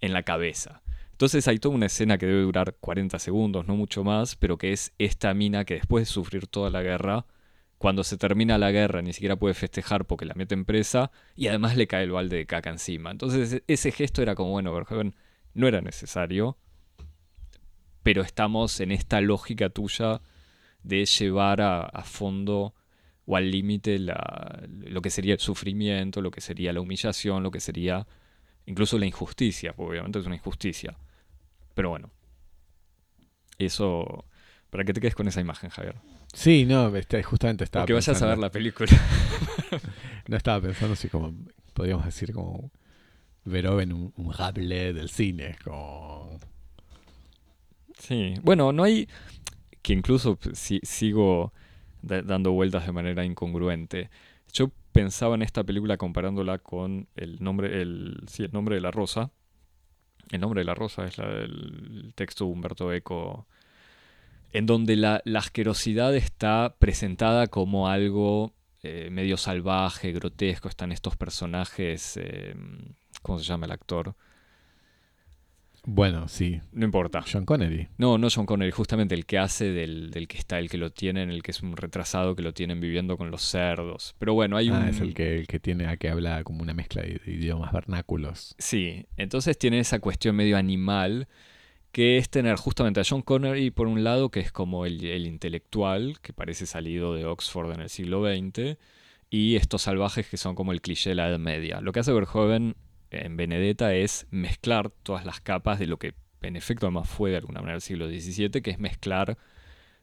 en 0.00 0.12
la 0.12 0.22
cabeza. 0.22 0.82
Entonces 1.16 1.48
hay 1.48 1.58
toda 1.58 1.74
una 1.74 1.86
escena 1.86 2.18
que 2.18 2.26
debe 2.26 2.42
durar 2.42 2.76
40 2.78 3.18
segundos, 3.18 3.66
no 3.66 3.74
mucho 3.74 4.04
más, 4.04 4.36
pero 4.36 4.58
que 4.58 4.74
es 4.74 4.92
esta 4.98 5.32
mina 5.32 5.64
que 5.64 5.72
después 5.72 6.02
de 6.02 6.12
sufrir 6.12 6.46
toda 6.46 6.68
la 6.68 6.82
guerra, 6.82 7.24
cuando 7.78 8.04
se 8.04 8.18
termina 8.18 8.58
la 8.58 8.70
guerra 8.70 9.00
ni 9.00 9.14
siquiera 9.14 9.36
puede 9.36 9.54
festejar 9.54 10.04
porque 10.04 10.26
la 10.26 10.34
meten 10.34 10.66
presa 10.66 11.10
y 11.34 11.46
además 11.46 11.74
le 11.74 11.86
cae 11.86 12.04
el 12.04 12.10
balde 12.10 12.36
de 12.36 12.44
caca 12.44 12.68
encima. 12.68 13.10
Entonces 13.10 13.50
e- 13.50 13.64
ese 13.66 13.92
gesto 13.92 14.20
era 14.20 14.34
como, 14.34 14.50
bueno, 14.50 14.74
Verhoeven 14.74 15.14
no 15.54 15.66
era 15.66 15.80
necesario, 15.80 16.58
pero 18.02 18.20
estamos 18.20 18.78
en 18.80 18.92
esta 18.92 19.22
lógica 19.22 19.70
tuya 19.70 20.20
de 20.82 21.06
llevar 21.06 21.62
a, 21.62 22.02
fondo 22.04 22.74
o 23.24 23.36
al 23.38 23.50
límite 23.50 23.98
lo 23.98 25.00
que 25.00 25.08
sería 25.08 25.32
el 25.32 25.40
sufrimiento, 25.40 26.20
lo 26.20 26.30
que 26.30 26.42
sería 26.42 26.74
la 26.74 26.82
humillación, 26.82 27.42
lo 27.42 27.50
que 27.50 27.60
sería 27.60 28.06
incluso 28.66 28.98
la 28.98 29.06
injusticia, 29.06 29.72
porque 29.72 29.92
obviamente 29.92 30.18
es 30.18 30.26
una 30.26 30.36
injusticia. 30.36 30.98
Pero 31.76 31.90
bueno, 31.90 32.10
eso, 33.58 34.24
para 34.70 34.84
que 34.84 34.94
te 34.94 35.00
quedes 35.02 35.14
con 35.14 35.28
esa 35.28 35.42
imagen, 35.42 35.68
Javier. 35.68 35.96
Sí, 36.32 36.64
no, 36.64 36.94
este, 36.96 37.22
justamente 37.22 37.64
estaba 37.64 37.82
Porque 37.82 37.92
vayas 37.92 38.22
a 38.22 38.26
ver 38.26 38.38
la 38.38 38.50
película. 38.50 38.90
No 40.28 40.36
estaba 40.36 40.60
pensando 40.60 40.96
si 40.96 41.08
como 41.08 41.32
podríamos 41.72 42.04
decir 42.04 42.32
como 42.32 42.72
Verhoeven 43.44 43.92
un, 43.92 44.12
un 44.16 44.32
Rabelais 44.32 44.92
del 44.94 45.08
cine, 45.08 45.56
como 45.62 46.40
Sí, 47.98 48.34
bueno, 48.42 48.72
no 48.72 48.82
hay 48.82 49.06
que 49.82 49.92
incluso 49.92 50.36
si, 50.54 50.80
sigo 50.82 51.52
da- 52.02 52.22
dando 52.22 52.50
vueltas 52.52 52.86
de 52.86 52.92
manera 52.92 53.24
incongruente. 53.24 54.10
Yo 54.52 54.70
pensaba 54.92 55.34
en 55.36 55.42
esta 55.42 55.62
película 55.62 55.96
comparándola 55.96 56.58
con 56.58 57.06
el 57.14 57.36
nombre, 57.40 57.82
el, 57.82 58.16
sí, 58.26 58.42
el 58.42 58.52
nombre 58.52 58.74
de 58.74 58.80
la 58.80 58.90
rosa. 58.90 59.30
El 60.30 60.40
nombre 60.40 60.60
de 60.60 60.64
la 60.64 60.74
rosa 60.74 61.04
es 61.04 61.18
la 61.18 61.28
del 61.28 62.12
texto 62.14 62.44
de 62.44 62.50
Humberto 62.50 62.92
Eco, 62.92 63.46
en 64.52 64.66
donde 64.66 64.96
la, 64.96 65.22
la 65.24 65.38
asquerosidad 65.40 66.14
está 66.14 66.76
presentada 66.78 67.46
como 67.46 67.88
algo 67.88 68.52
eh, 68.82 69.10
medio 69.10 69.36
salvaje, 69.36 70.12
grotesco. 70.12 70.68
Están 70.68 70.92
estos 70.92 71.16
personajes, 71.16 72.16
eh, 72.16 72.54
¿cómo 73.22 73.38
se 73.38 73.44
llama 73.44 73.66
el 73.66 73.72
actor? 73.72 74.14
Bueno, 75.88 76.26
sí. 76.26 76.60
No 76.72 76.84
importa. 76.84 77.24
John 77.32 77.44
Connery. 77.44 77.88
No, 77.96 78.18
no 78.18 78.26
John 78.28 78.44
Connery, 78.44 78.72
justamente 78.72 79.14
el 79.14 79.24
que 79.24 79.38
hace 79.38 79.70
del, 79.70 80.10
del 80.10 80.26
que 80.26 80.36
está, 80.36 80.58
el 80.58 80.68
que 80.68 80.78
lo 80.78 80.90
tienen, 80.90 81.30
el 81.30 81.44
que 81.44 81.52
es 81.52 81.62
un 81.62 81.76
retrasado 81.76 82.34
que 82.34 82.42
lo 82.42 82.52
tienen 82.52 82.80
viviendo 82.80 83.16
con 83.16 83.30
los 83.30 83.42
cerdos. 83.42 84.16
Pero 84.18 84.34
bueno, 84.34 84.56
hay 84.56 84.68
un... 84.68 84.76
Ah, 84.76 84.90
es 84.90 85.00
el 85.00 85.14
que, 85.14 85.38
el 85.38 85.46
que 85.46 85.60
tiene 85.60 85.86
a 85.86 85.96
que 85.96 86.10
habla 86.10 86.42
como 86.42 86.62
una 86.62 86.74
mezcla 86.74 87.02
de, 87.02 87.20
de 87.24 87.32
idiomas 87.32 87.72
vernáculos. 87.72 88.56
Sí, 88.58 89.06
entonces 89.16 89.56
tiene 89.56 89.78
esa 89.78 90.00
cuestión 90.00 90.34
medio 90.34 90.56
animal 90.56 91.28
que 91.92 92.18
es 92.18 92.28
tener 92.28 92.56
justamente 92.56 93.00
a 93.00 93.04
John 93.08 93.22
Connery 93.22 93.70
por 93.70 93.86
un 93.86 94.02
lado, 94.02 94.30
que 94.30 94.40
es 94.40 94.50
como 94.50 94.86
el, 94.86 95.02
el 95.04 95.24
intelectual, 95.24 96.18
que 96.20 96.32
parece 96.32 96.66
salido 96.66 97.14
de 97.14 97.24
Oxford 97.26 97.72
en 97.72 97.80
el 97.80 97.88
siglo 97.88 98.22
XX, 98.22 98.76
y 99.30 99.56
estos 99.56 99.82
salvajes 99.82 100.28
que 100.28 100.36
son 100.36 100.54
como 100.56 100.72
el 100.72 100.80
cliché 100.80 101.10
de 101.10 101.14
la 101.14 101.28
Edad 101.28 101.38
Media. 101.38 101.80
Lo 101.80 101.92
que 101.92 102.00
hace 102.00 102.12
Verhoeven 102.12 102.76
en 103.10 103.36
Benedetta 103.36 103.94
es 103.94 104.26
mezclar 104.30 104.90
todas 104.90 105.24
las 105.24 105.40
capas 105.40 105.78
de 105.78 105.86
lo 105.86 105.98
que 105.98 106.14
en 106.42 106.56
efecto 106.56 106.86
además 106.86 107.08
fue 107.08 107.30
de 107.30 107.36
alguna 107.38 107.60
manera 107.60 107.76
el 107.76 107.82
siglo 107.82 108.08
XVII, 108.08 108.62
que 108.62 108.70
es 108.70 108.78
mezclar 108.78 109.38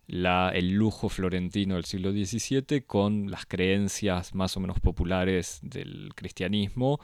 la, 0.07 0.51
el 0.53 0.71
lujo 0.71 1.09
florentino 1.09 1.75
del 1.75 1.85
siglo 1.85 2.11
XVII 2.11 2.81
con 2.81 3.31
las 3.31 3.45
creencias 3.45 4.35
más 4.35 4.57
o 4.57 4.59
menos 4.59 4.79
populares 4.79 5.59
del 5.61 6.11
cristianismo, 6.15 6.99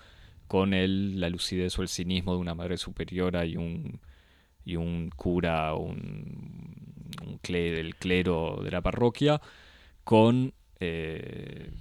con 0.48 0.72
la 0.72 1.30
lucidez 1.30 1.78
o 1.78 1.82
el 1.82 1.88
cinismo 1.88 2.34
de 2.34 2.40
una 2.40 2.56
madre 2.56 2.78
superiora 2.78 3.46
y 3.46 3.56
un, 3.56 4.00
y 4.66 4.76
un 4.76 5.12
cura, 5.16 5.76
un, 5.76 7.14
un 7.26 7.38
cle, 7.38 7.72
del 7.72 7.96
clero 7.96 8.60
de 8.64 8.72
la 8.72 8.82
parroquia, 8.82 9.42
con 10.04 10.54
eh, 10.80 11.72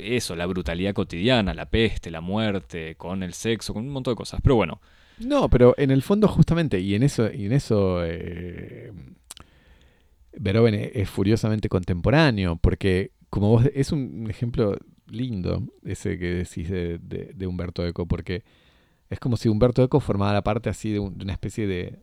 eso, 0.00 0.34
la 0.36 0.46
brutalidad 0.46 0.94
cotidiana, 0.94 1.54
la 1.54 1.66
peste, 1.66 2.10
la 2.10 2.20
muerte, 2.20 2.94
con 2.96 3.22
el 3.22 3.32
sexo, 3.34 3.72
con 3.74 3.84
un 3.86 3.90
montón 3.92 4.12
de 4.12 4.16
cosas. 4.16 4.40
Pero 4.42 4.56
bueno, 4.56 4.80
No, 5.18 5.48
pero 5.48 5.74
en 5.78 5.90
el 5.90 6.02
fondo 6.02 6.28
justamente, 6.28 6.80
y 6.80 6.94
en 6.94 7.02
eso, 7.02 7.30
y 7.32 7.46
en 7.46 7.52
eso 7.52 8.00
eh, 8.04 8.92
Verhoeven 10.38 10.74
es, 10.74 10.90
es 10.94 11.10
furiosamente 11.10 11.68
contemporáneo, 11.68 12.56
porque 12.56 13.12
como 13.28 13.48
vos, 13.50 13.66
es 13.74 13.92
un 13.92 14.26
ejemplo 14.30 14.76
lindo 15.08 15.62
ese 15.84 16.18
que 16.18 16.26
decís 16.34 16.68
de, 16.70 16.98
de- 16.98 17.32
de 17.34 17.46
Humberto 17.46 17.86
Eco, 17.86 18.06
porque 18.06 18.42
es 19.08 19.18
como 19.18 19.36
si 19.36 19.48
Humberto 19.48 19.82
Eco 19.82 19.98
formara 20.00 20.42
parte 20.42 20.68
así 20.70 20.90
de, 20.92 20.98
un- 21.00 21.16
de 21.18 21.24
una 21.24 21.32
especie 21.32 21.66
de 21.66 21.98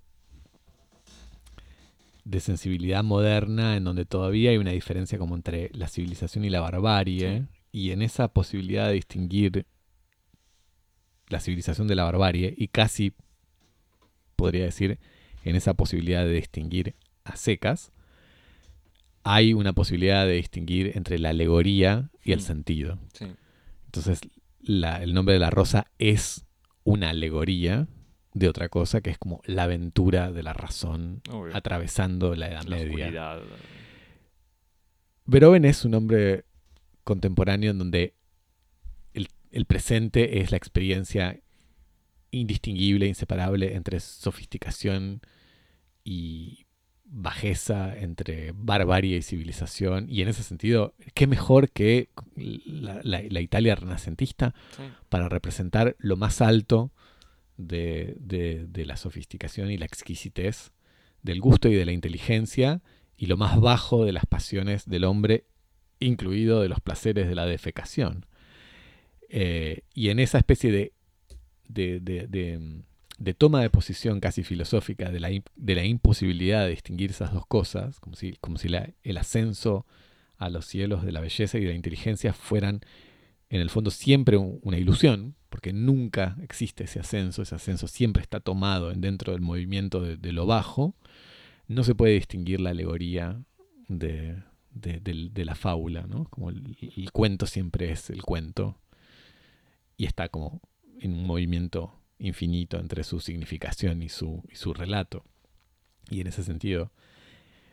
de 2.26 2.42
sensibilidad 2.42 3.06
moderna 3.06 3.78
en 3.78 3.86
donde 3.86 4.04
todavía 4.04 4.50
hay 4.52 4.58
una 4.58 4.72
diferencia 4.72 5.18
como 5.18 5.34
entre 5.36 5.70
la 5.74 5.88
civilización 5.88 6.44
y 6.44 6.50
la 6.50 6.60
barbarie 6.60 7.44
y 7.78 7.92
en 7.92 8.02
esa 8.02 8.28
posibilidad 8.30 8.88
de 8.88 8.94
distinguir 8.94 9.66
la 11.30 11.40
civilización 11.40 11.88
de 11.88 11.96
la 11.96 12.06
barbarie 12.06 12.54
y 12.58 12.70
casi 12.70 13.14
podría 14.36 14.64
decir 14.66 14.98
en 15.44 15.56
esa 15.56 15.74
posibilidad 15.76 16.24
de 16.24 16.34
distinguir 16.34 16.96
a 17.24 17.36
secas 17.36 17.92
hay 19.24 19.54
una 19.54 19.74
posibilidad 19.74 20.26
de 20.26 20.34
distinguir 20.34 20.94
entre 20.96 21.20
la 21.20 21.30
alegoría 21.30 22.10
y 22.24 22.32
el 22.32 22.40
Mm. 22.40 22.44
sentido 22.44 23.00
sí, 23.14 23.26
entonces 23.86 24.22
la- 24.62 25.04
el 25.04 25.14
nombre 25.14 25.34
de 25.34 25.40
la 25.40 25.50
rosa 25.50 25.88
es 26.00 26.46
una 26.84 27.10
alegoría 27.10 27.88
de 28.34 28.48
otra 28.48 28.70
cosa 28.70 29.02
que 29.02 29.10
es 29.10 29.18
como 29.18 29.42
la 29.46 29.64
aventura 29.64 30.32
de 30.32 30.44
la 30.44 30.54
razón 30.54 31.22
obvio, 31.30 31.56
atravesando 31.56 32.36
la 32.36 32.48
Edad 32.50 32.64
la 32.64 32.76
Media. 32.78 32.88
oscuridad. 33.34 33.42
Es 35.70 35.86
un 35.86 35.94
hombre 35.96 36.46
contemporáneo 37.12 37.72
en 37.72 37.78
donde 37.80 38.14
el, 39.14 39.28
el 39.52 39.66
presente 39.66 40.40
es 40.42 40.52
la 40.52 40.58
experiencia 40.58 41.40
indistinguible, 42.32 43.08
inseparable 43.08 43.76
entre 43.76 44.00
sofisticación 44.02 45.22
y 46.04 46.66
bajeza, 47.06 47.98
entre 47.98 48.52
barbarie 48.54 49.18
y 49.18 49.22
civilización. 49.22 50.08
Y 50.10 50.22
en 50.22 50.28
ese 50.28 50.44
sentido, 50.44 50.94
¿qué 51.14 51.26
mejor 51.26 51.72
que 51.72 52.10
la, 52.36 53.00
la- 53.04 53.24
la 53.30 53.42
Italia 53.42 53.76
renacentista 53.76 54.54
Sí. 54.76 54.84
para 55.10 55.30
representar 55.30 55.96
lo 56.00 56.18
más 56.18 56.42
alto 56.42 56.92
de, 57.56 58.16
de- 58.20 58.68
de 58.68 58.86
la 58.86 58.98
sofisticación 58.98 59.72
y 59.72 59.78
la 59.78 59.86
exquisitez, 59.86 60.74
del 61.24 61.40
gusto 61.40 61.70
y 61.70 61.76
de 61.76 61.86
la 61.86 61.94
inteligencia, 61.94 62.82
y 63.16 63.26
lo 63.28 63.38
más 63.38 63.60
bajo 63.60 64.04
de 64.06 64.12
las 64.12 64.26
pasiones 64.26 64.86
del 64.86 65.06
hombre, 65.06 65.46
incluido 66.00 66.62
de 66.62 66.70
los 66.70 66.80
placeres 66.80 67.28
de 67.28 67.36
la 67.36 67.46
defecación. 67.46 68.26
Eh, 69.30 69.82
y 69.94 70.10
en 70.10 70.20
esa 70.20 70.38
especie 70.38 70.72
de, 70.72 70.94
de, 71.68 72.00
de- 72.00 72.28
de- 72.28 73.34
toma 73.34 73.62
de 73.62 73.70
posición 73.70 74.20
casi 74.20 74.44
filosófica 74.44 75.12
de 75.12 75.20
la, 75.20 75.30
de 75.30 75.76
la 75.76 75.84
imposibilidad 75.84 76.64
de 76.64 76.72
distinguir 76.72 77.12
esas 77.12 77.34
dos 77.34 77.46
cosas, 77.46 78.00
como 78.00 78.16
si, 78.16 78.38
como 78.40 78.58
si 78.58 78.70
el 79.04 79.18
ascenso 79.18 79.86
a 80.38 80.50
los 80.50 80.66
cielos 80.66 81.04
de 81.04 81.12
la 81.12 81.20
belleza 81.20 81.58
y 81.58 81.62
de 81.62 81.70
la 81.70 81.76
inteligencia 81.76 82.32
fueran 82.32 82.82
en 83.50 83.62
el 83.62 83.70
fondo 83.70 83.92
siempre 83.92 84.38
un- 84.38 84.60
una 84.62 84.78
ilusión, 84.78 85.36
porque 85.50 85.74
nunca 85.74 86.38
existe 86.42 86.84
ese 86.84 87.00
ascenso, 87.00 87.42
ese 87.42 87.56
ascenso 87.56 87.88
siempre 87.88 88.22
está 88.22 88.40
tomado 88.40 88.92
en 88.92 89.02
dentro 89.02 89.34
del 89.34 89.42
movimiento 89.42 90.02
de 90.02 90.32
lo 90.32 90.46
bajo, 90.46 90.96
no 91.68 91.84
se 91.84 91.96
puede 91.96 92.14
distinguir 92.14 92.62
la 92.62 92.70
alegoría 92.70 93.42
de, 93.88 94.36
de- 94.78 95.30
de 95.32 95.46
la 95.46 95.56
fábula, 95.56 96.06
¿no? 96.08 96.26
Como 96.26 96.50
el, 96.50 96.78
el 96.96 97.12
cuento 97.12 97.46
siempre 97.46 97.92
es 97.92 98.10
el 98.10 98.22
cuento 98.24 98.78
y 99.98 100.06
está 100.06 100.30
como 100.30 100.62
en 101.00 101.14
un 101.14 101.26
movimiento 101.26 101.94
infinito 102.20 102.80
entre 102.80 103.04
su 103.04 103.20
significación 103.20 104.02
y 104.02 104.10
su, 104.10 104.44
y 104.52 104.56
su 104.56 104.74
relato. 104.74 105.24
Y 106.10 106.22
en 106.22 106.28
ese 106.28 106.44
sentido 106.44 106.92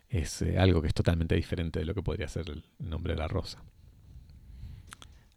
es 0.08 0.42
eh, 0.42 0.58
algo 0.58 0.82
que 0.82 0.88
es 0.88 0.94
totalmente 0.94 1.34
diferente 1.34 1.78
de 1.78 1.84
lo 1.86 1.94
que 1.94 2.02
podría 2.02 2.28
ser 2.28 2.50
el 2.50 2.64
nombre 2.78 3.14
de 3.14 3.20
la 3.20 3.28
rosa. 3.28 3.62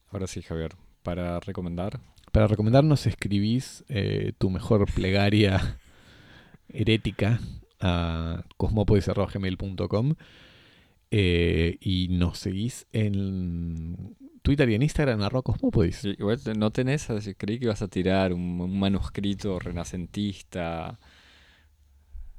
Ahora 0.09 0.27
sí, 0.27 0.41
Javier, 0.41 0.75
para 1.03 1.39
recomendar. 1.39 1.99
Para 2.31 2.47
recomendarnos 2.47 3.05
escribís 3.07 3.83
eh, 3.87 4.33
tu 4.37 4.49
mejor 4.49 4.91
plegaria 4.93 5.79
herética 6.69 7.39
a 7.79 8.43
cosmopodis.gmail.com 8.57 10.15
eh, 11.11 11.77
y 11.79 12.07
nos 12.09 12.37
seguís 12.39 12.85
en 12.91 14.15
Twitter 14.41 14.69
y 14.69 14.75
en 14.75 14.83
Instagram 14.83 15.21
arroba 15.21 15.41
cosmopodis. 15.41 16.05
Igual 16.05 16.39
no 16.57 16.71
tenés, 16.71 17.07
creí 17.37 17.59
que 17.59 17.65
ibas 17.65 17.81
a 17.81 17.87
tirar 17.87 18.33
un, 18.33 18.61
un 18.61 18.79
manuscrito 18.79 19.59
renacentista 19.59 20.99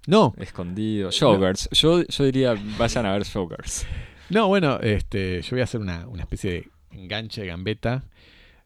No, 0.07 0.35
escondido. 0.39 1.11
Showgirls. 1.11 1.69
Yo, 1.73 2.03
yo 2.05 2.25
diría, 2.25 2.55
vayan 2.79 3.05
a 3.07 3.13
ver 3.13 3.25
Showgirls. 3.25 3.87
no, 4.31 4.49
bueno, 4.49 4.79
este, 4.81 5.43
yo 5.43 5.51
voy 5.53 5.61
a 5.61 5.65
hacer 5.65 5.81
una, 5.81 6.07
una 6.09 6.23
especie 6.23 6.51
de 6.51 6.69
enganche, 6.91 7.45
gambeta 7.47 8.05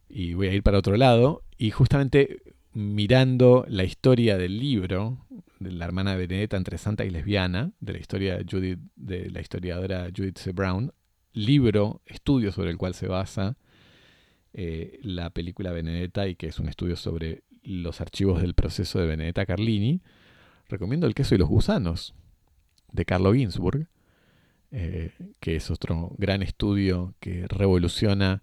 y 0.08 0.34
voy 0.34 0.48
a 0.48 0.52
ir 0.52 0.62
para 0.62 0.78
otro 0.78 0.96
lado 0.96 1.42
y 1.58 1.70
justamente 1.70 2.42
mirando 2.74 3.64
la 3.68 3.84
historia 3.84 4.38
del 4.38 4.58
libro 4.58 5.18
de 5.51 5.51
la 5.70 5.84
hermana 5.84 6.12
de 6.12 6.26
Benedetta 6.26 6.56
entre 6.56 6.78
santa 6.78 7.04
y 7.04 7.10
lesbiana, 7.10 7.72
de 7.80 7.92
la 7.92 7.98
historia 7.98 8.36
de, 8.36 8.44
Judith, 8.50 8.80
de 8.96 9.30
la 9.30 9.40
historiadora 9.40 10.08
Judith 10.14 10.38
C. 10.38 10.52
Brown, 10.52 10.92
libro, 11.32 12.02
estudio 12.06 12.52
sobre 12.52 12.70
el 12.70 12.78
cual 12.78 12.94
se 12.94 13.08
basa 13.08 13.56
eh, 14.52 14.98
la 15.02 15.30
película 15.30 15.72
Benedetta 15.72 16.28
y 16.28 16.34
que 16.34 16.48
es 16.48 16.58
un 16.58 16.68
estudio 16.68 16.96
sobre 16.96 17.44
los 17.62 18.00
archivos 18.00 18.42
del 18.42 18.54
proceso 18.54 18.98
de 18.98 19.06
Benedetta 19.06 19.46
Carlini, 19.46 20.02
recomiendo 20.68 21.06
El 21.06 21.14
queso 21.14 21.34
y 21.34 21.38
los 21.38 21.48
gusanos 21.48 22.14
de 22.90 23.04
Carlo 23.04 23.32
Ginsburg, 23.32 23.88
eh, 24.70 25.12
que 25.40 25.56
es 25.56 25.70
otro 25.70 26.14
gran 26.18 26.42
estudio 26.42 27.14
que 27.20 27.46
revoluciona 27.48 28.42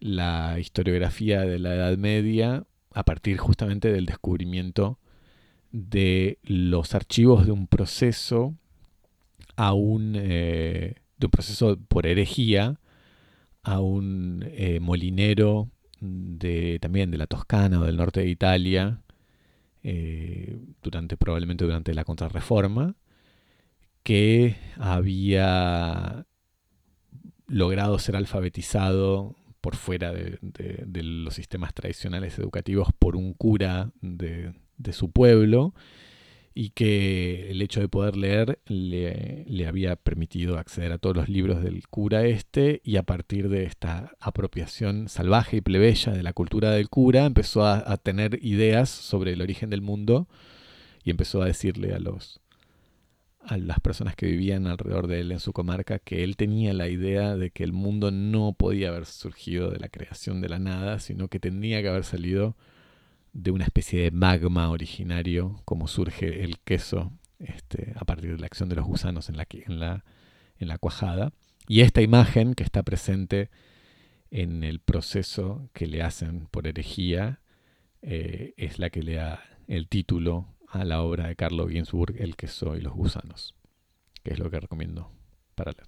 la 0.00 0.58
historiografía 0.58 1.42
de 1.42 1.58
la 1.58 1.74
Edad 1.74 1.96
Media 1.96 2.64
a 2.92 3.04
partir 3.04 3.38
justamente 3.38 3.92
del 3.92 4.06
descubrimiento 4.06 4.98
de 5.72 6.38
los 6.42 6.94
archivos 6.94 7.46
de 7.46 7.52
un 7.52 7.66
proceso 7.66 8.54
a 9.56 9.72
un 9.72 10.14
eh, 10.16 10.96
de 11.18 11.26
un 11.26 11.30
proceso 11.30 11.78
por 11.88 12.06
herejía 12.06 12.78
a 13.62 13.80
un 13.80 14.44
eh, 14.48 14.80
molinero 14.80 15.70
de 16.00 16.78
también 16.80 17.10
de 17.10 17.18
la 17.18 17.26
Toscana 17.26 17.80
o 17.80 17.84
del 17.84 17.96
norte 17.96 18.20
de 18.20 18.28
Italia 18.28 19.00
eh, 19.82 20.58
durante 20.82 21.16
probablemente 21.16 21.64
durante 21.64 21.94
la 21.94 22.04
Contrarreforma 22.04 22.94
que 24.02 24.56
había 24.76 26.26
logrado 27.46 27.98
ser 27.98 28.16
alfabetizado 28.16 29.36
por 29.60 29.76
fuera 29.76 30.12
de, 30.12 30.38
los 31.02 31.34
sistemas 31.34 31.72
tradicionales 31.72 32.38
educativos 32.38 32.88
por 32.98 33.14
un 33.14 33.32
cura 33.32 33.92
de, 34.00 34.52
de 34.78 34.92
su 34.92 35.10
pueblo 35.10 35.74
y 36.54 36.70
que 36.70 37.50
el 37.50 37.62
hecho 37.62 37.80
de 37.80 37.88
poder 37.88 38.16
leer 38.16 38.60
le, 38.66 39.44
le 39.46 39.66
había 39.66 39.96
permitido 39.96 40.58
acceder 40.58 40.92
a 40.92 40.98
todos 40.98 41.16
los 41.16 41.28
libros 41.28 41.62
del 41.62 41.88
cura 41.88 42.24
este 42.24 42.82
y 42.84 42.96
a 42.96 43.04
partir 43.04 43.48
de 43.48 43.64
esta 43.64 44.12
apropiación 44.20 45.08
salvaje 45.08 45.58
y 45.58 45.60
plebeya 45.62 46.12
de 46.12 46.22
la 46.22 46.34
cultura 46.34 46.70
del 46.72 46.90
cura 46.90 47.24
empezó 47.24 47.64
a, 47.64 47.90
a 47.90 47.96
tener 47.96 48.38
ideas 48.44 48.90
sobre 48.90 49.32
el 49.32 49.40
origen 49.40 49.70
del 49.70 49.80
mundo 49.80 50.28
y 51.04 51.10
empezó 51.10 51.42
a 51.42 51.46
decirle 51.46 51.94
a 51.94 51.98
los 51.98 52.40
a 53.44 53.56
las 53.58 53.80
personas 53.80 54.14
que 54.14 54.26
vivían 54.26 54.66
alrededor 54.66 55.08
de 55.08 55.20
él 55.20 55.32
en 55.32 55.40
su 55.40 55.52
comarca 55.52 55.98
que 55.98 56.22
él 56.22 56.36
tenía 56.36 56.72
la 56.74 56.88
idea 56.88 57.36
de 57.36 57.50
que 57.50 57.64
el 57.64 57.72
mundo 57.72 58.10
no 58.10 58.52
podía 58.52 58.88
haber 58.88 59.06
surgido 59.06 59.70
de 59.70 59.80
la 59.80 59.88
creación 59.88 60.40
de 60.40 60.48
la 60.48 60.58
nada, 60.58 61.00
sino 61.00 61.28
que 61.28 61.40
tendría 61.40 61.82
que 61.82 61.88
haber 61.88 62.04
salido 62.04 62.56
de 63.32 63.50
una 63.50 63.64
especie 63.64 64.02
de 64.02 64.10
magma 64.10 64.70
originario, 64.70 65.60
como 65.64 65.88
surge 65.88 66.44
el 66.44 66.58
queso 66.60 67.12
este, 67.38 67.94
a 67.96 68.04
partir 68.04 68.32
de 68.32 68.38
la 68.38 68.46
acción 68.46 68.68
de 68.68 68.76
los 68.76 68.84
gusanos 68.84 69.28
en 69.28 69.36
la, 69.36 69.46
en, 69.50 69.80
la, 69.80 70.04
en 70.58 70.68
la 70.68 70.78
cuajada. 70.78 71.32
Y 71.68 71.80
esta 71.80 72.02
imagen 72.02 72.54
que 72.54 72.64
está 72.64 72.82
presente 72.82 73.50
en 74.30 74.64
el 74.64 74.80
proceso 74.80 75.68
que 75.72 75.86
le 75.86 76.02
hacen 76.02 76.46
por 76.50 76.66
herejía 76.66 77.40
eh, 78.00 78.54
es 78.56 78.78
la 78.78 78.90
que 78.90 79.02
le 79.02 79.14
da 79.14 79.42
el 79.68 79.88
título 79.88 80.48
a 80.68 80.84
la 80.84 81.02
obra 81.02 81.28
de 81.28 81.36
Carlo 81.36 81.68
Ginzburg, 81.68 82.16
El 82.18 82.36
queso 82.36 82.76
y 82.76 82.80
los 82.80 82.94
gusanos, 82.94 83.54
que 84.22 84.32
es 84.32 84.38
lo 84.38 84.50
que 84.50 84.60
recomiendo 84.60 85.12
para 85.54 85.72
leer. 85.72 85.86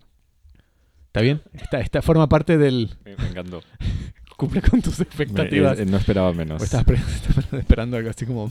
¿Está 1.07 1.21
bien? 1.21 1.43
Esta, 1.53 1.81
esta 1.81 2.03
forma 2.03 2.29
parte 2.29 2.59
del... 2.59 2.91
Me, 3.05 3.17
me 3.17 3.29
encantó. 3.29 3.63
Cumple 4.37 4.63
con 4.63 4.83
tus 4.83 5.01
expectativas. 5.01 5.79
eh, 5.79 5.87
no 5.87 5.97
esperaba 5.97 6.33
menos. 6.33 6.61
¿O 6.61 6.65
estabas 6.65 6.87
pre- 6.87 6.97
estabas 7.15 7.53
esperando 7.53 7.97
algo 7.97 8.11
así 8.11 8.27
como 8.27 8.51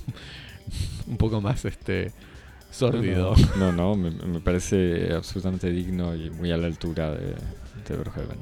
un 1.07 1.17
poco 1.17 1.41
más 1.41 1.65
este 1.65 2.11
sórdido? 2.71 3.35
No, 3.57 3.71
no, 3.71 3.95
me, 3.95 4.11
me 4.11 4.39
parece 4.39 5.13
absolutamente 5.13 5.69
digno 5.69 6.15
y 6.15 6.29
muy 6.29 6.51
a 6.51 6.57
la 6.57 6.67
altura 6.67 7.11
de, 7.11 7.35
de 7.87 7.95
Brookhaven. 7.97 8.37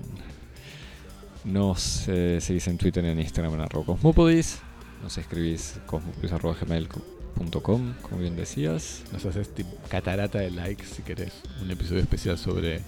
Nos 1.43 2.07
eh, 2.07 2.37
seguís 2.39 2.67
en 2.67 2.77
Twitter 2.77 3.03
y 3.03 3.07
en 3.09 3.19
Instagram 3.19 3.55
en 3.55 3.61
arroba 3.61 3.85
cosmopodis. 3.87 4.59
Nos 5.01 5.17
escribís 5.17 5.79
cosmopodis.gmail.com, 5.87 7.93
como 8.03 8.21
bien 8.21 8.35
decías. 8.35 9.01
Nos 9.11 9.25
haces 9.25 9.49
catarata 9.89 10.37
de 10.37 10.51
likes 10.51 10.85
si 10.85 11.01
querés. 11.01 11.33
Un 11.63 11.71
episodio 11.71 12.01
especial 12.01 12.37
sobre 12.37 12.81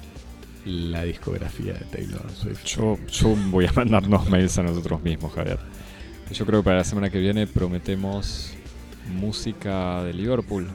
la 0.66 1.04
discografía 1.04 1.74
de 1.74 1.86
Taylor 1.86 2.30
Swift. 2.32 2.64
Yo, 2.66 2.98
yo 3.08 3.36
voy 3.50 3.66
a 3.66 3.72
mandarnos 3.74 4.30
mails 4.30 4.58
a 4.58 4.64
nosotros 4.64 5.02
mismos, 5.04 5.34
Javier. 5.34 5.60
Yo 6.32 6.46
creo 6.46 6.62
que 6.62 6.66
para 6.66 6.78
la 6.78 6.84
semana 6.84 7.10
que 7.10 7.20
viene 7.20 7.46
prometemos 7.48 8.54
música 9.14 10.04
de 10.04 10.14
Liverpool. 10.14 10.68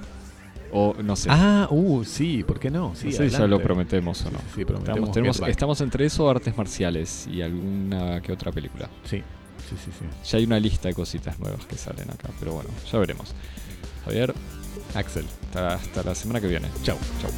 O 0.71 0.95
no 1.03 1.17
sé. 1.17 1.31
Ah, 1.33 1.67
uh, 1.71 2.05
sí, 2.05 2.45
¿por 2.47 2.61
qué 2.61 2.71
no? 2.71 2.95
Sí, 2.95 3.07
no 3.07 3.11
sé 3.13 3.17
si 3.17 3.31
ya 3.31 3.39
adelante. 3.39 3.49
lo 3.49 3.63
prometemos 3.63 4.21
o 4.27 4.31
no. 4.31 4.39
Sí, 4.39 4.45
sí, 4.57 4.65
prometemos 4.67 4.99
Estamos, 5.09 5.15
tenemos- 5.15 5.49
estamos 5.49 5.81
entre 5.81 6.05
eso, 6.05 6.29
artes 6.29 6.55
marciales 6.59 7.27
y 7.27 7.41
alguna 7.41 8.21
que 8.21 8.33
otra 8.33 8.53
película. 8.53 8.91
Sí, 9.05 9.23
sí, 9.71 9.77
sí, 9.83 9.91
sí. 9.99 10.05
Ya 10.31 10.37
hay 10.39 10.45
una 10.45 10.61
lista 10.61 10.89
de 10.89 10.95
cositas 10.95 11.39
nuevas 11.41 11.65
que 11.65 11.77
salen 11.79 12.11
acá, 12.11 12.29
pero 12.39 12.53
bueno, 12.53 12.69
ya 12.93 12.99
veremos. 12.99 13.35
Javier, 14.05 14.35
Axel. 14.95 15.25
hasta, 15.47 15.75
hasta 15.75 16.03
la 16.03 16.15
semana 16.15 16.39
que 16.43 16.49
viene. 16.49 16.69
Chau. 16.83 16.99
Chau. 17.23 17.31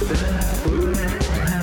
Ben 0.00 0.72
ölmedim. 0.72 1.57